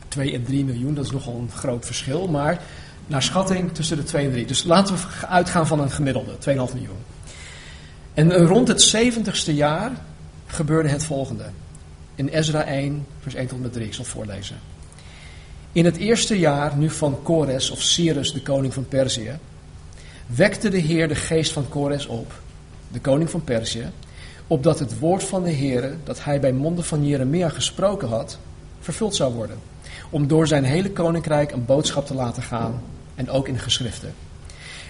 2 0.07 0.33
en 0.33 0.43
3 0.43 0.65
miljoen, 0.65 0.93
dat 0.93 1.05
is 1.05 1.11
nogal 1.11 1.35
een 1.35 1.51
groot 1.51 1.85
verschil, 1.85 2.27
maar 2.27 2.61
naar 3.07 3.23
schatting 3.23 3.73
tussen 3.73 3.97
de 3.97 4.03
2 4.03 4.25
en 4.25 4.31
3. 4.31 4.45
Dus 4.45 4.63
laten 4.63 4.95
we 4.95 5.27
uitgaan 5.27 5.67
van 5.67 5.79
een 5.79 5.91
gemiddelde, 5.91 6.31
2,5 6.31 6.73
miljoen. 6.73 6.99
En 8.13 8.33
rond 8.33 8.67
het 8.67 8.95
70ste 8.95 9.53
jaar 9.53 9.91
gebeurde 10.45 10.89
het 10.89 11.05
volgende. 11.05 11.45
In 12.15 12.27
Ezra 12.27 12.63
1, 12.63 13.05
vers 13.21 13.35
1 13.35 13.47
tot 13.47 13.57
en 13.57 13.63
met 13.63 13.73
3, 13.73 13.85
ik 13.85 13.93
zal 13.93 14.05
voorlezen. 14.05 14.59
In 15.71 15.85
het 15.85 15.97
eerste 15.97 16.39
jaar 16.39 16.77
nu 16.77 16.89
van 16.89 17.19
Kores 17.23 17.69
of 17.69 17.81
Cyrus, 17.81 18.33
de 18.33 18.41
koning 18.41 18.73
van 18.73 18.87
Perzië, 18.87 19.39
wekte 20.35 20.69
de 20.69 20.77
Heer 20.77 21.07
de 21.07 21.15
geest 21.15 21.51
van 21.51 21.69
Kores 21.69 22.05
op, 22.05 22.33
de 22.91 22.99
koning 22.99 23.29
van 23.29 23.43
Perzië, 23.43 23.89
opdat 24.47 24.79
het 24.79 24.99
woord 24.99 25.23
van 25.23 25.43
de 25.43 25.49
Heer, 25.49 25.95
dat 26.03 26.23
hij 26.23 26.39
bij 26.39 26.51
monden 26.51 26.83
van 26.83 27.05
Jeremia 27.05 27.49
gesproken 27.49 28.07
had, 28.07 28.37
vervuld 28.79 29.15
zou 29.15 29.33
worden, 29.33 29.57
om 30.09 30.27
door 30.27 30.47
zijn 30.47 30.63
hele 30.63 30.91
koninkrijk 30.91 31.51
een 31.51 31.65
boodschap 31.65 32.05
te 32.05 32.13
laten 32.13 32.43
gaan, 32.43 32.81
en 33.15 33.29
ook 33.29 33.47
in 33.47 33.59
geschriften. 33.59 34.13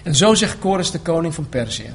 En 0.02 0.14
zo 0.14 0.34
zegt 0.34 0.58
Kores, 0.58 0.90
de 0.90 1.00
koning 1.00 1.34
van 1.34 1.48
Perzië, 1.48 1.90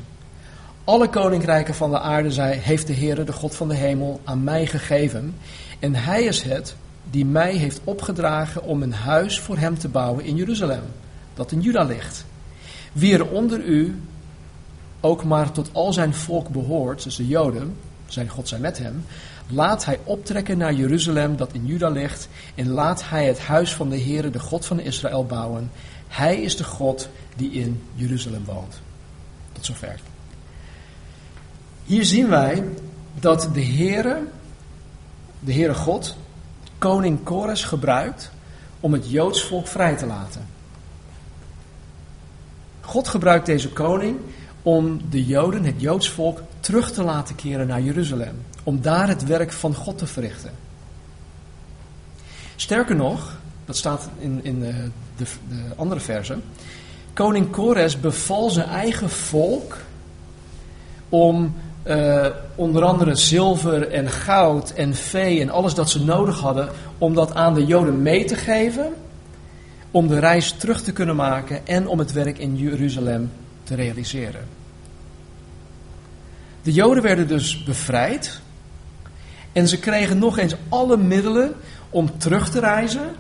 alle 0.84 1.10
koninkrijken 1.10 1.76
van 1.76 1.90
de 1.90 2.00
aarde 2.00 2.32
zij, 2.32 2.56
heeft 2.56 2.88
de 2.88 2.94
Heer, 2.94 3.26
de 3.26 3.34
God 3.34 3.56
van 3.56 3.68
de 3.68 3.76
hemel, 3.76 4.22
aan 4.24 4.44
mij 4.44 4.66
gegeven. 4.66 5.36
En 5.80 5.96
hij 5.96 6.24
is 6.24 6.42
het 6.42 6.76
die 7.10 7.26
mij 7.26 7.54
heeft 7.56 7.82
opgedragen 7.84 8.64
om 8.64 8.82
een 8.82 8.94
huis 8.94 9.40
voor 9.40 9.58
hem 9.58 9.78
te 9.78 9.88
bouwen 9.88 10.24
in 10.24 10.36
Jeruzalem, 10.36 10.84
dat 11.34 11.52
in 11.52 11.62
Juda 11.62 11.84
ligt. 11.84 12.26
Wie 12.98 13.14
er 13.14 13.30
onder 13.30 13.66
u 13.66 14.02
ook 15.00 15.24
maar 15.24 15.52
tot 15.52 15.70
al 15.72 15.94
zijn 15.94 16.14
volk 16.14 16.50
behoort, 16.50 17.04
dus 17.04 17.16
de 17.16 17.28
Joden, 17.28 17.76
zijn 18.06 18.30
God 18.30 18.48
zij 18.48 18.60
met 18.60 18.78
hem, 18.78 19.06
laat 19.48 19.86
hij 19.86 20.00
optrekken 20.04 20.58
naar 20.58 20.74
Jeruzalem 20.74 21.38
dat 21.38 21.54
in 21.54 21.66
Juda 21.66 21.90
ligt 21.90 22.28
en 22.56 22.70
laat 22.70 23.10
hij 23.10 23.28
het 23.28 23.40
huis 23.40 23.74
van 23.74 23.90
de 23.90 24.02
Heere, 24.02 24.30
de 24.30 24.40
God 24.40 24.66
van 24.66 24.80
Israël, 24.80 25.26
bouwen. 25.26 25.72
Hij 26.08 26.42
is 26.42 26.58
de 26.58 26.64
God 26.64 27.10
die 27.36 27.52
in 27.52 27.82
Jeruzalem 27.94 28.46
woont. 28.46 28.80
Tot 29.52 29.66
zover. 29.66 30.00
Hier 31.84 32.06
zien 32.06 32.30
wij 32.30 32.64
dat 33.20 33.50
de 33.54 33.66
Heere, 33.66 34.24
de 35.40 35.54
Heere 35.54 35.74
God, 35.74 36.16
koning 36.78 37.24
Kores 37.24 37.64
gebruikt 37.64 38.32
om 38.80 38.94
het 38.94 39.10
Joods 39.10 39.44
volk 39.44 39.68
vrij 39.68 39.96
te 39.96 40.06
laten. 40.06 40.57
God 42.88 43.08
gebruikt 43.08 43.46
deze 43.46 43.70
koning 43.70 44.18
om 44.62 45.02
de 45.10 45.26
Joden, 45.26 45.64
het 45.64 45.82
Joods 45.82 46.10
volk, 46.10 46.42
terug 46.60 46.92
te 46.92 47.04
laten 47.04 47.36
keren 47.36 47.68
naar 47.68 47.82
Jeruzalem. 47.82 48.36
Om 48.64 48.82
daar 48.82 49.08
het 49.08 49.26
werk 49.26 49.52
van 49.52 49.76
God 49.76 49.98
te 49.98 50.08
verrichten. 50.08 50.52
Sterker 52.56 52.96
nog, 52.96 53.38
dat 53.66 53.78
staat 53.78 54.10
in, 54.20 54.40
in 54.44 54.60
de, 54.60 54.90
de, 55.18 55.26
de 55.50 55.76
andere 55.76 56.00
versen. 56.00 56.44
Koning 57.14 57.50
Kores 57.50 58.00
beval 58.00 58.50
zijn 58.50 58.68
eigen 58.68 59.10
volk 59.10 59.78
om 61.10 61.56
uh, 61.88 62.26
onder 62.56 62.84
andere 62.84 63.16
zilver 63.16 63.92
en 63.92 64.10
goud 64.10 64.72
en 64.72 64.96
vee 64.96 65.42
en 65.42 65.50
alles 65.50 65.74
dat 65.74 65.90
ze 65.90 66.04
nodig 66.04 66.40
hadden, 66.40 66.70
om 66.98 67.14
dat 67.14 67.34
aan 67.34 67.54
de 67.54 67.66
Joden 67.66 68.02
mee 68.02 68.26
te 68.26 68.36
geven, 68.36 68.94
om 69.92 70.08
de 70.08 70.20
reis 70.20 70.52
terug 70.52 70.82
te 70.82 70.92
kunnen 70.92 71.16
maken 71.16 71.68
en 71.68 71.88
om 71.88 72.00
het 72.00 72.12
werk 72.12 72.38
in 72.38 72.58
Jeruzalem 72.58 73.32
te 73.64 73.76
realiseren. 73.76 74.46
De 76.62 76.74
Joden 76.74 77.04
werden 77.04 77.28
dus 77.28 77.64
bevrijd 77.64 78.42
en 79.52 79.68
ze 79.68 79.80
kregen 79.80 80.18
nog 80.18 80.38
eens 80.38 80.56
alle 80.70 80.98
middelen 80.98 81.54
om 81.90 82.18
terug 82.18 82.50
te 82.50 82.60
reizen. 82.60 83.16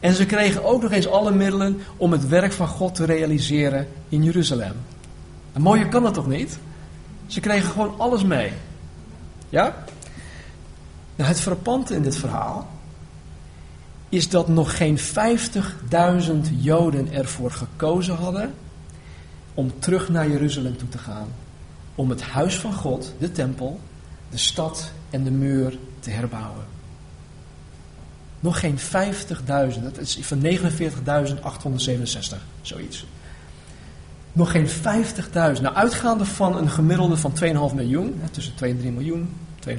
En 0.00 0.14
ze 0.14 0.26
kregen 0.26 0.64
ook 0.64 0.82
nog 0.82 0.92
eens 0.92 1.08
alle 1.08 1.32
middelen 1.32 1.80
om 1.96 2.12
het 2.12 2.28
werk 2.28 2.52
van 2.52 2.68
God 2.68 2.94
te 2.94 3.04
realiseren 3.04 3.88
in 4.08 4.22
Jeruzalem. 4.22 4.74
En 5.52 5.62
mooier 5.62 5.88
kan 5.88 6.02
dat 6.02 6.14
toch 6.14 6.26
niet? 6.26 6.58
Ze 7.26 7.40
kregen 7.40 7.70
gewoon 7.70 7.94
alles 7.98 8.24
mee. 8.24 8.52
Ja? 9.48 9.74
Nou, 11.16 11.28
het 11.28 11.40
frappante 11.40 11.94
in 11.94 12.02
dit 12.02 12.16
verhaal 12.16 12.68
is 14.14 14.28
dat 14.28 14.48
nog 14.48 14.76
geen 14.76 14.98
50.000 14.98 15.04
Joden 16.60 17.12
ervoor 17.12 17.50
gekozen 17.50 18.14
hadden 18.14 18.54
om 19.54 19.72
terug 19.78 20.08
naar 20.08 20.28
Jeruzalem 20.28 20.76
toe 20.76 20.88
te 20.88 20.98
gaan. 20.98 21.28
Om 21.94 22.10
het 22.10 22.22
huis 22.22 22.56
van 22.56 22.72
God, 22.72 23.14
de 23.18 23.32
tempel, 23.32 23.80
de 24.30 24.38
stad 24.38 24.90
en 25.10 25.24
de 25.24 25.30
muur 25.30 25.78
te 26.00 26.10
herbouwen. 26.10 26.64
Nog 28.40 28.60
geen 28.60 28.78
50.000, 28.78 29.82
dat 29.82 29.98
is 29.98 30.18
van 30.22 30.42
49.867, 30.42 30.48
zoiets 32.62 33.06
nog 34.32 34.50
geen 34.50 34.68
50.000. 34.68 34.72
Nou, 35.32 35.74
uitgaande 35.74 36.24
van 36.24 36.56
een 36.56 36.70
gemiddelde 36.70 37.16
van 37.16 37.32
2,5 37.42 37.74
miljoen, 37.74 38.20
tussen 38.30 38.54
2 38.54 38.70
en 38.70 38.78
3 38.78 38.92
miljoen, 38.92 39.28
2,5. 39.68 39.74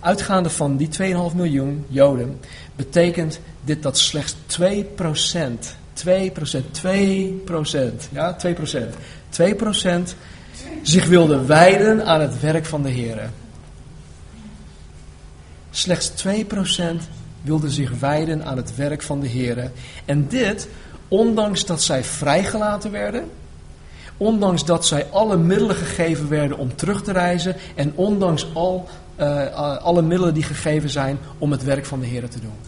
Uitgaande 0.00 0.50
van 0.50 0.76
die 0.76 0.88
2,5 0.88 1.36
miljoen 1.36 1.84
Joden, 1.88 2.40
betekent 2.76 3.40
dit 3.64 3.82
dat 3.82 3.98
slechts 3.98 4.36
2 4.46 4.84
procent, 4.84 5.76
2 5.92 6.30
procent, 6.30 6.74
2 6.74 7.42
procent, 7.44 8.08
ja, 8.12 8.34
2 8.34 8.54
procent, 8.54 8.94
2 9.28 9.54
procent 9.54 10.14
zich 10.82 11.06
wilde 11.06 11.44
wijden 11.44 12.06
aan 12.06 12.20
het 12.20 12.40
werk 12.40 12.64
van 12.64 12.82
de 12.82 12.90
Heer. 12.90 13.30
Slechts 15.70 16.08
2 16.08 16.44
procent 16.44 17.08
wilden 17.42 17.70
zich 17.70 17.90
wijden 17.98 18.44
aan 18.44 18.56
het 18.56 18.76
werk 18.76 19.02
van 19.02 19.20
de 19.20 19.26
Heer. 19.26 19.70
En 20.04 20.28
dit, 20.28 20.68
ondanks 21.08 21.66
dat 21.66 21.82
zij 21.82 22.04
vrijgelaten 22.04 22.90
werden, 22.90 23.30
ondanks 24.16 24.64
dat 24.64 24.86
zij 24.86 25.06
alle 25.10 25.36
middelen 25.36 25.76
gegeven 25.76 26.28
werden 26.28 26.58
om 26.58 26.76
terug 26.76 27.02
te 27.02 27.12
reizen 27.12 27.56
en 27.74 27.92
ondanks 27.94 28.46
al, 28.54 28.88
uh, 29.18 29.76
alle 29.76 30.02
middelen 30.02 30.34
die 30.34 30.42
gegeven 30.42 30.90
zijn 30.90 31.18
om 31.38 31.50
het 31.50 31.62
werk 31.62 31.86
van 31.86 32.00
de 32.00 32.06
Heer 32.06 32.28
te 32.28 32.40
doen. 32.40 32.58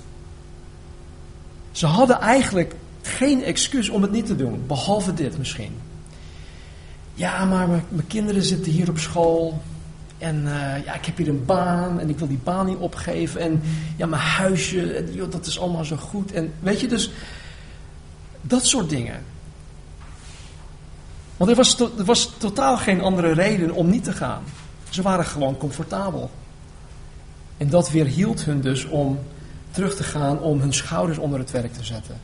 Ze 1.72 1.86
hadden 1.86 2.20
eigenlijk 2.20 2.74
geen 3.02 3.44
excuus 3.44 3.88
om 3.88 4.02
het 4.02 4.10
niet 4.10 4.26
te 4.26 4.36
doen, 4.36 4.64
behalve 4.66 5.14
dit 5.14 5.38
misschien. 5.38 5.72
Ja, 7.14 7.44
maar 7.44 7.68
mijn, 7.68 8.06
kinderen 8.06 8.42
zitten 8.42 8.72
hier 8.72 8.88
op 8.88 8.98
school. 8.98 9.62
En 10.18 10.42
uh, 10.44 10.84
ja, 10.84 10.94
ik 10.94 11.04
heb 11.04 11.16
hier 11.16 11.28
een 11.28 11.44
baan 11.44 12.00
en 12.00 12.08
ik 12.08 12.18
wil 12.18 12.28
die 12.28 12.40
baan 12.44 12.66
niet 12.66 12.78
opgeven. 12.78 13.40
En 13.40 13.62
ja, 13.96 14.06
mijn 14.06 14.22
huisje, 14.22 15.04
dat 15.30 15.46
is 15.46 15.60
allemaal 15.60 15.84
zo 15.84 15.96
goed. 15.96 16.32
En 16.32 16.52
weet 16.60 16.80
je, 16.80 16.86
dus 16.86 17.10
dat 18.40 18.66
soort 18.66 18.88
dingen. 18.88 19.22
Want 21.36 21.50
er 21.50 21.56
was, 21.56 21.80
er 21.80 22.04
was 22.04 22.32
totaal 22.38 22.76
geen 22.76 23.00
andere 23.00 23.32
reden 23.32 23.72
om 23.72 23.90
niet 23.90 24.04
te 24.04 24.12
gaan. 24.12 24.42
Ze 24.90 25.02
waren 25.02 25.24
gewoon 25.24 25.56
comfortabel. 25.56 26.30
En 27.60 27.68
dat 27.68 27.90
weerhield 27.90 28.44
hun 28.44 28.60
dus 28.60 28.84
om 28.84 29.18
terug 29.70 29.96
te 29.96 30.02
gaan, 30.02 30.40
om 30.40 30.60
hun 30.60 30.72
schouders 30.72 31.18
onder 31.18 31.38
het 31.38 31.50
werk 31.50 31.72
te 31.72 31.84
zetten. 31.84 32.20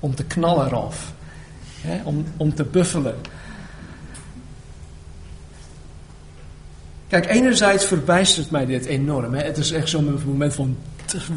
Om 0.00 0.14
te 0.14 0.24
knallen, 0.24 0.68
Ralf. 0.68 1.12
om, 2.04 2.24
om 2.36 2.54
te 2.54 2.64
buffelen. 2.64 3.14
Kijk, 7.08 7.26
enerzijds 7.26 7.84
verbijstert 7.84 8.50
mij 8.50 8.66
dit 8.66 8.84
enorm. 8.84 9.34
Het 9.34 9.58
is 9.58 9.70
echt 9.70 9.88
zo'n 9.88 10.20
moment 10.26 10.54
van, 10.54 10.76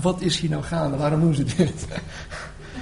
wat 0.01 0.21
is 0.21 0.39
hier 0.39 0.49
nou 0.49 0.63
gaande? 0.63 0.97
Waarom 0.97 1.21
doen 1.21 1.35
ze 1.35 1.43
dit? 1.43 1.85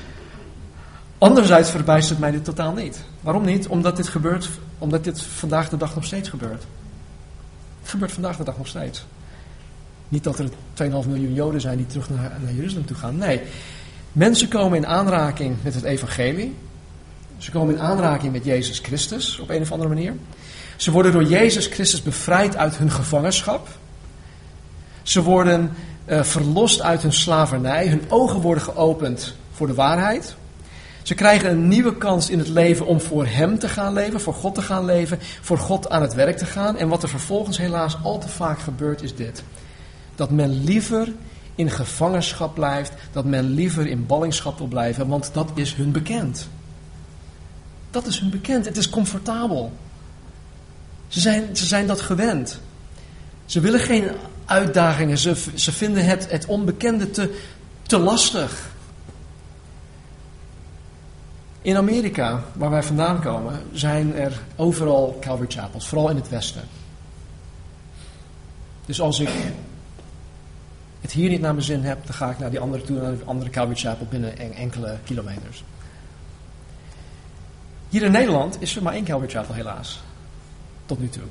Anderzijds 1.17 1.69
verbijstert 1.69 2.19
mij 2.19 2.31
dit 2.31 2.43
totaal 2.43 2.73
niet. 2.73 3.03
Waarom 3.21 3.45
niet? 3.45 3.67
Omdat 3.67 3.95
dit 3.95 4.07
gebeurt, 4.07 4.49
omdat 4.77 5.03
dit 5.03 5.21
vandaag 5.21 5.69
de 5.69 5.77
dag 5.77 5.95
nog 5.95 6.05
steeds 6.05 6.29
gebeurt. 6.29 6.63
Het 7.81 7.89
gebeurt 7.89 8.11
vandaag 8.11 8.37
de 8.37 8.43
dag 8.43 8.57
nog 8.57 8.67
steeds. 8.67 9.05
Niet 10.13 10.23
dat 10.23 10.39
er 10.39 10.49
2,5 10.49 11.07
miljoen 11.07 11.33
Joden 11.33 11.61
zijn 11.61 11.77
die 11.77 11.85
terug 11.85 12.09
naar, 12.09 12.37
naar 12.43 12.53
Jeruzalem 12.53 12.85
toe 12.85 12.97
gaan. 12.97 13.17
Nee, 13.17 13.41
mensen 14.11 14.47
komen 14.47 14.77
in 14.77 14.87
aanraking 14.87 15.55
met 15.61 15.73
het 15.73 15.83
evangelie. 15.83 16.55
Ze 17.37 17.51
komen 17.51 17.75
in 17.75 17.81
aanraking 17.81 18.31
met 18.31 18.45
Jezus 18.45 18.79
Christus 18.79 19.39
op 19.39 19.49
een 19.49 19.61
of 19.61 19.71
andere 19.71 19.89
manier. 19.89 20.13
Ze 20.75 20.91
worden 20.91 21.11
door 21.11 21.23
Jezus 21.23 21.67
Christus 21.67 22.01
bevrijd 22.01 22.55
uit 22.55 22.77
hun 22.77 22.91
gevangenschap. 22.91 23.67
Ze 25.03 25.23
worden 25.23 25.71
uh, 26.05 26.23
verlost 26.23 26.81
uit 26.81 27.01
hun 27.01 27.13
slavernij. 27.13 27.87
Hun 27.87 28.03
ogen 28.07 28.39
worden 28.39 28.63
geopend 28.63 29.35
voor 29.51 29.67
de 29.67 29.73
waarheid. 29.73 30.35
Ze 31.03 31.15
krijgen 31.15 31.49
een 31.49 31.67
nieuwe 31.67 31.97
kans 31.97 32.29
in 32.29 32.39
het 32.39 32.47
leven 32.47 32.85
om 32.85 33.01
voor 33.01 33.25
Hem 33.25 33.59
te 33.59 33.69
gaan 33.69 33.93
leven, 33.93 34.21
voor 34.21 34.33
God 34.33 34.55
te 34.55 34.61
gaan 34.61 34.85
leven, 34.85 35.19
voor 35.41 35.57
God 35.57 35.89
aan 35.89 36.01
het 36.01 36.13
werk 36.13 36.37
te 36.37 36.45
gaan. 36.45 36.77
En 36.77 36.87
wat 36.87 37.03
er 37.03 37.09
vervolgens 37.09 37.57
helaas 37.57 37.97
al 38.03 38.19
te 38.19 38.29
vaak 38.29 38.59
gebeurt 38.59 39.01
is 39.01 39.15
dit. 39.15 39.43
Dat 40.23 40.31
men 40.31 40.63
liever 40.63 41.13
in 41.55 41.71
gevangenschap 41.71 42.53
blijft, 42.53 42.93
dat 43.11 43.25
men 43.25 43.45
liever 43.45 43.87
in 43.87 44.05
ballingschap 44.05 44.57
wil 44.57 44.67
blijven, 44.67 45.07
want 45.07 45.29
dat 45.33 45.51
is 45.53 45.73
hun 45.73 45.91
bekend. 45.91 46.47
Dat 47.91 48.05
is 48.05 48.19
hun 48.19 48.29
bekend, 48.29 48.65
het 48.65 48.77
is 48.77 48.89
comfortabel. 48.89 49.71
Ze 51.07 51.19
zijn, 51.19 51.57
ze 51.57 51.65
zijn 51.65 51.87
dat 51.87 52.01
gewend. 52.01 52.59
Ze 53.45 53.59
willen 53.59 53.79
geen 53.79 54.11
uitdagingen. 54.45 55.17
Ze, 55.17 55.35
ze 55.53 55.71
vinden 55.71 56.05
het, 56.05 56.31
het 56.31 56.45
onbekende 56.45 57.11
te, 57.11 57.39
te 57.81 57.97
lastig. 57.97 58.71
In 61.61 61.77
Amerika, 61.77 62.43
waar 62.53 62.69
wij 62.69 62.83
vandaan 62.83 63.21
komen, 63.21 63.61
zijn 63.73 64.15
er 64.15 64.41
overal 64.55 65.17
Calvary 65.21 65.51
Chapels, 65.51 65.87
vooral 65.87 66.09
in 66.09 66.15
het 66.15 66.29
westen. 66.29 66.63
Dus 68.85 69.01
als 69.01 69.19
ik 69.19 69.29
het 71.03 71.11
hier 71.11 71.29
niet 71.29 71.41
naar 71.41 71.53
mijn 71.53 71.65
zin 71.65 71.83
heb, 71.83 72.05
dan 72.05 72.15
ga 72.15 72.29
ik 72.29 72.39
naar 72.39 72.49
die 72.49 72.59
andere 72.59 72.83
toe, 72.83 73.01
naar 73.01 73.17
de 73.17 73.23
andere 73.23 73.49
Calvary 73.49 73.79
Chapel 73.79 74.05
binnen 74.09 74.37
enkele 74.37 74.97
kilometers. 75.03 75.63
Hier 77.89 78.03
in 78.03 78.11
Nederland 78.11 78.61
is 78.61 78.75
er 78.75 78.83
maar 78.83 78.93
één 78.93 79.03
Calvary 79.03 79.45
helaas 79.53 80.01
tot 80.85 80.99
nu 80.99 81.09
toe. 81.09 81.23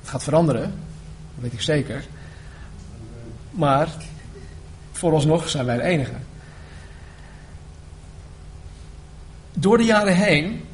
Het 0.00 0.08
gaat 0.08 0.22
veranderen, 0.22 0.62
dat 0.62 0.70
weet 1.42 1.52
ik 1.52 1.60
zeker. 1.60 2.04
Maar 3.50 3.88
vooralsnog 4.92 5.48
zijn 5.48 5.64
wij 5.64 5.76
de 5.76 5.82
enige. 5.82 6.14
Door 9.52 9.76
de 9.76 9.84
jaren 9.84 10.16
heen 10.16 10.67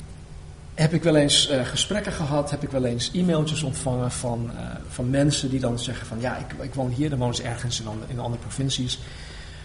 heb 0.74 0.92
ik 0.92 1.02
wel 1.02 1.16
eens 1.16 1.50
uh, 1.50 1.64
gesprekken 1.64 2.12
gehad, 2.12 2.50
heb 2.50 2.62
ik 2.62 2.70
wel 2.70 2.84
eens 2.84 3.10
e-mailtjes 3.12 3.62
ontvangen 3.62 4.10
van, 4.10 4.50
uh, 4.54 4.60
van 4.88 5.10
mensen 5.10 5.50
die 5.50 5.60
dan 5.60 5.78
zeggen 5.78 6.06
van 6.06 6.20
ja, 6.20 6.36
ik, 6.36 6.62
ik 6.62 6.74
woon 6.74 6.90
hier, 6.90 7.10
dan 7.10 7.18
wonen 7.18 7.34
ze 7.34 7.42
ergens 7.42 7.80
in, 7.80 7.86
in 8.06 8.18
andere 8.18 8.42
provincies. 8.42 8.98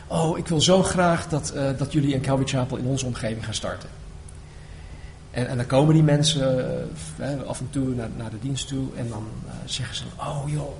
Oh, 0.08 0.38
ik 0.38 0.48
wil 0.48 0.62
zo 0.62 0.84
graag 0.84 1.28
dat, 1.28 1.54
uh, 1.56 1.70
dat 1.78 1.92
jullie 1.92 2.16
een 2.16 2.22
Calvary 2.22 2.50
Chapel 2.50 2.78
in 2.78 2.86
onze 2.86 3.06
omgeving 3.06 3.46
gaan 3.46 3.54
starten. 3.54 3.90
En, 5.32 5.48
en 5.48 5.58
dan 5.58 5.66
komen 5.66 5.94
die 5.94 6.04
mensen 6.04 6.68
af 7.48 7.60
en 7.60 7.68
toe 7.70 7.88
naar, 7.88 8.10
naar, 8.18 8.30
de 8.30 8.40
dienst 8.42 8.68
toe 8.68 8.88
en 8.96 9.10
dan 9.10 9.28
zeggen 9.66 9.96
ze: 9.96 10.04
Oh 10.18 10.44
joh, 10.46 10.78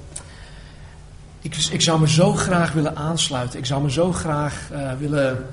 ik, 1.42 1.56
ik 1.56 1.82
zou 1.82 2.00
me 2.00 2.10
zo 2.10 2.34
graag 2.34 2.72
willen 2.72 2.96
aansluiten. 2.96 3.60
Ik 3.60 3.66
zou 3.66 3.82
me 3.82 3.92
zo 3.92 4.12
graag 4.12 4.70
willen. 5.00 5.46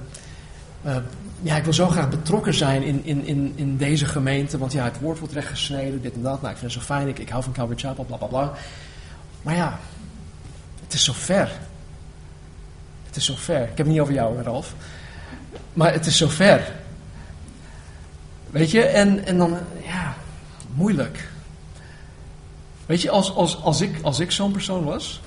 Ja, 1.42 1.57
ik 1.57 1.64
wil 1.64 1.72
zo 1.72 1.88
graag 1.88 2.09
betrokken 2.09 2.55
zijn 2.55 2.83
in, 2.83 3.05
in, 3.05 3.25
in, 3.25 3.53
in 3.57 3.77
deze 3.77 4.07
gemeente. 4.07 4.59
Want 4.59 4.72
ja, 4.72 4.85
het 4.85 5.01
woord 5.01 5.18
wordt 5.18 5.35
rechtgesneden, 5.35 6.03
dit 6.03 6.14
en 6.14 6.22
dat. 6.22 6.40
Nou, 6.40 6.53
ik 6.53 6.59
vind 6.59 6.72
het 6.72 6.83
zo 6.83 6.87
fijn. 6.87 7.09
Ik, 7.09 7.18
ik 7.18 7.29
hou 7.29 7.42
van 7.42 7.53
Calvary 7.53 7.79
Chapel, 7.79 8.05
bla 8.05 8.16
bla 8.16 8.27
bla. 8.27 8.53
Maar 9.42 9.55
ja, 9.55 9.79
het 10.85 10.92
is 10.92 11.05
zo 11.05 11.12
ver. 11.12 11.51
Het 13.07 13.16
is 13.16 13.25
zo 13.25 13.35
ver. 13.37 13.62
Ik 13.62 13.68
heb 13.68 13.77
het 13.77 13.87
niet 13.87 14.01
over 14.01 14.14
jou, 14.14 14.42
Ralf. 14.42 14.75
Maar 15.72 15.92
het 15.92 16.07
is 16.07 16.16
zo 16.16 16.29
ver. 16.29 16.72
Weet 18.51 18.70
je, 18.70 18.83
en, 18.83 19.27
en 19.27 19.38
dan, 19.38 19.59
ja, 19.85 20.14
moeilijk. 20.75 21.29
Weet 22.87 23.03
je, 23.03 23.11
als, 23.11 23.35
als, 23.35 23.62
als 23.62 23.81
ik, 23.81 23.99
als 24.03 24.20
ik 24.20 24.31
zo'n 24.31 24.53
persoon 24.53 24.85
was, 24.85 25.20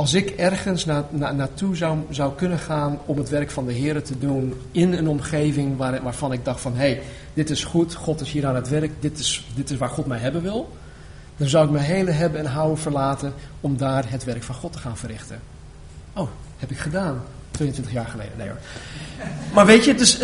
als 0.00 0.14
ik 0.14 0.30
ergens 0.30 0.84
na, 0.84 1.06
na, 1.10 1.32
naartoe 1.32 1.76
zou, 1.76 1.98
zou 2.10 2.34
kunnen 2.34 2.58
gaan 2.58 2.98
om 3.06 3.18
het 3.18 3.28
werk 3.28 3.50
van 3.50 3.66
de 3.66 3.72
Heer 3.72 4.02
te 4.02 4.18
doen 4.18 4.54
in 4.72 4.92
een 4.92 5.08
omgeving 5.08 5.76
waar, 5.76 6.02
waarvan 6.02 6.32
ik 6.32 6.44
dacht 6.44 6.60
van, 6.60 6.72
hé, 6.72 6.78
hey, 6.78 7.02
dit 7.34 7.50
is 7.50 7.64
goed, 7.64 7.94
God 7.94 8.20
is 8.20 8.30
hier 8.30 8.46
aan 8.46 8.54
het 8.54 8.68
werk, 8.68 8.92
dit 9.00 9.18
is, 9.18 9.46
dit 9.54 9.70
is 9.70 9.78
waar 9.78 9.88
God 9.88 10.06
mij 10.06 10.18
hebben 10.18 10.42
wil, 10.42 10.76
dan 11.36 11.48
zou 11.48 11.64
ik 11.64 11.70
mijn 11.70 11.84
hele 11.84 12.10
hebben 12.10 12.40
en 12.40 12.46
houden 12.46 12.78
verlaten 12.78 13.32
om 13.60 13.76
daar 13.76 14.10
het 14.10 14.24
werk 14.24 14.42
van 14.42 14.54
God 14.54 14.72
te 14.72 14.78
gaan 14.78 14.96
verrichten. 14.96 15.40
Oh, 16.12 16.28
heb 16.58 16.70
ik 16.70 16.78
gedaan. 16.78 17.22
22 17.50 17.92
jaar 17.92 18.06
geleden. 18.06 18.32
Nee 18.36 18.48
hoor. 18.48 18.58
Maar 19.54 19.66
weet 19.66 19.84
je, 19.84 19.94
dus, 19.94 20.18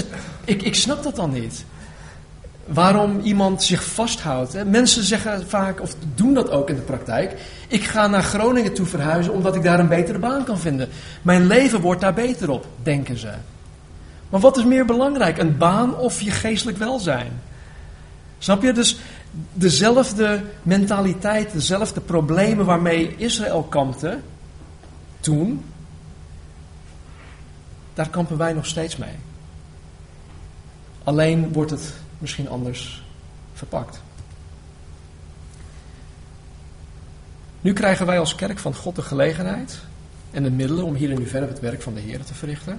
ik, 0.45 0.63
ik 0.63 0.75
snap 0.75 1.03
dat 1.03 1.17
dan 1.17 1.33
niet. 1.33 1.65
Waarom 2.67 3.21
iemand 3.21 3.63
zich 3.63 3.85
vasthoudt. 3.85 4.65
Mensen 4.65 5.03
zeggen 5.03 5.49
vaak, 5.49 5.81
of 5.81 5.95
doen 6.15 6.35
dat 6.35 6.51
ook 6.51 6.69
in 6.69 6.75
de 6.75 6.83
praktijk. 6.83 7.35
Ik 7.69 7.85
ga 7.85 8.07
naar 8.07 8.23
Groningen 8.23 8.75
toe 8.75 8.87
verhuizen 8.87 9.33
omdat 9.33 9.55
ik 9.55 9.63
daar 9.63 9.79
een 9.79 9.89
betere 9.89 10.19
baan 10.19 10.45
kan 10.45 10.59
vinden. 10.59 10.89
Mijn 11.23 11.47
leven 11.47 11.81
wordt 11.81 12.01
daar 12.01 12.15
beter 12.15 12.51
op, 12.51 12.67
denken 12.83 13.19
ze. 13.19 13.33
Maar 14.29 14.41
wat 14.41 14.57
is 14.57 14.65
meer 14.65 14.85
belangrijk, 14.85 15.39
een 15.39 15.57
baan 15.57 15.97
of 15.97 16.21
je 16.21 16.31
geestelijk 16.31 16.79
welzijn? 16.79 17.41
Snap 18.39 18.63
je? 18.63 18.73
Dus 18.73 18.99
dezelfde 19.53 20.43
mentaliteit, 20.63 21.53
dezelfde 21.53 22.01
problemen 22.01 22.65
waarmee 22.65 23.15
Israël 23.17 23.63
kampte 23.63 24.19
toen, 25.21 25.65
daar 27.95 28.09
kampen 28.09 28.37
wij 28.37 28.53
nog 28.53 28.67
steeds 28.67 28.97
mee. 28.97 29.15
Alleen 31.05 31.53
wordt 31.53 31.71
het 31.71 31.93
misschien 32.19 32.49
anders 32.49 33.03
verpakt. 33.55 34.01
Nu 37.61 37.73
krijgen 37.73 38.07
wij 38.07 38.19
als 38.19 38.35
kerk 38.35 38.59
van 38.59 38.75
God 38.75 38.97
de 38.97 39.03
gelegenheid 39.03 39.79
en 40.31 40.43
de 40.43 40.51
middelen 40.51 40.85
om 40.85 40.95
hier 40.95 41.19
nu 41.19 41.27
verder 41.27 41.49
het 41.49 41.61
werk 41.61 41.83
van 41.83 41.95
de 41.95 42.01
Heer 42.01 42.25
te 42.25 42.35
verrichten. 42.35 42.79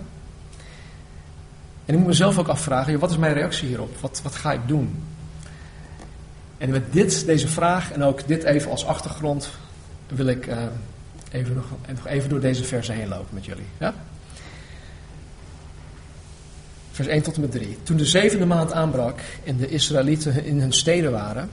En 1.86 1.94
ik 1.94 2.00
moet 2.00 2.08
mezelf 2.08 2.38
ook 2.38 2.48
afvragen, 2.48 3.00
wat 3.00 3.10
is 3.10 3.18
mijn 3.18 3.34
reactie 3.34 3.68
hierop? 3.68 3.98
Wat, 4.00 4.22
wat 4.24 4.36
ga 4.36 4.54
ik 4.54 4.68
doen? 4.68 5.04
En 6.58 6.70
met 6.70 6.94
dit, 6.94 7.26
deze 7.26 7.48
vraag 7.48 7.92
en 7.92 8.04
ook 8.04 8.28
dit 8.28 8.44
even 8.44 8.72
als 8.72 8.86
achtergrond 8.86 9.50
wil 10.08 10.28
ik 10.28 10.48
uh, 10.48 10.64
even 11.32 11.56
nog, 11.56 11.66
nog 11.88 12.08
even 12.08 12.30
door 12.30 12.40
deze 12.40 12.64
versen 12.64 12.96
heen 12.96 13.08
lopen 13.08 13.34
met 13.34 13.46
jullie. 13.46 13.66
Ja? 13.78 13.94
Vers 16.98 17.10
1 17.10 17.22
tot 17.22 17.36
en 17.36 17.42
met 17.42 17.52
3. 17.52 17.78
Toen 17.84 17.98
de 17.98 18.06
zevende 18.06 18.46
maand 18.46 18.74
aanbrak 18.74 19.20
en 19.44 19.58
de 19.58 19.70
Israëlieten 19.70 20.46
in 20.46 20.60
hun 20.60 20.74
steden 20.74 21.12
waren, 21.12 21.50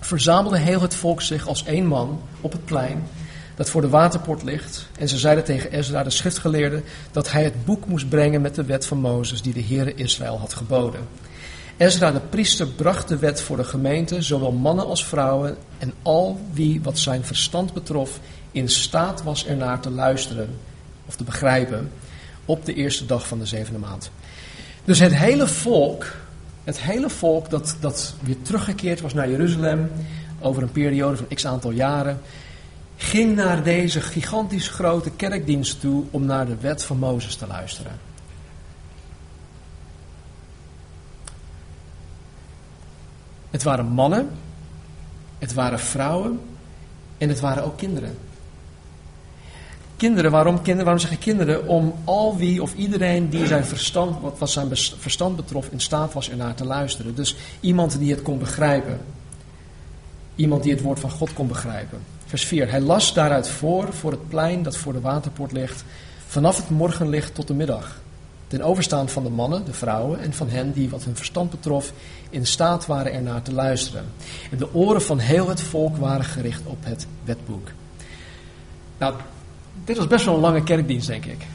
verzamelde 0.00 0.58
heel 0.58 0.80
het 0.80 0.94
volk 0.94 1.22
zich 1.22 1.46
als 1.46 1.64
één 1.64 1.86
man 1.86 2.20
op 2.40 2.52
het 2.52 2.64
plein 2.64 3.02
dat 3.54 3.70
voor 3.70 3.80
de 3.80 3.88
waterpoort 3.88 4.42
ligt. 4.42 4.86
En 4.98 5.08
ze 5.08 5.18
zeiden 5.18 5.44
tegen 5.44 5.72
Ezra, 5.72 6.02
de 6.02 6.10
schriftgeleerde, 6.10 6.82
dat 7.10 7.32
hij 7.32 7.44
het 7.44 7.64
boek 7.64 7.86
moest 7.86 8.08
brengen 8.08 8.40
met 8.40 8.54
de 8.54 8.64
wet 8.64 8.86
van 8.86 8.98
Mozes 8.98 9.42
die 9.42 9.52
de 9.52 9.64
Heere 9.64 9.94
Israël 9.94 10.38
had 10.38 10.54
geboden. 10.54 11.00
Ezra 11.76 12.10
de 12.10 12.20
priester 12.20 12.66
bracht 12.66 13.08
de 13.08 13.18
wet 13.18 13.40
voor 13.40 13.56
de 13.56 13.64
gemeente, 13.64 14.22
zowel 14.22 14.52
mannen 14.52 14.86
als 14.86 15.06
vrouwen, 15.06 15.56
en 15.78 15.92
al 16.02 16.40
wie 16.52 16.80
wat 16.82 16.98
zijn 16.98 17.24
verstand 17.24 17.72
betrof 17.72 18.20
in 18.52 18.68
staat 18.68 19.22
was 19.22 19.46
ernaar 19.46 19.80
te 19.80 19.90
luisteren 19.90 20.48
of 21.06 21.16
te 21.16 21.24
begrijpen 21.24 21.90
op 22.44 22.64
de 22.64 22.74
eerste 22.74 23.06
dag 23.06 23.28
van 23.28 23.38
de 23.38 23.46
zevende 23.46 23.78
maand. 23.78 24.10
Dus 24.84 24.98
het 24.98 25.14
hele 25.14 25.48
volk, 25.48 26.06
het 26.64 26.80
hele 26.80 27.10
volk 27.10 27.50
dat, 27.50 27.76
dat 27.80 28.14
weer 28.20 28.42
teruggekeerd 28.42 29.00
was 29.00 29.14
naar 29.14 29.30
Jeruzalem 29.30 29.90
over 30.40 30.62
een 30.62 30.72
periode 30.72 31.16
van 31.16 31.26
x 31.34 31.46
aantal 31.46 31.70
jaren, 31.70 32.20
ging 32.96 33.36
naar 33.36 33.62
deze 33.62 34.00
gigantisch 34.00 34.68
grote 34.68 35.10
kerkdienst 35.10 35.80
toe 35.80 36.04
om 36.10 36.24
naar 36.24 36.46
de 36.46 36.56
wet 36.56 36.84
van 36.84 36.98
Mozes 36.98 37.36
te 37.36 37.46
luisteren. 37.46 37.92
Het 43.50 43.62
waren 43.62 43.86
mannen, 43.86 44.30
het 45.38 45.54
waren 45.54 45.78
vrouwen 45.78 46.40
en 47.18 47.28
het 47.28 47.40
waren 47.40 47.64
ook 47.64 47.76
kinderen. 47.76 48.16
Kinderen, 50.02 50.30
waarom, 50.30 50.56
kinderen, 50.56 50.84
waarom 50.84 51.02
zeg 51.02 51.10
ik 51.12 51.18
kinderen? 51.18 51.68
Om 51.68 51.94
al 52.04 52.36
wie 52.36 52.62
of 52.62 52.74
iedereen 52.74 53.28
die 53.28 53.46
zijn 53.46 53.64
verstand, 53.64 54.20
wat, 54.20 54.38
wat 54.38 54.50
zijn 54.50 54.68
verstand 54.98 55.36
betrof, 55.36 55.68
in 55.70 55.80
staat 55.80 56.12
was 56.12 56.30
ernaar 56.30 56.54
te 56.54 56.64
luisteren. 56.64 57.14
Dus 57.14 57.36
iemand 57.60 57.98
die 57.98 58.10
het 58.10 58.22
kon 58.22 58.38
begrijpen. 58.38 59.00
Iemand 60.34 60.62
die 60.62 60.72
het 60.72 60.80
woord 60.80 61.00
van 61.00 61.10
God 61.10 61.32
kon 61.32 61.46
begrijpen. 61.46 61.98
Vers 62.26 62.44
4. 62.44 62.70
Hij 62.70 62.80
las 62.80 63.14
daaruit 63.14 63.48
voor, 63.48 63.92
voor 63.92 64.10
het 64.10 64.28
plein 64.28 64.62
dat 64.62 64.76
voor 64.76 64.92
de 64.92 65.00
waterpoort 65.00 65.52
ligt, 65.52 65.84
vanaf 66.26 66.56
het 66.56 66.70
morgenlicht 66.70 67.34
tot 67.34 67.46
de 67.46 67.54
middag. 67.54 68.00
Ten 68.46 68.62
overstaan 68.62 69.08
van 69.08 69.22
de 69.22 69.30
mannen, 69.30 69.64
de 69.64 69.72
vrouwen 69.72 70.20
en 70.20 70.32
van 70.32 70.48
hen 70.48 70.72
die 70.72 70.90
wat 70.90 71.04
hun 71.04 71.16
verstand 71.16 71.50
betrof 71.50 71.92
in 72.30 72.46
staat 72.46 72.86
waren 72.86 73.12
ernaar 73.12 73.42
te 73.42 73.52
luisteren. 73.52 74.04
En 74.50 74.58
de 74.58 74.74
oren 74.74 75.02
van 75.02 75.18
heel 75.18 75.48
het 75.48 75.60
volk 75.60 75.96
waren 75.96 76.24
gericht 76.24 76.62
op 76.66 76.78
het 76.80 77.06
wetboek. 77.24 77.68
Nou, 78.98 79.14
dit 79.84 79.96
was 79.96 80.06
best 80.06 80.24
wel 80.24 80.34
een 80.34 80.40
lange 80.40 80.62
kerkdienst, 80.62 81.06
denk 81.06 81.24
ik. 81.24 81.46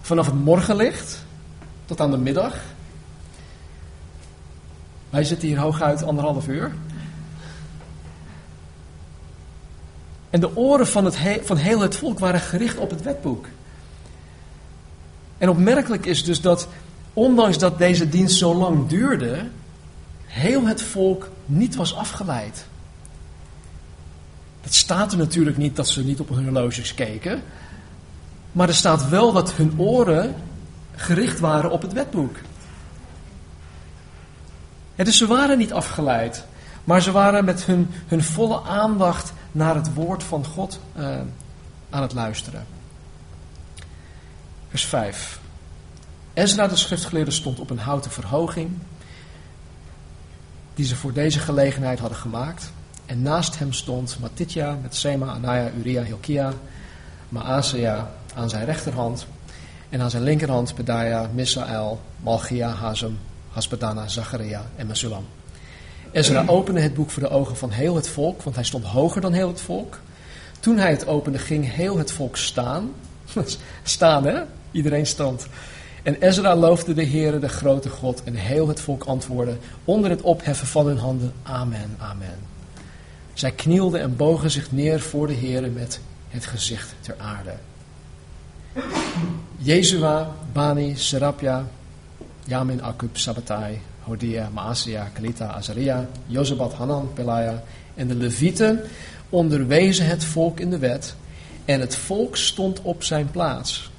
Vanaf 0.00 0.26
het 0.26 0.44
morgenlicht 0.44 1.24
tot 1.84 2.00
aan 2.00 2.10
de 2.10 2.16
middag. 2.16 2.54
Wij 5.10 5.24
zitten 5.24 5.48
hier 5.48 5.58
hooguit 5.58 6.02
anderhalf 6.02 6.48
uur. 6.48 6.74
En 10.30 10.40
de 10.40 10.56
oren 10.56 10.86
van, 10.86 11.04
het 11.04 11.18
van 11.44 11.56
heel 11.56 11.80
het 11.80 11.96
volk 11.96 12.18
waren 12.18 12.40
gericht 12.40 12.78
op 12.78 12.90
het 12.90 13.02
wetboek. 13.02 13.46
En 15.38 15.48
opmerkelijk 15.48 16.06
is 16.06 16.24
dus 16.24 16.40
dat, 16.40 16.68
ondanks 17.12 17.58
dat 17.58 17.78
deze 17.78 18.08
dienst 18.08 18.36
zo 18.36 18.54
lang 18.54 18.88
duurde, 18.88 19.48
heel 20.24 20.66
het 20.66 20.82
volk 20.82 21.28
niet 21.46 21.74
was 21.76 21.94
afgeleid. 21.94 22.66
Het 24.66 24.74
staat 24.74 25.12
er 25.12 25.18
natuurlijk 25.18 25.56
niet 25.56 25.76
dat 25.76 25.88
ze 25.88 26.04
niet 26.04 26.20
op 26.20 26.28
hun 26.28 26.44
horloges 26.44 26.94
keken. 26.94 27.42
Maar 28.52 28.68
er 28.68 28.74
staat 28.74 29.08
wel 29.08 29.32
dat 29.32 29.52
hun 29.52 29.74
oren 29.76 30.34
gericht 30.94 31.40
waren 31.40 31.70
op 31.70 31.82
het 31.82 31.92
wetboek. 31.92 32.36
dus 34.96 35.16
ze 35.18 35.26
waren 35.26 35.58
niet 35.58 35.72
afgeleid. 35.72 36.44
Maar 36.84 37.02
ze 37.02 37.12
waren 37.12 37.44
met 37.44 37.64
hun, 37.64 37.88
hun 38.06 38.22
volle 38.22 38.62
aandacht 38.62 39.32
naar 39.52 39.74
het 39.74 39.94
woord 39.94 40.22
van 40.22 40.46
God 40.46 40.80
uh, 40.96 41.16
aan 41.90 42.02
het 42.02 42.12
luisteren. 42.12 42.66
Vers 44.68 44.84
5. 44.84 45.40
Ezra 46.34 46.66
de 46.66 46.76
schriftgeleerde 46.76 47.30
stond 47.30 47.60
op 47.60 47.70
een 47.70 47.78
houten 47.78 48.10
verhoging 48.10 48.70
die 50.74 50.84
ze 50.84 50.96
voor 50.96 51.12
deze 51.12 51.38
gelegenheid 51.38 51.98
hadden 51.98 52.18
gemaakt. 52.18 52.72
En 53.06 53.22
naast 53.22 53.58
hem 53.58 53.72
stond 53.72 54.16
Matitja 54.20 54.78
met 54.82 54.94
Sema, 54.94 55.26
Anaya, 55.26 55.70
Uria, 55.78 56.02
Hilkia, 56.02 56.52
Maaseja 57.28 58.10
aan 58.34 58.50
zijn 58.50 58.64
rechterhand. 58.64 59.26
En 59.88 60.00
aan 60.00 60.10
zijn 60.10 60.22
linkerhand 60.22 60.74
Pedaya, 60.74 61.30
Misael, 61.34 62.00
Malchia, 62.22 62.68
Hazem, 62.68 63.18
Hasbadana, 63.50 64.08
Zacharia 64.08 64.64
en 64.76 64.86
Mesulam. 64.86 65.24
Ezra 66.10 66.44
opende 66.46 66.80
het 66.80 66.94
boek 66.94 67.10
voor 67.10 67.22
de 67.22 67.28
ogen 67.28 67.56
van 67.56 67.70
heel 67.70 67.94
het 67.94 68.08
volk, 68.08 68.42
want 68.42 68.56
hij 68.56 68.64
stond 68.64 68.84
hoger 68.84 69.20
dan 69.20 69.32
heel 69.32 69.48
het 69.48 69.60
volk. 69.60 69.98
Toen 70.60 70.78
hij 70.78 70.90
het 70.90 71.06
opende, 71.06 71.38
ging 71.38 71.72
heel 71.72 71.98
het 71.98 72.12
volk 72.12 72.36
staan. 72.36 72.90
staan, 73.82 74.24
hè? 74.24 74.42
Iedereen 74.70 75.06
stond. 75.06 75.46
En 76.02 76.16
Ezra 76.20 76.56
loofde 76.56 76.94
de 76.94 77.06
Heere, 77.06 77.38
de 77.38 77.48
grote 77.48 77.88
God, 77.88 78.22
en 78.24 78.34
heel 78.34 78.68
het 78.68 78.80
volk 78.80 79.04
antwoordde 79.04 79.56
onder 79.84 80.10
het 80.10 80.22
opheffen 80.22 80.66
van 80.66 80.86
hun 80.86 80.98
handen: 80.98 81.32
Amen, 81.42 81.96
Amen. 81.98 82.55
Zij 83.36 83.52
knielden 83.52 84.00
en 84.00 84.16
bogen 84.16 84.50
zich 84.50 84.72
neer 84.72 85.00
voor 85.00 85.26
de 85.26 85.34
Heere 85.34 85.68
met 85.68 86.00
het 86.28 86.46
gezicht 86.46 86.94
ter 87.00 87.14
aarde. 87.18 87.52
Jezua, 89.56 90.32
Bani, 90.52 90.96
Serapja, 90.96 91.66
Yamin, 92.44 92.82
Akub, 92.82 93.16
Sabbatai, 93.16 93.80
Hodia, 94.02 94.50
Maasia, 94.52 95.10
Kalita, 95.12 95.46
Azaria, 95.46 96.08
Jozabat, 96.26 96.72
Hanan, 96.72 97.12
Pelaya 97.14 97.62
en 97.94 98.08
de 98.08 98.14
Levieten 98.14 98.80
onderwezen 99.28 100.06
het 100.06 100.24
volk 100.24 100.60
in 100.60 100.70
de 100.70 100.78
wet 100.78 101.14
en 101.64 101.80
het 101.80 101.96
volk 101.96 102.36
stond 102.36 102.82
op 102.82 103.02
zijn 103.02 103.30
plaats. 103.30 103.90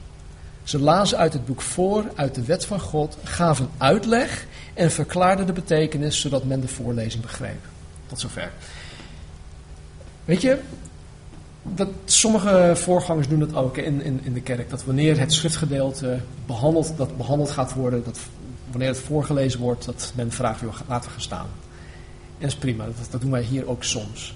Ze 0.63 0.79
lazen 0.79 1.17
uit 1.17 1.33
het 1.33 1.45
boek 1.45 1.61
voor, 1.61 2.05
uit 2.15 2.35
de 2.35 2.43
wet 2.43 2.65
van 2.65 2.79
God, 2.79 3.17
gaven 3.23 3.69
uitleg 3.77 4.45
en 4.73 4.91
verklaarden 4.91 5.45
de 5.45 5.53
betekenis 5.53 6.19
zodat 6.19 6.43
men 6.43 6.61
de 6.61 6.67
voorlezing 6.67 7.21
begreep. 7.21 7.65
Tot 8.07 8.19
zover. 8.19 8.51
Weet 10.27 10.41
je, 10.41 10.59
dat 11.63 11.87
sommige 12.05 12.71
voorgangers 12.75 13.27
doen 13.27 13.39
dat 13.39 13.55
ook 13.55 13.77
in, 13.77 14.01
in, 14.01 14.19
in 14.23 14.33
de 14.33 14.41
kerk. 14.41 14.69
Dat 14.69 14.83
wanneer 14.83 15.19
het 15.19 15.33
schriftgedeelte 15.33 16.19
behandeld, 16.45 16.93
dat 16.97 17.17
behandeld 17.17 17.51
gaat 17.51 17.73
worden, 17.73 18.03
dat 18.03 18.19
wanneer 18.69 18.87
het 18.87 18.99
voorgelezen 18.99 19.59
wordt, 19.59 19.85
dat 19.85 20.11
men 20.15 20.31
vraagt, 20.31 20.59
joh, 20.59 20.73
laten 20.87 21.05
we 21.05 21.11
gaan 21.11 21.21
staan. 21.21 21.45
En 21.45 22.39
dat 22.39 22.49
is 22.49 22.55
prima, 22.55 22.85
dat, 22.85 23.07
dat 23.11 23.21
doen 23.21 23.31
wij 23.31 23.41
hier 23.41 23.67
ook 23.67 23.83
soms. 23.83 24.35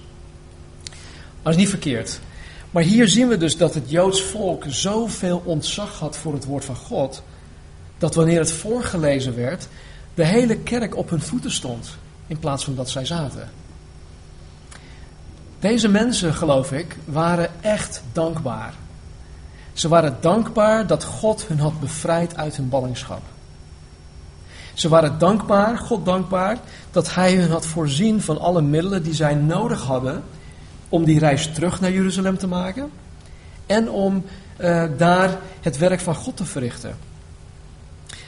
Maar 0.88 1.42
dat 1.42 1.52
is 1.52 1.58
niet 1.58 1.68
verkeerd. 1.68 2.20
Maar 2.70 2.82
hier 2.82 3.08
zien 3.08 3.28
we 3.28 3.36
dus 3.36 3.56
dat 3.56 3.74
het 3.74 3.90
Joods 3.90 4.22
volk 4.22 4.64
zoveel 4.68 5.42
ontzag 5.44 5.98
had 5.98 6.16
voor 6.16 6.32
het 6.32 6.44
woord 6.44 6.64
van 6.64 6.76
God, 6.76 7.22
dat 7.98 8.14
wanneer 8.14 8.38
het 8.38 8.52
voorgelezen 8.52 9.36
werd, 9.36 9.68
de 10.14 10.24
hele 10.24 10.56
kerk 10.56 10.96
op 10.96 11.10
hun 11.10 11.22
voeten 11.22 11.50
stond, 11.50 11.96
in 12.26 12.38
plaats 12.38 12.64
van 12.64 12.74
dat 12.74 12.90
zij 12.90 13.04
zaten. 13.04 13.50
Deze 15.62 15.88
mensen, 15.88 16.34
geloof 16.34 16.72
ik, 16.72 16.96
waren 17.04 17.50
echt 17.60 18.02
dankbaar. 18.12 18.74
Ze 19.72 19.88
waren 19.88 20.16
dankbaar 20.20 20.86
dat 20.86 21.04
God 21.04 21.46
hun 21.46 21.58
had 21.58 21.80
bevrijd 21.80 22.36
uit 22.36 22.56
hun 22.56 22.68
ballingschap. 22.68 23.22
Ze 24.74 24.88
waren 24.88 25.18
dankbaar, 25.18 25.78
God 25.78 26.04
dankbaar, 26.04 26.58
dat 26.90 27.14
Hij 27.14 27.34
hun 27.34 27.50
had 27.50 27.66
voorzien 27.66 28.20
van 28.20 28.40
alle 28.40 28.62
middelen 28.62 29.02
die 29.02 29.14
zij 29.14 29.34
nodig 29.34 29.82
hadden 29.82 30.22
om 30.88 31.04
die 31.04 31.18
reis 31.18 31.52
terug 31.52 31.80
naar 31.80 31.92
Jeruzalem 31.92 32.38
te 32.38 32.46
maken 32.46 32.90
en 33.66 33.90
om 33.90 34.24
uh, 34.60 34.84
daar 34.96 35.38
het 35.60 35.78
werk 35.78 36.00
van 36.00 36.14
God 36.14 36.36
te 36.36 36.44
verrichten. 36.44 36.96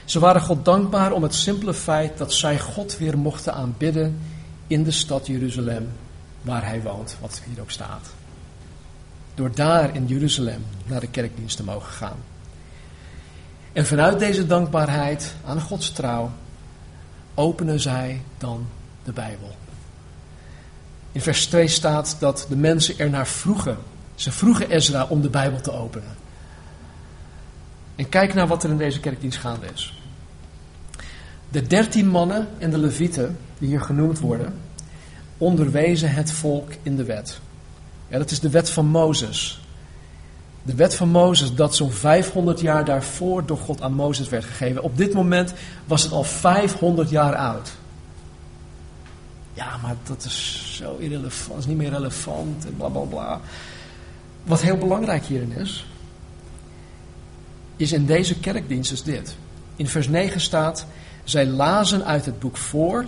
Ze 0.05 0.19
waren 0.19 0.41
God 0.41 0.65
dankbaar 0.65 1.11
om 1.11 1.23
het 1.23 1.33
simpele 1.33 1.73
feit 1.73 2.17
dat 2.17 2.33
zij 2.33 2.59
God 2.59 2.97
weer 2.97 3.17
mochten 3.17 3.53
aanbidden 3.53 4.19
in 4.67 4.83
de 4.83 4.91
stad 4.91 5.27
Jeruzalem, 5.27 5.87
waar 6.45 6.65
hij 6.65 6.81
woont, 6.81 7.17
wat 7.21 7.41
hier 7.45 7.61
ook 7.61 7.71
staat. 7.71 8.07
Door 9.35 9.55
daar 9.55 9.95
in 9.95 10.07
Jeruzalem 10.07 10.65
naar 10.85 10.99
de 10.99 11.09
kerkdienst 11.09 11.57
te 11.57 11.63
mogen 11.63 11.91
gaan. 11.91 12.17
En 13.73 13.85
vanuit 13.85 14.19
deze 14.19 14.45
dankbaarheid 14.45 15.35
aan 15.45 15.61
Gods 15.61 15.91
trouw 15.91 16.31
openen 17.33 17.79
zij 17.79 18.21
dan 18.37 18.67
de 19.03 19.11
Bijbel. 19.11 19.55
In 21.11 21.21
vers 21.21 21.47
2 21.47 21.67
staat 21.67 22.15
dat 22.19 22.45
de 22.49 22.55
mensen 22.55 22.99
er 22.99 23.09
naar 23.09 23.27
vroegen. 23.27 23.77
Ze 24.15 24.31
vroegen 24.31 24.69
Ezra 24.69 25.05
om 25.09 25.21
de 25.21 25.29
Bijbel 25.29 25.61
te 25.61 25.71
openen. 25.71 26.15
En 27.95 28.09
kijk 28.09 28.33
naar 28.33 28.47
wat 28.47 28.63
er 28.63 28.69
in 28.69 28.77
deze 28.77 28.99
kerkdienst 28.99 29.37
gaande 29.37 29.67
is. 29.73 30.01
De 31.49 31.67
dertien 31.67 32.07
mannen 32.07 32.47
en 32.57 32.69
de 32.69 32.77
levieten, 32.77 33.37
die 33.57 33.67
hier 33.67 33.81
genoemd 33.81 34.19
worden, 34.19 34.53
onderwezen 35.37 36.11
het 36.11 36.31
volk 36.31 36.71
in 36.81 36.95
de 36.95 37.03
wet. 37.03 37.39
Ja, 38.07 38.17
dat 38.17 38.31
is 38.31 38.39
de 38.39 38.49
wet 38.49 38.69
van 38.69 38.85
Mozes. 38.85 39.59
De 40.63 40.75
wet 40.75 40.95
van 40.95 41.09
Mozes, 41.09 41.55
dat 41.55 41.75
zo'n 41.75 41.91
500 41.91 42.59
jaar 42.59 42.85
daarvoor 42.85 43.45
door 43.45 43.57
God 43.57 43.81
aan 43.81 43.93
Mozes 43.93 44.29
werd 44.29 44.45
gegeven. 44.45 44.83
Op 44.83 44.97
dit 44.97 45.13
moment 45.13 45.53
was 45.85 46.03
het 46.03 46.11
al 46.11 46.23
500 46.23 47.09
jaar 47.09 47.35
oud. 47.35 47.71
Ja, 49.53 49.77
maar 49.81 49.95
dat 50.03 50.25
is 50.25 50.69
zo 50.77 50.95
irrelevant, 50.99 51.59
is 51.59 51.65
niet 51.65 51.77
meer 51.77 51.89
relevant 51.89 52.65
en 52.65 52.75
bla 52.77 52.87
bla 52.87 53.01
bla. 53.01 53.39
wat 54.43 54.61
heel 54.61 54.77
belangrijk 54.77 55.25
hierin 55.25 55.51
is, 55.51 55.85
is 57.75 57.91
in 57.91 58.05
deze 58.05 58.39
kerkdienst 58.39 58.91
is 58.91 59.03
dit. 59.03 59.35
In 59.75 59.87
vers 59.87 60.07
9 60.07 60.41
staat, 60.41 60.85
zij 61.23 61.45
lazen 61.45 62.05
uit 62.05 62.25
het 62.25 62.39
boek 62.39 62.57
voor, 62.57 63.05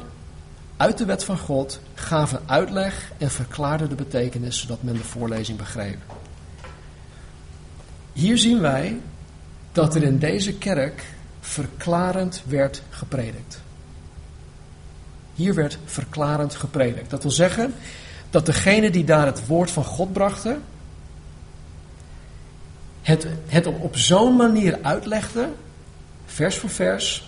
uit 0.77 0.97
de 0.97 1.05
wet 1.05 1.23
van 1.23 1.37
God, 1.37 1.79
gaven 1.93 2.39
uitleg 2.45 3.11
en 3.17 3.31
verklaarden 3.31 3.89
de 3.89 3.95
betekenis 3.95 4.59
zodat 4.59 4.83
men 4.83 4.93
de 4.93 5.03
voorlezing 5.03 5.57
begreep. 5.57 5.97
Hier 8.13 8.37
zien 8.37 8.59
wij 8.59 8.97
dat 9.71 9.95
er 9.95 10.03
in 10.03 10.17
deze 10.17 10.53
kerk 10.53 11.03
verklarend 11.39 12.43
werd 12.45 12.81
gepredikt. 12.89 13.61
Hier 15.35 15.53
werd 15.53 15.77
verklarend 15.85 16.55
gepredikt. 16.55 17.09
Dat 17.09 17.21
wil 17.21 17.31
zeggen 17.31 17.73
dat 18.29 18.45
degene 18.45 18.89
die 18.89 19.03
daar 19.03 19.25
het 19.25 19.47
woord 19.47 19.71
van 19.71 19.83
God 19.83 20.13
brachten, 20.13 20.61
het, 23.01 23.27
het 23.47 23.65
op 23.67 23.97
zo'n 23.97 24.35
manier 24.35 24.79
uitlegde, 24.81 25.49
vers 26.25 26.57
voor 26.57 26.69
vers, 26.69 27.26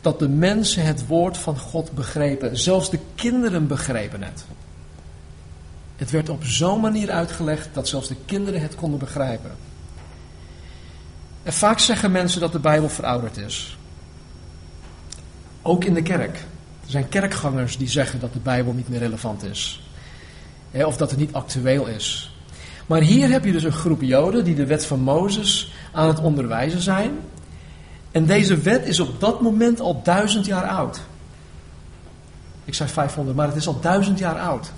dat 0.00 0.18
de 0.18 0.28
mensen 0.28 0.84
het 0.84 1.06
woord 1.06 1.38
van 1.38 1.58
God 1.58 1.92
begrepen. 1.92 2.58
Zelfs 2.58 2.90
de 2.90 2.98
kinderen 3.14 3.66
begrepen 3.66 4.22
het. 4.22 4.44
Het 5.96 6.10
werd 6.10 6.28
op 6.28 6.44
zo'n 6.44 6.80
manier 6.80 7.10
uitgelegd 7.10 7.68
dat 7.72 7.88
zelfs 7.88 8.08
de 8.08 8.16
kinderen 8.24 8.60
het 8.60 8.74
konden 8.74 8.98
begrijpen. 8.98 9.50
En 11.42 11.52
vaak 11.52 11.78
zeggen 11.78 12.12
mensen 12.12 12.40
dat 12.40 12.52
de 12.52 12.58
Bijbel 12.58 12.88
verouderd 12.88 13.36
is. 13.36 13.78
Ook 15.62 15.84
in 15.84 15.94
de 15.94 16.02
kerk. 16.02 16.36
Er 16.84 16.90
zijn 16.90 17.08
kerkgangers 17.08 17.76
die 17.76 17.88
zeggen 17.88 18.20
dat 18.20 18.32
de 18.32 18.38
Bijbel 18.38 18.72
niet 18.72 18.88
meer 18.88 18.98
relevant 18.98 19.44
is. 19.44 19.82
Of 20.72 20.96
dat 20.96 21.10
het 21.10 21.18
niet 21.18 21.32
actueel 21.32 21.86
is. 21.86 22.36
Maar 22.86 23.00
hier 23.00 23.30
heb 23.30 23.44
je 23.44 23.52
dus 23.52 23.64
een 23.64 23.72
groep 23.72 24.02
Joden 24.02 24.44
die 24.44 24.54
de 24.54 24.66
wet 24.66 24.86
van 24.86 25.00
Mozes 25.00 25.72
aan 25.92 26.08
het 26.08 26.20
onderwijzen 26.20 26.80
zijn. 26.80 27.18
En 28.10 28.26
deze 28.26 28.56
wet 28.56 28.86
is 28.86 29.00
op 29.00 29.20
dat 29.20 29.40
moment 29.40 29.80
al 29.80 30.02
duizend 30.02 30.46
jaar 30.46 30.66
oud. 30.66 31.00
Ik 32.64 32.74
zei 32.74 32.88
500, 32.88 33.36
maar 33.36 33.46
het 33.46 33.56
is 33.56 33.66
al 33.66 33.80
duizend 33.80 34.18
jaar 34.18 34.40
oud. 34.40 34.72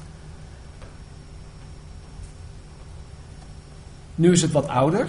Nu 4.14 4.32
is 4.32 4.42
het 4.42 4.52
wat 4.52 4.68
ouder. 4.68 5.08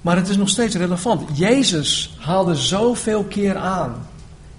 Maar 0.00 0.16
het 0.16 0.28
is 0.28 0.36
nog 0.36 0.48
steeds 0.48 0.74
relevant. 0.74 1.38
Jezus 1.38 2.16
haalde 2.18 2.54
zoveel 2.54 3.24
keer 3.24 3.56
aan. 3.56 4.08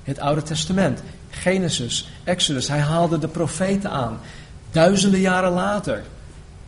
Het 0.04 0.20
Oude 0.20 0.44
Testament, 0.44 1.02
Genesis, 1.30 2.10
Exodus. 2.24 2.68
Hij 2.68 2.80
haalde 2.80 3.20
de 3.20 3.28
profeten 3.28 3.90
aan. 3.90 4.20
Duizenden 4.72 5.20
jaren 5.20 5.52
later. 5.52 6.04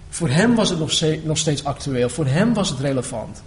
Voor 0.10 0.30
hem 0.30 0.56
was 0.56 0.70
het 0.70 0.80
nog 1.24 1.38
steeds 1.38 1.64
actueel. 1.64 2.10
Voor 2.10 2.26
hem 2.26 2.54
was 2.54 2.70
het 2.70 2.80
relevant. 2.80 3.42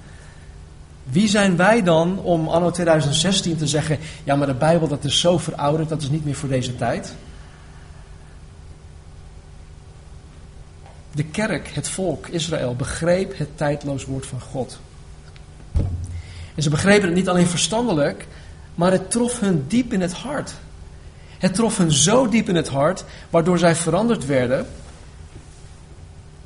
Wie 1.05 1.29
zijn 1.29 1.57
wij 1.57 1.83
dan 1.83 2.19
om 2.19 2.49
anno 2.49 2.71
2016 2.71 3.57
te 3.57 3.67
zeggen: 3.67 3.99
ja, 4.25 4.37
maar 4.37 4.47
de 4.47 4.55
Bijbel 4.55 4.89
dat 4.89 5.05
is 5.05 5.21
zo 5.21 5.39
verouderd, 5.39 5.89
dat 5.89 6.03
is 6.03 6.11
niet 6.11 6.25
meer 6.25 6.35
voor 6.35 6.49
deze 6.49 6.77
tijd? 6.77 7.15
De 11.15 11.25
kerk, 11.25 11.69
het 11.69 11.89
volk, 11.89 12.27
Israël, 12.27 12.77
begreep 12.77 13.39
het 13.39 13.57
tijdloos 13.57 14.05
woord 14.05 14.27
van 14.27 14.41
God. 14.41 14.81
En 16.55 16.63
ze 16.63 16.71
begrepen 16.71 17.07
het 17.07 17.17
niet 17.17 17.29
alleen 17.29 17.47
verstandelijk, 17.47 18.27
maar 18.75 18.93
het 18.93 19.11
trof 19.11 19.41
hun 19.41 19.65
diep 19.69 19.93
in 19.93 20.01
het 20.01 20.13
hart. 20.13 20.55
Het 21.39 21.55
trof 21.55 21.79
hen 21.79 21.93
zo 21.93 22.29
diep 22.29 22.49
in 22.49 22.55
het 22.55 22.69
hart, 22.69 23.05
waardoor 23.31 23.59
zij 23.59 23.75
veranderd 23.75 24.27
werden. 24.27 24.67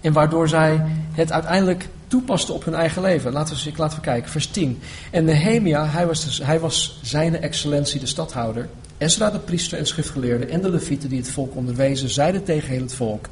En 0.01 0.12
waardoor 0.12 0.49
zij 0.49 0.83
het 1.12 1.33
uiteindelijk 1.33 1.88
toepasten 2.09 2.55
op 2.55 2.64
hun 2.64 2.75
eigen 2.75 3.03
leven. 3.03 3.33
Laten 3.33 3.57
we, 3.57 3.73
laten 3.77 3.99
we 3.99 4.05
kijken, 4.05 4.31
vers 4.31 4.47
10. 4.47 4.81
En 5.11 5.25
Nehemia, 5.25 5.87
hij 5.87 6.07
was, 6.07 6.25
dus, 6.25 6.38
hij 6.38 6.61
was 6.61 6.99
zijn 7.03 7.42
excellentie 7.42 8.01
de 8.01 8.07
stadhouder. 8.07 8.69
Ezra 8.99 9.31
de 9.31 9.38
priester 9.38 9.79
en 9.79 9.87
schriftgeleerde 9.87 10.47
en 10.47 10.61
de 10.61 10.71
levieten 10.71 11.09
die 11.09 11.19
het 11.19 11.31
volk 11.31 11.57
onderwezen, 11.57 12.09
zeiden 12.09 12.45
tegen 12.45 12.69
heel 12.69 12.81
het 12.81 12.95
volk. 12.95 13.29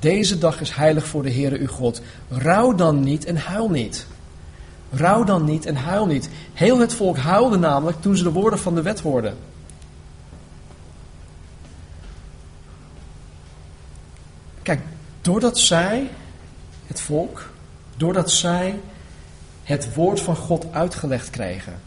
Deze 0.00 0.38
dag 0.38 0.60
is 0.60 0.70
heilig 0.70 1.06
voor 1.06 1.22
de 1.22 1.32
Heere 1.32 1.58
uw 1.58 1.66
God. 1.66 2.02
Rouw 2.28 2.74
dan 2.74 3.00
niet 3.00 3.24
en 3.24 3.36
huil 3.36 3.70
niet. 3.70 4.06
Rouw 4.90 5.24
dan 5.24 5.44
niet 5.44 5.66
en 5.66 5.76
huil 5.76 6.06
niet. 6.06 6.28
Heel 6.52 6.78
het 6.78 6.94
volk 6.94 7.16
huilde 7.16 7.58
namelijk 7.58 8.00
toen 8.00 8.16
ze 8.16 8.22
de 8.22 8.32
woorden 8.32 8.58
van 8.58 8.74
de 8.74 8.82
wet 8.82 9.00
hoorden. 9.00 9.36
Kijk, 14.62 14.80
doordat 15.20 15.58
zij, 15.58 16.10
het 16.86 17.00
volk, 17.00 17.50
doordat 18.02 18.30
zij 18.30 18.80
het 19.62 19.94
woord 19.94 20.20
van 20.20 20.36
God 20.36 20.66
uitgelegd 20.72 21.30
kregen, 21.30 21.80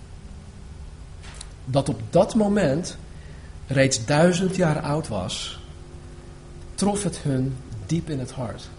dat 1.66 1.90
op 1.90 2.02
dat 2.10 2.36
moment 2.36 2.98
reeds 3.68 4.06
duizend 4.06 4.56
jaar 4.56 4.80
oud 4.80 5.08
was, 5.08 5.60
trof 6.76 7.04
het 7.04 7.18
hun 7.18 7.58
diep 7.86 8.10
in 8.10 8.20
het 8.20 8.32
hart. 8.32 8.70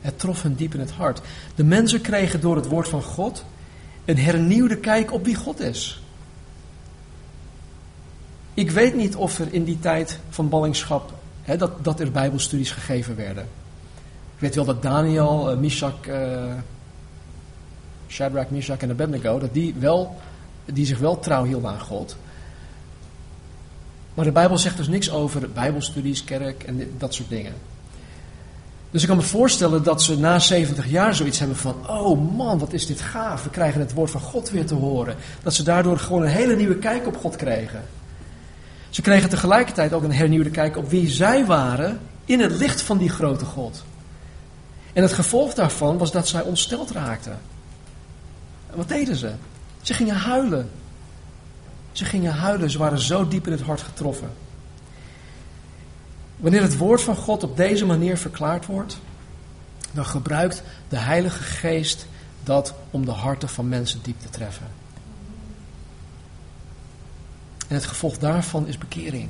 Het 0.00 0.18
trof 0.18 0.42
hen 0.42 0.54
diep 0.54 0.74
in 0.74 0.80
het 0.80 0.90
hart. 0.90 1.20
De 1.54 1.64
mensen 1.64 2.00
kregen 2.00 2.40
door 2.40 2.56
het 2.56 2.66
woord 2.66 2.88
van 2.88 3.02
God 3.02 3.44
een 4.04 4.18
hernieuwde 4.18 4.76
kijk 4.76 5.12
op 5.12 5.24
wie 5.24 5.34
God 5.34 5.60
is. 5.60 6.02
Ik 8.54 8.70
weet 8.70 8.94
niet 8.94 9.16
of 9.16 9.38
er 9.38 9.52
in 9.52 9.64
die 9.64 9.78
tijd 9.80 10.18
van 10.28 10.48
ballingschap, 10.48 11.12
hè, 11.42 11.56
dat, 11.56 11.84
dat 11.84 12.00
er 12.00 12.10
bijbelstudies 12.10 12.70
gegeven 12.70 13.16
werden. 13.16 13.48
Weet 14.44 14.54
wel 14.54 14.64
dat 14.64 14.82
Daniel, 14.82 15.52
uh, 15.52 15.58
Mishak, 15.58 16.06
uh, 16.06 16.16
Shadrach, 18.08 18.50
Mishak 18.50 18.82
en 18.82 18.90
Abednego, 18.90 19.38
dat 19.38 19.54
die, 19.54 19.74
wel, 19.78 20.16
die 20.64 20.86
zich 20.86 20.98
wel 20.98 21.18
trouw 21.18 21.44
hielden 21.44 21.70
aan 21.70 21.80
God. 21.80 22.16
Maar 24.14 24.24
de 24.24 24.32
Bijbel 24.32 24.58
zegt 24.58 24.76
dus 24.76 24.88
niks 24.88 25.10
over 25.10 25.50
bijbelstudies, 25.50 26.24
kerk 26.24 26.62
en 26.62 26.94
dat 26.98 27.14
soort 27.14 27.28
dingen. 27.28 27.52
Dus 28.90 29.02
ik 29.02 29.08
kan 29.08 29.16
me 29.16 29.22
voorstellen 29.22 29.82
dat 29.82 30.02
ze 30.02 30.18
na 30.18 30.38
70 30.38 30.86
jaar 30.90 31.14
zoiets 31.14 31.38
hebben 31.38 31.56
van: 31.56 31.88
oh 31.88 32.36
man, 32.36 32.58
wat 32.58 32.72
is 32.72 32.86
dit 32.86 33.00
gaaf, 33.00 33.44
we 33.44 33.50
krijgen 33.50 33.80
het 33.80 33.92
woord 33.92 34.10
van 34.10 34.20
God 34.20 34.50
weer 34.50 34.66
te 34.66 34.74
horen. 34.74 35.16
Dat 35.42 35.54
ze 35.54 35.62
daardoor 35.62 35.98
gewoon 35.98 36.22
een 36.22 36.28
hele 36.28 36.56
nieuwe 36.56 36.76
kijk 36.76 37.06
op 37.06 37.16
God 37.16 37.36
kregen. 37.36 37.82
Ze 38.90 39.02
kregen 39.02 39.28
tegelijkertijd 39.28 39.92
ook 39.92 40.02
een 40.02 40.12
hernieuwde 40.12 40.50
kijk 40.50 40.76
op 40.76 40.90
wie 40.90 41.10
zij 41.10 41.46
waren 41.46 42.00
in 42.24 42.40
het 42.40 42.52
licht 42.52 42.82
van 42.82 42.98
die 42.98 43.08
grote 43.08 43.44
God. 43.44 43.84
En 44.94 45.02
het 45.02 45.12
gevolg 45.12 45.54
daarvan 45.54 45.98
was 45.98 46.12
dat 46.12 46.28
zij 46.28 46.42
ontsteld 46.42 46.90
raakten. 46.90 47.38
En 48.70 48.76
wat 48.76 48.88
deden 48.88 49.16
ze? 49.16 49.32
Ze 49.82 49.94
gingen 49.94 50.16
huilen. 50.16 50.70
Ze 51.92 52.04
gingen 52.04 52.32
huilen, 52.32 52.70
ze 52.70 52.78
waren 52.78 52.98
zo 52.98 53.28
diep 53.28 53.46
in 53.46 53.52
het 53.52 53.60
hart 53.60 53.80
getroffen. 53.80 54.30
Wanneer 56.36 56.62
het 56.62 56.76
woord 56.76 57.02
van 57.02 57.16
God 57.16 57.42
op 57.42 57.56
deze 57.56 57.86
manier 57.86 58.18
verklaard 58.18 58.66
wordt, 58.66 58.98
dan 59.92 60.06
gebruikt 60.06 60.62
de 60.88 60.96
Heilige 60.96 61.42
Geest 61.42 62.06
dat 62.42 62.74
om 62.90 63.04
de 63.04 63.10
harten 63.10 63.48
van 63.48 63.68
mensen 63.68 64.00
diep 64.02 64.20
te 64.20 64.30
treffen. 64.30 64.66
En 67.68 67.74
het 67.74 67.86
gevolg 67.86 68.18
daarvan 68.18 68.66
is 68.66 68.78
bekering. 68.78 69.28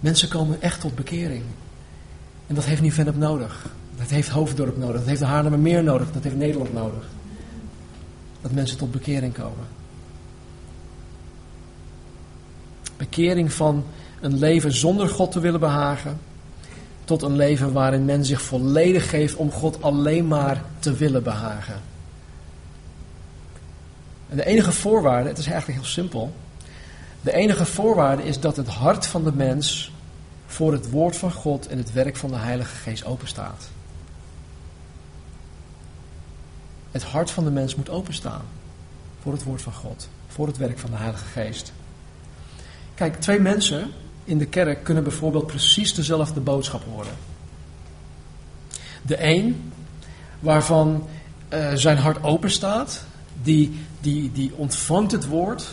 Mensen 0.00 0.28
komen 0.28 0.62
echt 0.62 0.80
tot 0.80 0.94
bekering. 0.94 1.44
En 2.48 2.54
dat 2.54 2.64
heeft 2.64 2.80
Nieuw-Vennep 2.80 3.16
nodig. 3.16 3.66
Dat 3.96 4.08
heeft 4.08 4.28
Hoofddorp 4.28 4.76
nodig. 4.76 4.96
Dat 4.96 5.08
heeft 5.08 5.20
de 5.20 5.26
Haarlemmer 5.26 5.60
meer 5.60 5.82
nodig. 5.82 6.12
Dat 6.12 6.24
heeft 6.24 6.36
Nederland 6.36 6.72
nodig. 6.72 7.04
Dat 8.40 8.52
mensen 8.52 8.78
tot 8.78 8.92
bekering 8.92 9.34
komen. 9.34 9.66
Bekering 12.96 13.52
van 13.52 13.84
een 14.20 14.38
leven 14.38 14.72
zonder 14.72 15.08
God 15.08 15.32
te 15.32 15.40
willen 15.40 15.60
behagen, 15.60 16.18
tot 17.04 17.22
een 17.22 17.36
leven 17.36 17.72
waarin 17.72 18.04
men 18.04 18.24
zich 18.24 18.42
volledig 18.42 19.10
geeft 19.10 19.36
om 19.36 19.50
God 19.50 19.82
alleen 19.82 20.26
maar 20.26 20.62
te 20.78 20.92
willen 20.92 21.22
behagen. 21.22 21.80
En 24.28 24.36
de 24.36 24.44
enige 24.44 24.72
voorwaarde, 24.72 25.28
het 25.28 25.38
is 25.38 25.46
eigenlijk 25.46 25.78
heel 25.78 25.88
simpel, 25.88 26.32
de 27.20 27.32
enige 27.32 27.64
voorwaarde 27.64 28.22
is 28.22 28.40
dat 28.40 28.56
het 28.56 28.68
hart 28.68 29.06
van 29.06 29.24
de 29.24 29.32
mens 29.32 29.92
voor 30.48 30.72
het 30.72 30.90
woord 30.90 31.16
van 31.16 31.32
God 31.32 31.66
en 31.66 31.78
het 31.78 31.92
werk 31.92 32.16
van 32.16 32.30
de 32.30 32.36
Heilige 32.36 32.74
Geest 32.74 33.04
openstaat. 33.04 33.68
Het 36.90 37.02
hart 37.02 37.30
van 37.30 37.44
de 37.44 37.50
mens 37.50 37.74
moet 37.74 37.90
openstaan 37.90 38.42
voor 39.22 39.32
het 39.32 39.42
woord 39.42 39.62
van 39.62 39.72
God, 39.72 40.08
voor 40.26 40.46
het 40.46 40.56
werk 40.56 40.78
van 40.78 40.90
de 40.90 40.96
Heilige 40.96 41.24
Geest. 41.24 41.72
Kijk, 42.94 43.20
twee 43.20 43.40
mensen 43.40 43.90
in 44.24 44.38
de 44.38 44.46
kerk 44.46 44.84
kunnen 44.84 45.02
bijvoorbeeld 45.02 45.46
precies 45.46 45.94
dezelfde 45.94 46.40
boodschap 46.40 46.84
horen. 46.84 47.16
De 49.02 49.24
een, 49.24 49.72
waarvan 50.40 51.08
uh, 51.52 51.72
zijn 51.74 51.98
hart 51.98 52.22
open 52.22 52.50
staat, 52.50 53.04
die, 53.42 53.80
die, 54.00 54.32
die 54.32 54.54
ontvangt 54.54 55.12
het 55.12 55.26
woord, 55.26 55.68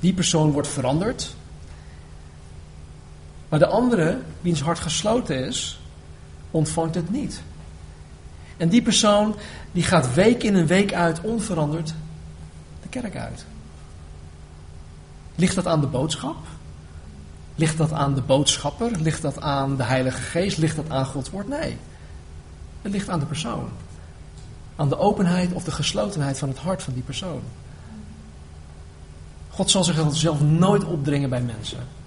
die 0.00 0.12
persoon 0.12 0.50
wordt 0.50 0.68
veranderd. 0.68 1.34
Maar 3.54 3.62
de 3.62 3.68
andere, 3.68 4.18
wiens 4.40 4.60
hart 4.60 4.78
gesloten 4.78 5.46
is, 5.46 5.80
ontvangt 6.50 6.94
het 6.94 7.10
niet. 7.10 7.42
En 8.56 8.68
die 8.68 8.82
persoon 8.82 9.36
die 9.72 9.82
gaat 9.82 10.14
week 10.14 10.42
in 10.42 10.56
en 10.56 10.66
week 10.66 10.94
uit 10.94 11.20
onveranderd 11.20 11.94
de 12.82 12.88
kerk 12.88 13.16
uit. 13.16 13.44
Ligt 15.34 15.54
dat 15.54 15.66
aan 15.66 15.80
de 15.80 15.86
boodschap? 15.86 16.36
Ligt 17.54 17.76
dat 17.76 17.92
aan 17.92 18.14
de 18.14 18.22
boodschapper? 18.22 18.90
Ligt 19.00 19.22
dat 19.22 19.40
aan 19.40 19.76
de 19.76 19.84
Heilige 19.84 20.22
Geest? 20.22 20.58
Ligt 20.58 20.76
dat 20.76 20.90
aan 20.90 21.06
Gods 21.06 21.30
woord? 21.30 21.48
Nee. 21.48 21.76
Het 22.82 22.92
ligt 22.92 23.08
aan 23.08 23.20
de 23.20 23.26
persoon. 23.26 23.68
Aan 24.76 24.88
de 24.88 24.98
openheid 24.98 25.52
of 25.52 25.64
de 25.64 25.72
geslotenheid 25.72 26.38
van 26.38 26.48
het 26.48 26.58
hart 26.58 26.82
van 26.82 26.94
die 26.94 27.02
persoon. 27.02 27.42
God 29.50 29.70
zal 29.70 29.84
zichzelf 29.84 30.40
nooit 30.40 30.84
opdringen 30.84 31.30
bij 31.30 31.42
mensen. 31.42 32.02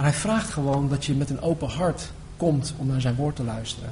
Maar 0.00 0.08
hij 0.08 0.18
vraagt 0.18 0.50
gewoon 0.50 0.88
dat 0.88 1.04
je 1.04 1.14
met 1.14 1.30
een 1.30 1.40
open 1.40 1.68
hart 1.68 2.10
komt 2.36 2.74
om 2.76 2.86
naar 2.86 3.00
zijn 3.00 3.14
woord 3.14 3.36
te 3.36 3.44
luisteren. 3.44 3.90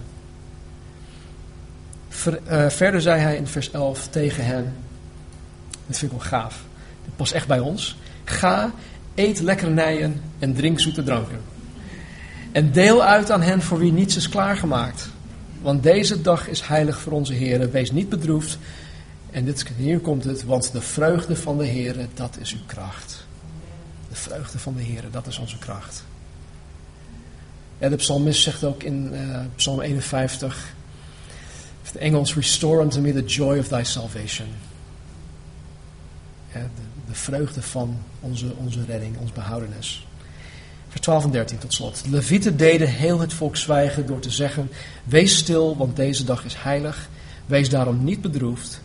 Eh, 2.45 2.69
verder 2.69 3.01
zei 3.01 3.21
hij 3.21 3.37
in 3.37 3.47
vers 3.47 3.71
11 3.71 4.09
tegen 4.09 4.45
hen, 4.45 4.75
dat 5.87 5.99
vind 5.99 6.13
ik 6.13 6.19
wel 6.19 6.29
gaaf, 6.29 6.65
dit 7.05 7.17
past 7.17 7.33
echt 7.33 7.47
bij 7.47 7.59
ons. 7.59 7.97
Ga, 8.25 8.73
eet 9.15 9.41
lekkernijen 9.41 10.21
en 10.39 10.55
drink 10.55 10.81
zoete 10.81 11.03
dranken. 11.03 11.41
En 12.53 12.73
deel 12.73 13.03
uit 13.03 13.31
aan 13.31 13.43
hen 13.43 13.63
voor 13.63 13.79
wie 13.79 13.93
niets 13.93 14.17
is 14.17 14.29
klaargemaakt. 14.29 15.09
Want 15.63 15.83
deze 15.83 16.21
dag 16.21 16.49
is 16.49 16.61
heilig 16.61 17.01
voor 17.01 17.13
onze 17.13 17.33
Heer. 17.33 17.71
Wees 17.71 17.91
niet 17.91 18.09
bedroefd. 18.09 18.59
En 19.31 19.45
dit, 19.45 19.67
hier 19.77 20.01
komt 20.01 20.25
het, 20.25 20.45
want 20.45 20.73
de 20.73 20.81
vreugde 20.81 21.37
van 21.37 21.59
de 21.59 21.67
Heer, 21.67 22.07
dat 22.15 22.37
is 22.41 22.53
uw 22.53 22.67
kracht. 22.67 23.18
De 24.29 24.35
vreugde 24.35 24.59
van 24.59 24.75
de 24.75 24.83
Heer, 24.83 25.05
dat 25.11 25.27
is 25.27 25.39
onze 25.39 25.59
kracht. 25.59 26.05
De 27.79 27.97
psalmist 27.97 28.43
zegt 28.43 28.65
ook 28.65 28.83
in 28.83 29.13
uh, 29.13 29.41
Psalm 29.57 29.81
51, 29.81 30.75
de 31.93 31.99
Engels, 31.99 32.35
restore 32.35 32.83
unto 32.83 33.01
me 33.01 33.13
the 33.13 33.25
joy 33.25 33.59
of 33.59 33.69
thy 33.69 33.83
salvation. 33.83 34.47
De, 36.53 37.15
vreugde 37.15 37.63
van 37.63 37.99
onze, 38.21 38.47
onze 38.57 38.85
redding, 38.85 39.19
ons 39.19 39.33
behoudenis. 39.33 40.07
Vers 40.89 41.01
12 41.01 41.25
en 41.25 41.31
13 41.31 41.59
tot 41.59 41.73
slot. 41.73 42.05
De 42.05 42.11
Levieten 42.11 42.57
deden 42.57 42.89
heel 42.89 43.21
het 43.21 43.33
volk 43.33 43.57
zwijgen 43.57 44.07
door 44.07 44.21
te 44.21 44.31
zeggen, 44.31 44.71
wees 45.05 45.37
stil, 45.37 45.77
want 45.77 45.97
deze 45.97 46.25
dag 46.25 46.45
is 46.45 46.55
heilig. 46.55 47.09
Wees 47.47 47.69
daarom 47.69 48.05
niet 48.05 48.21
bedroefd. 48.21 48.81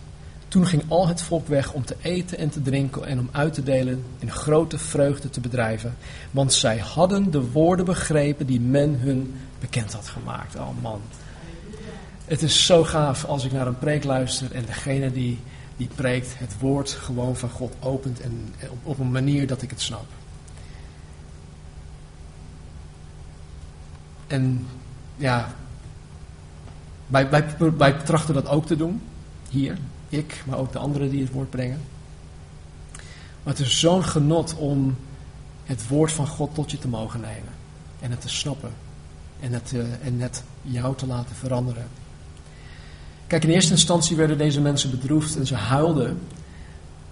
Toen 0.54 0.68
ging 0.68 0.84
al 0.88 1.08
het 1.08 1.22
volk 1.22 1.48
weg 1.48 1.72
om 1.72 1.86
te 1.86 1.96
eten 2.02 2.38
en 2.38 2.50
te 2.50 2.62
drinken 2.62 3.06
en 3.06 3.20
om 3.20 3.30
uit 3.32 3.54
te 3.54 3.64
delen 3.64 4.04
in 4.20 4.32
grote 4.32 4.78
vreugde 4.78 5.30
te 5.30 5.40
bedrijven. 5.40 5.96
Want 6.32 6.54
zij 6.54 6.78
hadden 6.78 7.32
de 7.32 7.52
woorden 7.52 7.86
begrepen 7.86 8.46
die 8.46 8.60
men 8.60 9.00
hun 9.00 9.36
bekend 9.60 9.94
had 9.94 10.08
gemaakt. 10.08 10.56
Oh 10.56 10.82
man. 10.82 11.02
Het 12.26 12.42
is 12.42 12.66
zo 12.66 12.84
gaaf 12.84 13.26
als 13.26 13.46
ik 13.46 13.52
naar 13.52 13.68
een 13.68 13.78
preek 13.78 14.04
luister 14.04 14.52
en 14.52 14.66
degene 14.66 15.12
die, 15.12 15.40
die 15.78 15.90
preekt 15.96 16.34
het 16.38 16.60
woord 16.60 16.90
gewoon 16.90 17.36
van 17.36 17.50
God 17.50 17.74
opent 17.80 18.22
en 18.22 18.54
op, 18.70 18.78
op 18.84 19.00
een 19.00 19.12
manier 19.12 19.48
dat 19.48 19.62
ik 19.62 19.70
het 19.70 19.82
snap. 19.82 20.06
En 24.28 24.68
ja, 25.16 25.54
wij, 27.08 27.30
wij, 27.30 27.46
wij 27.78 27.94
trachten 27.94 28.34
dat 28.34 28.48
ook 28.48 28.66
te 28.66 28.76
doen, 28.76 29.02
hier 29.50 29.78
ik, 30.14 30.44
maar 30.46 30.58
ook 30.58 30.72
de 30.72 30.80
anderen 30.80 31.10
die 31.10 31.22
het 31.22 31.32
woord 31.32 31.50
brengen. 31.50 31.82
Maar 33.44 33.54
het 33.54 33.60
is 33.60 33.80
zo'n 33.80 34.04
genot 34.04 34.56
om 34.56 34.96
het 35.64 35.88
woord 35.88 36.12
van 36.12 36.28
God 36.28 36.56
tot 36.56 36.72
je 36.72 36.78
te 36.78 36.88
mogen 36.88 37.20
nemen. 37.20 37.54
En 38.00 38.12
het 38.12 38.22
te 38.22 38.30
snappen. 38.30 38.72
En 39.40 39.54
het, 39.54 39.72
uh, 39.76 39.84
en 40.04 40.20
het 40.20 40.44
jou 40.62 40.96
te 40.96 41.08
laten 41.08 41.36
veranderen. 41.36 41.88
Kijk, 43.28 43.44
in 43.44 43.50
eerste 43.50 43.72
instantie 43.72 44.16
werden 44.16 44.38
deze 44.38 44.62
mensen 44.62 44.92
bedroefd 44.92 45.36
en 45.36 45.48
ze 45.48 45.56
huilden. 45.56 46.20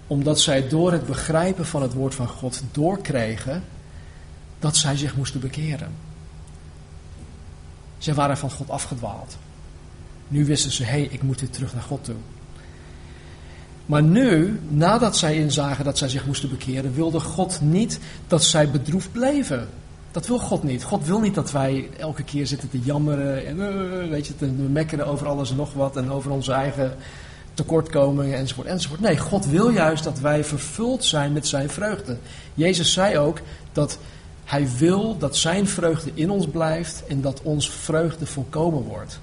Omdat 0.06 0.40
zij 0.40 0.68
door 0.68 0.92
het 0.92 1.06
begrijpen 1.06 1.66
van 1.66 1.82
het 1.82 1.92
woord 1.92 2.14
van 2.14 2.28
God 2.28 2.62
doorkregen 2.72 3.62
dat 4.58 4.76
zij 4.76 4.96
zich 4.96 5.16
moesten 5.16 5.40
bekeren. 5.40 5.92
Zij 7.98 8.14
waren 8.14 8.38
van 8.38 8.50
God 8.50 8.70
afgedwaald. 8.70 9.36
Nu 10.28 10.44
wisten 10.44 10.70
ze, 10.70 10.84
hé, 10.84 10.90
hey, 10.90 11.02
ik 11.02 11.22
moet 11.22 11.40
weer 11.40 11.50
terug 11.50 11.74
naar 11.74 11.82
God 11.82 12.04
toe. 12.04 12.16
Maar 13.86 14.02
nu, 14.02 14.60
nadat 14.68 15.16
zij 15.16 15.36
inzagen 15.36 15.84
dat 15.84 15.98
zij 15.98 16.08
zich 16.08 16.26
moesten 16.26 16.48
bekeren, 16.48 16.94
wilde 16.94 17.20
God 17.20 17.60
niet 17.60 17.98
dat 18.26 18.44
zij 18.44 18.70
bedroefd 18.70 19.12
bleven. 19.12 19.68
Dat 20.10 20.26
wil 20.26 20.38
God 20.38 20.62
niet. 20.62 20.84
God 20.84 21.06
wil 21.06 21.20
niet 21.20 21.34
dat 21.34 21.50
wij 21.50 21.88
elke 21.98 22.22
keer 22.22 22.46
zitten 22.46 22.70
te 22.70 22.80
jammeren 22.80 23.46
en 23.46 23.56
uh, 23.56 24.10
weet 24.10 24.26
je, 24.26 24.36
te 24.36 24.46
mekkeren 24.46 25.06
over 25.06 25.28
alles 25.28 25.50
en 25.50 25.56
nog 25.56 25.72
wat 25.72 25.96
en 25.96 26.10
over 26.10 26.30
onze 26.30 26.52
eigen 26.52 26.96
tekortkomingen 27.54 28.38
enzovoort 28.38 28.66
enzovoort. 28.66 29.00
Nee, 29.00 29.18
God 29.18 29.46
wil 29.46 29.70
juist 29.70 30.04
dat 30.04 30.20
wij 30.20 30.44
vervuld 30.44 31.04
zijn 31.04 31.32
met 31.32 31.46
zijn 31.46 31.70
vreugde. 31.70 32.16
Jezus 32.54 32.92
zei 32.92 33.18
ook 33.18 33.40
dat 33.72 33.98
hij 34.44 34.68
wil 34.78 35.18
dat 35.18 35.36
zijn 35.36 35.68
vreugde 35.68 36.10
in 36.14 36.30
ons 36.30 36.46
blijft 36.46 37.06
en 37.06 37.20
dat 37.20 37.40
ons 37.42 37.70
vreugde 37.70 38.26
volkomen 38.26 38.82
wordt. 38.82 39.20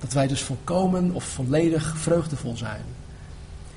Dat 0.00 0.12
wij 0.12 0.26
dus 0.26 0.42
volkomen 0.42 1.10
of 1.12 1.24
volledig 1.24 1.94
vreugdevol 1.96 2.56
zijn. 2.56 2.82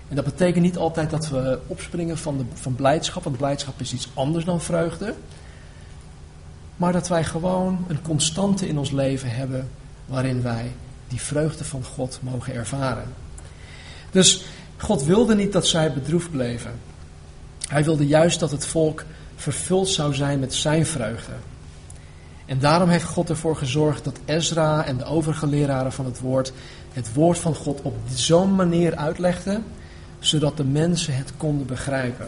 En 0.09 0.15
dat 0.15 0.25
betekent 0.25 0.63
niet 0.63 0.77
altijd 0.77 1.09
dat 1.09 1.29
we 1.29 1.59
opspringen 1.67 2.17
van, 2.17 2.37
de, 2.37 2.43
van 2.53 2.75
blijdschap, 2.75 3.23
want 3.23 3.37
blijdschap 3.37 3.81
is 3.81 3.93
iets 3.93 4.09
anders 4.13 4.45
dan 4.45 4.61
vreugde. 4.61 5.13
Maar 6.75 6.93
dat 6.93 7.07
wij 7.07 7.23
gewoon 7.23 7.85
een 7.87 8.01
constante 8.01 8.67
in 8.67 8.77
ons 8.77 8.91
leven 8.91 9.29
hebben 9.29 9.69
waarin 10.05 10.41
wij 10.41 10.71
die 11.07 11.21
vreugde 11.21 11.63
van 11.63 11.83
God 11.83 12.19
mogen 12.21 12.53
ervaren. 12.53 13.13
Dus 14.11 14.45
God 14.77 15.03
wilde 15.03 15.35
niet 15.35 15.51
dat 15.51 15.67
zij 15.67 15.93
bedroefd 15.93 16.31
bleven. 16.31 16.71
Hij 17.67 17.83
wilde 17.83 18.07
juist 18.07 18.39
dat 18.39 18.51
het 18.51 18.65
volk 18.65 19.03
vervuld 19.35 19.87
zou 19.89 20.13
zijn 20.13 20.39
met 20.39 20.53
zijn 20.53 20.85
vreugde. 20.85 21.33
En 22.45 22.59
daarom 22.59 22.89
heeft 22.89 23.03
God 23.05 23.29
ervoor 23.29 23.55
gezorgd 23.55 24.03
dat 24.03 24.19
Ezra 24.25 24.85
en 24.85 24.97
de 24.97 25.05
overige 25.05 25.47
leraren 25.47 25.91
van 25.91 26.05
het 26.05 26.19
woord 26.19 26.53
het 26.95 27.13
woord 27.13 27.37
van 27.37 27.55
God 27.55 27.81
op 27.81 27.95
zo'n 28.13 28.55
manier 28.55 28.95
uitlegden 28.95 29.63
zodat 30.25 30.57
de 30.57 30.63
mensen 30.63 31.15
het 31.15 31.31
konden 31.37 31.67
begrijpen. 31.67 32.27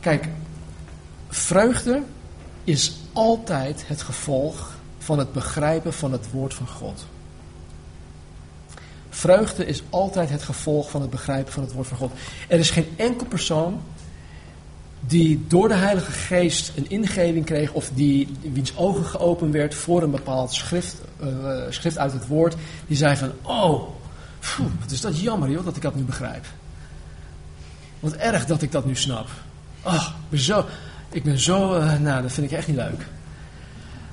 Kijk, 0.00 0.28
vreugde 1.28 2.02
is 2.64 2.96
altijd 3.12 3.84
het 3.86 4.02
gevolg 4.02 4.74
van 4.98 5.18
het 5.18 5.32
begrijpen 5.32 5.92
van 5.92 6.12
het 6.12 6.30
woord 6.30 6.54
van 6.54 6.66
God. 6.66 7.04
Vreugde 9.08 9.66
is 9.66 9.82
altijd 9.90 10.30
het 10.30 10.42
gevolg 10.42 10.90
van 10.90 11.00
het 11.00 11.10
begrijpen 11.10 11.52
van 11.52 11.62
het 11.62 11.72
woord 11.72 11.86
van 11.86 11.96
God. 11.96 12.12
Er 12.48 12.58
is 12.58 12.70
geen 12.70 12.88
enkel 12.96 13.26
persoon 13.26 13.80
die 15.00 15.44
door 15.48 15.68
de 15.68 15.74
Heilige 15.74 16.12
Geest 16.12 16.72
een 16.76 16.90
ingeving 16.90 17.44
kreeg 17.44 17.72
of 17.72 17.90
die 17.94 18.28
wiens 18.52 18.76
ogen 18.76 19.04
geopend 19.04 19.52
werd 19.52 19.74
voor 19.74 20.02
een 20.02 20.10
bepaald 20.10 20.52
schrift, 20.52 21.00
uh, 21.22 21.60
schrift 21.68 21.98
uit 21.98 22.12
het 22.12 22.26
woord, 22.26 22.54
die 22.86 22.96
zei 22.96 23.16
van, 23.16 23.32
oh, 23.42 24.01
Phew, 24.42 24.66
wat 24.80 24.90
is 24.90 25.00
dat 25.00 25.20
jammer 25.20 25.50
joh, 25.50 25.64
dat 25.64 25.76
ik 25.76 25.82
dat 25.82 25.94
nu 25.94 26.02
begrijp. 26.02 26.46
Wat 28.00 28.12
erg 28.12 28.46
dat 28.46 28.62
ik 28.62 28.72
dat 28.72 28.84
nu 28.84 28.96
snap. 28.96 29.28
Oh, 29.82 30.08
ik 30.08 30.28
ben 30.28 30.38
zo, 30.38 30.64
ik 31.08 31.22
ben 31.22 31.38
zo 31.38 31.76
uh, 31.76 31.98
nou, 31.98 32.22
dat 32.22 32.32
vind 32.32 32.50
ik 32.50 32.56
echt 32.56 32.66
niet 32.66 32.76
leuk. 32.76 33.06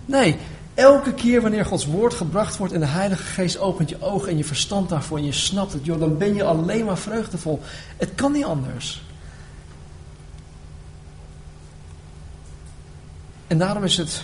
Nee, 0.05 0.37
elke 0.73 1.13
keer 1.13 1.41
wanneer 1.41 1.65
Gods 1.65 1.85
woord 1.85 2.13
gebracht 2.13 2.57
wordt 2.57 2.73
en 2.73 2.79
de 2.79 2.85
Heilige 2.85 3.23
Geest 3.23 3.59
opent 3.59 3.89
je 3.89 4.01
ogen 4.01 4.29
en 4.29 4.37
je 4.37 4.43
verstand 4.43 4.89
daarvoor 4.89 5.17
en 5.17 5.25
je 5.25 5.31
snapt 5.31 5.73
het, 5.73 5.85
joh, 5.85 5.99
dan 5.99 6.17
ben 6.17 6.35
je 6.35 6.43
alleen 6.43 6.85
maar 6.85 6.97
vreugdevol. 6.97 7.61
Het 7.97 8.15
kan 8.15 8.31
niet 8.31 8.45
anders. 8.45 9.01
En 13.47 13.57
daarom 13.57 13.83
is 13.83 13.97
het 13.97 14.23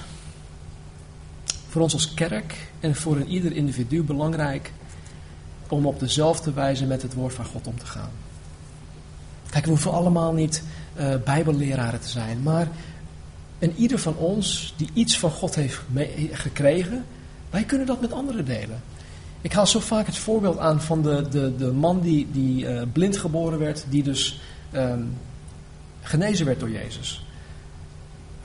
voor 1.70 1.82
ons 1.82 1.94
als 1.94 2.14
kerk 2.14 2.56
en 2.80 2.96
voor 2.96 3.16
een 3.16 3.28
ieder 3.28 3.52
individu 3.56 4.04
belangrijk 4.04 4.72
om 5.70 5.86
op 5.86 6.00
dezelfde 6.00 6.54
wijze 6.54 6.86
met 6.86 7.02
het 7.02 7.14
woord 7.14 7.34
van 7.34 7.46
God 7.46 7.68
om 7.68 7.80
te 7.80 7.86
gaan. 7.86 8.10
Kijk, 9.50 9.64
we 9.64 9.70
hoeven 9.70 9.92
allemaal 9.92 10.34
niet 10.34 10.64
uh, 10.98 11.16
bijbelleraren 11.24 12.00
te 12.00 12.10
zijn, 12.10 12.42
maar 12.44 12.68
en 13.60 13.74
ieder 13.76 14.00
van 14.00 14.16
ons 14.16 14.74
die 14.78 14.90
iets 14.94 15.20
van 15.20 15.32
God 15.32 15.56
heeft 15.56 15.82
gekregen, 16.32 17.06
wij 17.50 17.64
kunnen 17.64 17.88
dat 17.88 18.02
met 18.02 18.14
anderen 18.14 18.46
delen. 18.46 18.82
Ik 19.42 19.54
haal 19.54 19.68
zo 19.68 19.80
vaak 19.80 20.06
het 20.06 20.18
voorbeeld 20.18 20.58
aan 20.58 20.82
van 20.82 21.02
de, 21.02 21.28
de, 21.30 21.56
de 21.56 21.72
man 21.72 22.02
die, 22.02 22.28
die 22.32 22.66
uh, 22.66 22.82
blind 22.94 23.18
geboren 23.18 23.60
werd, 23.60 23.86
die 23.90 24.04
dus 24.04 24.40
um, 24.74 25.18
genezen 26.02 26.46
werd 26.46 26.60
door 26.60 26.72
Jezus. 26.72 27.26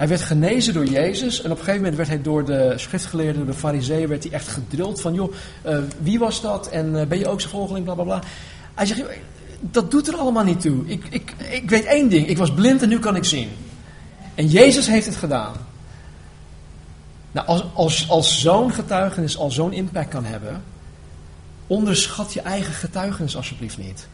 Hij 0.01 0.09
werd 0.09 0.21
genezen 0.21 0.75
door 0.75 0.85
Jezus 0.85 1.43
en 1.43 1.51
op 1.51 1.59
een 1.59 1.65
gegeven 1.65 1.77
moment 1.77 1.97
werd 1.97 2.09
hij 2.09 2.23
door 2.23 2.45
de 2.45 2.73
schriftgeleerden, 2.77 3.47
de 3.47 3.55
fariseeën, 3.55 4.09
werd 4.09 4.23
hij 4.23 4.33
echt 4.33 4.49
gedrild 4.49 5.01
van, 5.01 5.15
joh, 5.15 5.33
uh, 5.67 5.79
wie 6.03 6.19
was 6.19 6.41
dat 6.41 6.69
en 6.69 6.95
uh, 6.95 7.07
ben 7.07 7.19
je 7.19 7.29
ook 7.29 7.41
zijn 7.41 7.53
volgeling, 7.53 7.85
bla 7.85 7.95
bla 7.95 8.05
bla. 8.05 8.23
Hij 8.75 8.87
zegt, 8.87 9.03
dat 9.61 9.91
doet 9.91 10.09
er 10.09 10.15
allemaal 10.15 10.45
niet 10.45 10.61
toe. 10.61 10.87
Ik, 10.87 11.05
ik, 11.11 11.35
ik 11.51 11.71
weet 11.71 11.85
één 11.85 12.09
ding, 12.09 12.27
ik 12.27 12.39
was 12.39 12.55
blind 12.55 12.83
en 12.83 12.89
nu 12.89 12.99
kan 12.99 13.17
ik 13.17 13.25
zien. 13.25 13.49
En 14.35 14.47
Jezus 14.47 14.87
heeft 14.87 15.07
het 15.07 15.17
gedaan. 15.17 15.53
Nou, 17.33 17.47
als, 17.47 17.65
als, 17.73 18.09
als 18.09 18.41
zo'n 18.41 18.73
getuigenis 18.73 19.39
al 19.39 19.51
zo'n 19.51 19.73
impact 19.73 20.09
kan 20.09 20.25
hebben, 20.25 20.63
onderschat 21.67 22.33
je 22.33 22.41
eigen 22.41 22.73
getuigenis 22.73 23.37
alsjeblieft 23.37 23.79
niet. 23.79 24.07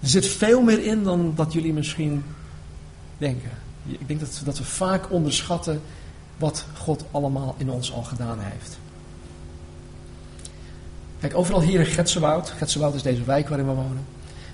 Er 0.00 0.08
zit 0.08 0.26
veel 0.26 0.62
meer 0.62 0.84
in 0.84 1.02
dan 1.02 1.32
dat 1.36 1.52
jullie 1.52 1.72
misschien 1.72 2.24
denken. 3.18 3.66
Ik 3.88 4.08
denk 4.08 4.20
dat, 4.20 4.40
dat 4.44 4.58
we 4.58 4.64
vaak 4.64 5.10
onderschatten 5.10 5.80
wat 6.36 6.64
God 6.76 7.04
allemaal 7.10 7.54
in 7.58 7.70
ons 7.70 7.92
al 7.92 8.02
gedaan 8.02 8.38
heeft. 8.40 8.78
Kijk, 11.20 11.36
overal 11.36 11.62
hier 11.62 11.80
in 11.80 11.86
Getsenwoud, 11.86 12.50
Getsenwoud 12.50 12.94
is 12.94 13.02
deze 13.02 13.24
wijk 13.24 13.48
waarin 13.48 13.66
we 13.66 13.74
wonen, 13.74 14.06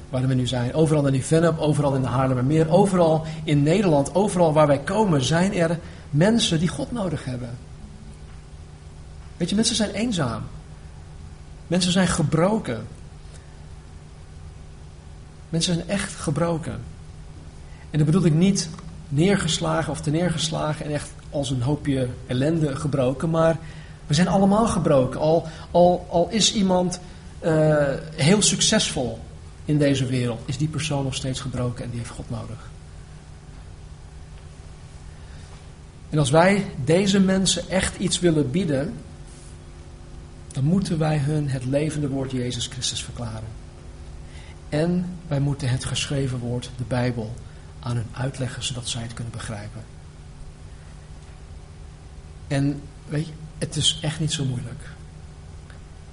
waar 0.08 0.26
we 0.26 0.34
nu 0.34 0.46
zijn. 0.46 0.74
Overal 0.74 1.06
in 1.06 1.12
die 1.12 1.24
Vennep, 1.24 1.58
overal 1.58 1.94
in 1.94 2.02
de 2.02 2.08
Haarlemmermeer, 2.08 2.70
overal 2.70 3.26
in 3.44 3.62
Nederland, 3.62 4.14
overal 4.14 4.52
waar 4.52 4.66
wij 4.66 4.78
komen, 4.78 5.22
zijn 5.22 5.54
er 5.54 5.78
mensen 6.10 6.58
die 6.58 6.68
God 6.68 6.92
nodig 6.92 7.24
hebben. 7.24 7.50
Weet 9.36 9.48
je, 9.48 9.54
mensen 9.54 9.76
zijn 9.76 9.90
eenzaam. 9.90 10.42
Mensen 11.66 11.92
zijn 11.92 12.08
gebroken. 12.08 12.86
Mensen 15.48 15.74
zijn 15.74 15.88
echt 15.88 16.14
gebroken. 16.14 16.80
En 17.90 17.98
dat 17.98 18.06
bedoel 18.06 18.24
ik 18.24 18.34
niet 18.34 18.68
neergeslagen 19.14 19.92
of 19.92 20.06
neergeslagen 20.06 20.84
en 20.84 20.92
echt 20.92 21.10
als 21.30 21.50
een 21.50 21.62
hoopje 21.62 22.08
ellende 22.26 22.76
gebroken, 22.76 23.30
maar 23.30 23.58
we 24.06 24.14
zijn 24.14 24.28
allemaal 24.28 24.66
gebroken. 24.66 25.20
Al, 25.20 25.46
al, 25.70 26.06
al 26.10 26.28
is 26.30 26.54
iemand 26.54 27.00
uh, 27.44 27.84
heel 28.14 28.42
succesvol 28.42 29.18
in 29.64 29.78
deze 29.78 30.06
wereld, 30.06 30.40
is 30.44 30.58
die 30.58 30.68
persoon 30.68 31.04
nog 31.04 31.14
steeds 31.14 31.40
gebroken 31.40 31.84
en 31.84 31.90
die 31.90 31.98
heeft 31.98 32.10
God 32.10 32.30
nodig. 32.30 32.70
En 36.10 36.18
als 36.18 36.30
wij 36.30 36.64
deze 36.84 37.20
mensen 37.20 37.68
echt 37.68 37.98
iets 37.98 38.18
willen 38.18 38.50
bieden, 38.50 38.94
dan 40.52 40.64
moeten 40.64 40.98
wij 40.98 41.18
hun 41.18 41.48
het 41.48 41.64
levende 41.64 42.08
woord 42.08 42.30
Jezus 42.30 42.66
Christus 42.66 43.04
verklaren. 43.04 43.48
En 44.68 45.16
wij 45.28 45.40
moeten 45.40 45.68
het 45.68 45.84
geschreven 45.84 46.38
woord, 46.38 46.70
de 46.76 46.84
Bijbel, 46.88 47.34
aan 47.84 47.96
hun 47.96 48.08
uitleggen 48.12 48.62
zodat 48.62 48.88
zij 48.88 49.02
het 49.02 49.14
kunnen 49.14 49.32
begrijpen. 49.32 49.84
En 52.48 52.82
weet 53.06 53.26
je, 53.26 53.32
het 53.58 53.76
is 53.76 53.98
echt 54.02 54.20
niet 54.20 54.32
zo 54.32 54.44
moeilijk. 54.44 54.90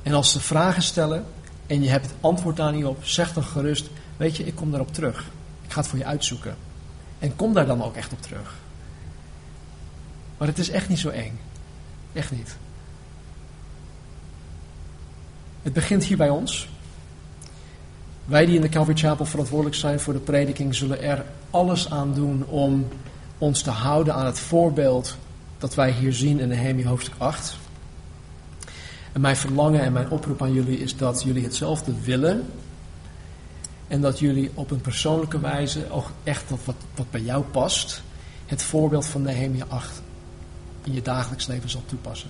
En 0.03 0.13
als 0.13 0.32
ze 0.32 0.39
vragen 0.39 0.84
stellen 0.84 1.26
en 1.67 1.84
je 1.84 1.89
hebt 1.89 2.05
het 2.05 2.15
antwoord 2.22 2.57
daar 2.57 2.74
niet 2.74 2.86
op, 2.86 3.05
zeg 3.05 3.34
dan 3.34 3.43
gerust, 3.43 3.89
weet 4.17 4.38
je, 4.38 4.45
ik 4.45 4.55
kom 4.55 4.72
daarop 4.72 4.93
terug. 4.93 5.26
Ik 5.61 5.72
ga 5.72 5.80
het 5.80 5.89
voor 5.89 5.99
je 5.99 6.05
uitzoeken. 6.05 6.55
En 7.19 7.36
kom 7.36 7.53
daar 7.53 7.65
dan 7.65 7.84
ook 7.84 7.95
echt 7.95 8.13
op 8.13 8.22
terug. 8.22 8.53
Maar 10.38 10.47
het 10.47 10.59
is 10.59 10.69
echt 10.69 10.89
niet 10.89 10.99
zo 10.99 11.09
eng. 11.09 11.39
Echt 12.13 12.32
niet. 12.32 12.55
Het 15.61 15.74
begint 15.74 16.03
hier 16.03 16.17
bij 16.17 16.30
ons. 16.30 16.67
Wij 18.32 18.45
die 18.45 18.55
in 18.55 18.61
de 18.61 18.69
Calvary 18.69 18.97
Chapel 18.97 19.25
verantwoordelijk 19.25 19.75
zijn 19.75 19.99
voor 19.99 20.13
de 20.13 20.19
prediking, 20.19 20.75
zullen 20.75 21.01
er 21.01 21.25
alles 21.49 21.89
aan 21.89 22.13
doen 22.13 22.45
om 22.45 22.88
ons 23.38 23.61
te 23.61 23.69
houden 23.69 24.13
aan 24.13 24.25
het 24.25 24.39
voorbeeld 24.39 25.17
dat 25.57 25.75
wij 25.75 25.91
hier 25.91 26.13
zien 26.13 26.39
in 26.39 26.47
Nehemia 26.47 26.88
hoofdstuk 26.88 27.13
8. 27.17 27.57
En 29.11 29.21
mijn 29.21 29.36
verlangen 29.36 29.82
en 29.82 29.93
mijn 29.93 30.09
oproep 30.09 30.41
aan 30.41 30.53
jullie 30.53 30.79
is 30.79 30.97
dat 30.97 31.23
jullie 31.23 31.43
hetzelfde 31.43 32.01
willen. 32.01 32.45
En 33.88 34.01
dat 34.01 34.19
jullie 34.19 34.51
op 34.53 34.71
een 34.71 34.82
persoonlijke 34.82 35.39
wijze, 35.39 35.89
ook 35.89 36.11
echt 36.23 36.49
wat, 36.49 36.75
wat, 36.95 37.11
bij 37.11 37.21
jou 37.21 37.43
past, 37.43 38.01
het 38.45 38.61
voorbeeld 38.61 39.05
van 39.05 39.21
Nehemia 39.21 39.65
8 39.67 40.01
in 40.84 40.93
je 40.93 41.01
dagelijks 41.01 41.47
leven 41.47 41.69
zal 41.69 41.84
toepassen. 41.86 42.29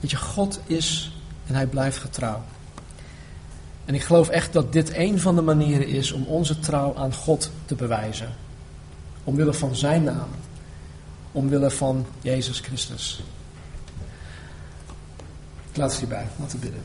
Weet 0.00 0.10
je, 0.10 0.16
God 0.16 0.60
is 0.66 1.16
en 1.46 1.54
hij 1.54 1.66
blijft 1.66 1.98
getrouw. 1.98 2.42
En 3.84 3.94
ik 3.94 4.02
geloof 4.02 4.28
echt 4.28 4.52
dat 4.52 4.72
dit 4.72 4.96
een 4.96 5.20
van 5.20 5.34
de 5.34 5.42
manieren 5.42 5.86
is 5.86 6.12
om 6.12 6.24
onze 6.24 6.58
trouw 6.58 6.96
aan 6.96 7.14
God 7.14 7.50
te 7.64 7.74
bewijzen. 7.74 8.28
Omwille 9.24 9.54
van 9.54 9.76
zijn 9.76 10.04
naam. 10.04 10.28
Omwille 11.32 11.70
van 11.70 12.06
Jezus 12.20 12.60
Christus. 12.60 13.22
Ik 15.70 15.76
laat 15.76 15.90
het 15.90 15.98
hierbij. 15.98 16.26
Laten 16.36 16.60
we 16.60 16.64
bidden. 16.64 16.82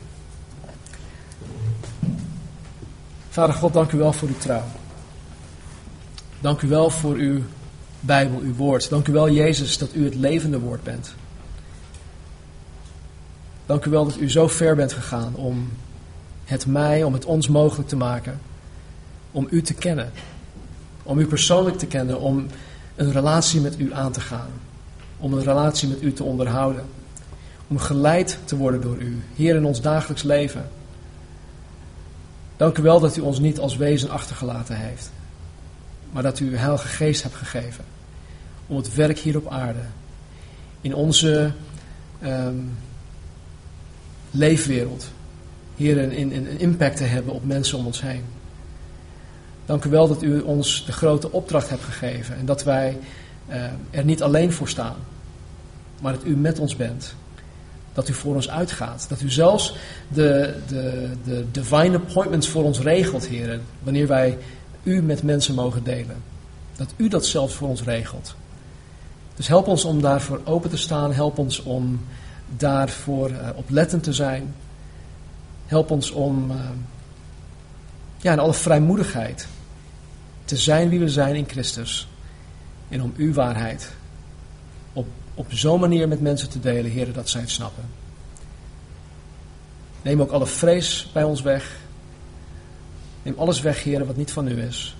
Vader 3.28 3.54
God, 3.54 3.72
dank 3.72 3.92
u 3.92 3.98
wel 3.98 4.12
voor 4.12 4.28
uw 4.28 4.38
trouw. 4.38 4.64
Dank 6.40 6.60
u 6.60 6.68
wel 6.68 6.90
voor 6.90 7.14
uw 7.14 7.42
Bijbel, 8.00 8.38
uw 8.38 8.54
woord. 8.54 8.88
Dank 8.88 9.08
u 9.08 9.12
wel, 9.12 9.30
Jezus, 9.30 9.78
dat 9.78 9.94
u 9.94 10.04
het 10.04 10.14
levende 10.14 10.58
woord 10.58 10.82
bent. 10.82 11.14
Dank 13.66 13.84
u 13.84 13.90
wel 13.90 14.04
dat 14.04 14.16
u 14.16 14.30
zo 14.30 14.48
ver 14.48 14.76
bent 14.76 14.92
gegaan 14.92 15.34
om 15.34 15.68
het 16.50 16.66
mij, 16.66 17.02
om 17.02 17.12
het 17.12 17.24
ons 17.24 17.48
mogelijk 17.48 17.88
te 17.88 17.96
maken. 17.96 18.40
Om 19.30 19.46
u 19.50 19.62
te 19.62 19.74
kennen. 19.74 20.12
Om 21.02 21.18
u 21.18 21.26
persoonlijk 21.26 21.78
te 21.78 21.86
kennen. 21.86 22.20
Om 22.20 22.46
een 22.96 23.12
relatie 23.12 23.60
met 23.60 23.78
u 23.78 23.92
aan 23.92 24.12
te 24.12 24.20
gaan. 24.20 24.50
Om 25.18 25.32
een 25.32 25.42
relatie 25.42 25.88
met 25.88 26.02
u 26.02 26.12
te 26.12 26.24
onderhouden. 26.24 26.84
Om 27.68 27.78
geleid 27.78 28.38
te 28.44 28.56
worden 28.56 28.80
door 28.80 28.96
u. 28.96 29.22
Hier 29.34 29.54
in 29.54 29.64
ons 29.64 29.80
dagelijks 29.80 30.22
leven. 30.22 30.68
Dank 32.56 32.78
u 32.78 32.82
wel 32.82 33.00
dat 33.00 33.16
u 33.16 33.20
ons 33.20 33.38
niet 33.38 33.58
als 33.58 33.76
wezen 33.76 34.10
achtergelaten 34.10 34.76
heeft. 34.76 35.10
Maar 36.12 36.22
dat 36.22 36.40
u 36.40 36.50
uw 36.50 36.56
heilige 36.56 36.88
geest 36.88 37.22
hebt 37.22 37.34
gegeven. 37.34 37.84
Om 38.66 38.76
het 38.76 38.94
werk 38.94 39.18
hier 39.18 39.36
op 39.36 39.48
aarde. 39.48 39.82
In 40.80 40.94
onze 40.94 41.52
um, 42.24 42.78
leefwereld. 44.30 45.10
Hier 45.80 45.98
een, 45.98 46.34
een, 46.34 46.58
impact 46.58 46.96
te 46.96 47.04
hebben 47.04 47.32
op 47.32 47.44
mensen 47.44 47.78
om 47.78 47.86
ons 47.86 48.00
heen. 48.00 48.24
Dank 49.66 49.84
u 49.84 49.90
wel 49.90 50.08
dat 50.08 50.22
u 50.22 50.40
ons 50.40 50.84
de 50.86 50.92
grote 50.92 51.32
opdracht 51.32 51.70
hebt 51.70 51.82
gegeven. 51.82 52.36
En 52.36 52.46
dat 52.46 52.64
wij 52.64 52.98
uh, 53.48 53.64
er 53.90 54.04
niet 54.04 54.22
alleen 54.22 54.52
voor 54.52 54.68
staan. 54.68 54.96
Maar 56.00 56.12
dat 56.12 56.24
u 56.24 56.36
met 56.36 56.58
ons 56.58 56.76
bent. 56.76 57.14
Dat 57.92 58.08
u 58.08 58.12
voor 58.12 58.34
ons 58.34 58.50
uitgaat. 58.50 59.06
Dat 59.08 59.20
u 59.20 59.30
zelfs 59.30 59.76
de, 60.08 60.54
de, 60.68 61.08
de 61.24 61.44
divine 61.50 61.96
appointments 61.96 62.48
voor 62.48 62.64
ons 62.64 62.80
regelt, 62.80 63.26
heren. 63.26 63.62
Wanneer 63.82 64.06
wij 64.06 64.38
u 64.82 65.02
met 65.02 65.22
mensen 65.22 65.54
mogen 65.54 65.84
delen. 65.84 66.16
Dat 66.76 66.92
u 66.96 67.08
dat 67.08 67.26
zelfs 67.26 67.54
voor 67.54 67.68
ons 67.68 67.82
regelt. 67.82 68.34
Dus 69.34 69.48
help 69.48 69.66
ons 69.66 69.84
om 69.84 70.00
daarvoor 70.00 70.40
open 70.44 70.70
te 70.70 70.76
staan. 70.76 71.12
Help 71.12 71.38
ons 71.38 71.62
om 71.62 72.00
daarvoor 72.56 73.30
uh, 73.30 73.48
oplettend 73.54 74.02
te 74.02 74.12
zijn. 74.12 74.54
Help 75.70 75.90
ons 75.90 76.10
om 76.10 76.50
uh, 76.50 76.56
ja, 78.16 78.32
in 78.32 78.38
alle 78.38 78.54
vrijmoedigheid 78.54 79.48
te 80.44 80.56
zijn 80.56 80.88
wie 80.88 80.98
we 80.98 81.08
zijn 81.08 81.34
in 81.34 81.48
Christus. 81.48 82.08
En 82.88 83.02
om 83.02 83.12
uw 83.16 83.32
waarheid 83.32 83.92
op, 84.92 85.06
op 85.34 85.46
zo'n 85.52 85.80
manier 85.80 86.08
met 86.08 86.20
mensen 86.20 86.50
te 86.50 86.60
delen, 86.60 86.90
heren, 86.90 87.14
dat 87.14 87.28
zij 87.28 87.40
het 87.40 87.50
snappen. 87.50 87.84
Neem 90.02 90.20
ook 90.20 90.30
alle 90.30 90.46
vrees 90.46 91.10
bij 91.12 91.22
ons 91.22 91.42
weg. 91.42 91.76
Neem 93.22 93.34
alles 93.38 93.60
weg, 93.60 93.82
heren, 93.82 94.06
wat 94.06 94.16
niet 94.16 94.32
van 94.32 94.48
u 94.48 94.62
is. 94.62 94.96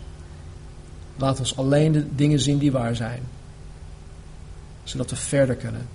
Laat 1.17 1.39
ons 1.39 1.57
alleen 1.57 1.93
de 1.93 2.15
dingen 2.15 2.41
zien 2.41 2.59
die 2.59 2.73
waar 2.73 2.97
zijn. 2.97 3.23
Zodat 4.85 5.11
we 5.11 5.17
verder 5.17 5.55
kunnen. 5.55 5.89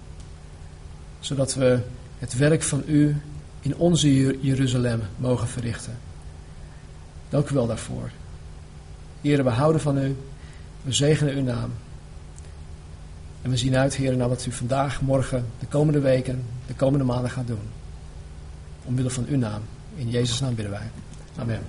Zodat 1.19 1.53
we 1.53 1.79
het 2.19 2.37
werk 2.37 2.63
van 2.63 2.83
u 2.87 3.21
in 3.65 3.75
onze 3.75 4.37
Jeruzalem 4.41 5.01
mogen 5.17 5.47
verrichten. 5.47 5.97
Dank 7.29 7.49
u 7.49 7.53
wel 7.53 7.67
daarvoor. 7.67 8.11
Heren, 9.21 9.45
we 9.45 9.51
houden 9.51 9.81
van 9.81 9.97
u. 9.97 10.15
We 10.81 10.93
zegenen 10.93 11.35
uw 11.35 11.43
naam. 11.43 11.71
En 13.41 13.49
we 13.49 13.57
zien 13.57 13.75
uit, 13.75 13.95
heren, 13.95 14.17
naar 14.17 14.29
wat 14.29 14.45
u 14.45 14.51
vandaag, 14.51 15.01
morgen, 15.01 15.45
de 15.59 15.65
komende 15.65 15.99
weken, 15.99 16.43
de 16.67 16.73
komende 16.73 17.05
maanden 17.05 17.31
gaat 17.31 17.47
doen. 17.47 17.69
Omwille 18.83 19.09
van 19.09 19.25
uw 19.27 19.37
naam. 19.37 19.61
In 19.95 20.09
Jezus' 20.09 20.39
naam 20.39 20.55
bidden 20.55 20.73
wij. 20.73 20.89
Amen. 21.37 21.59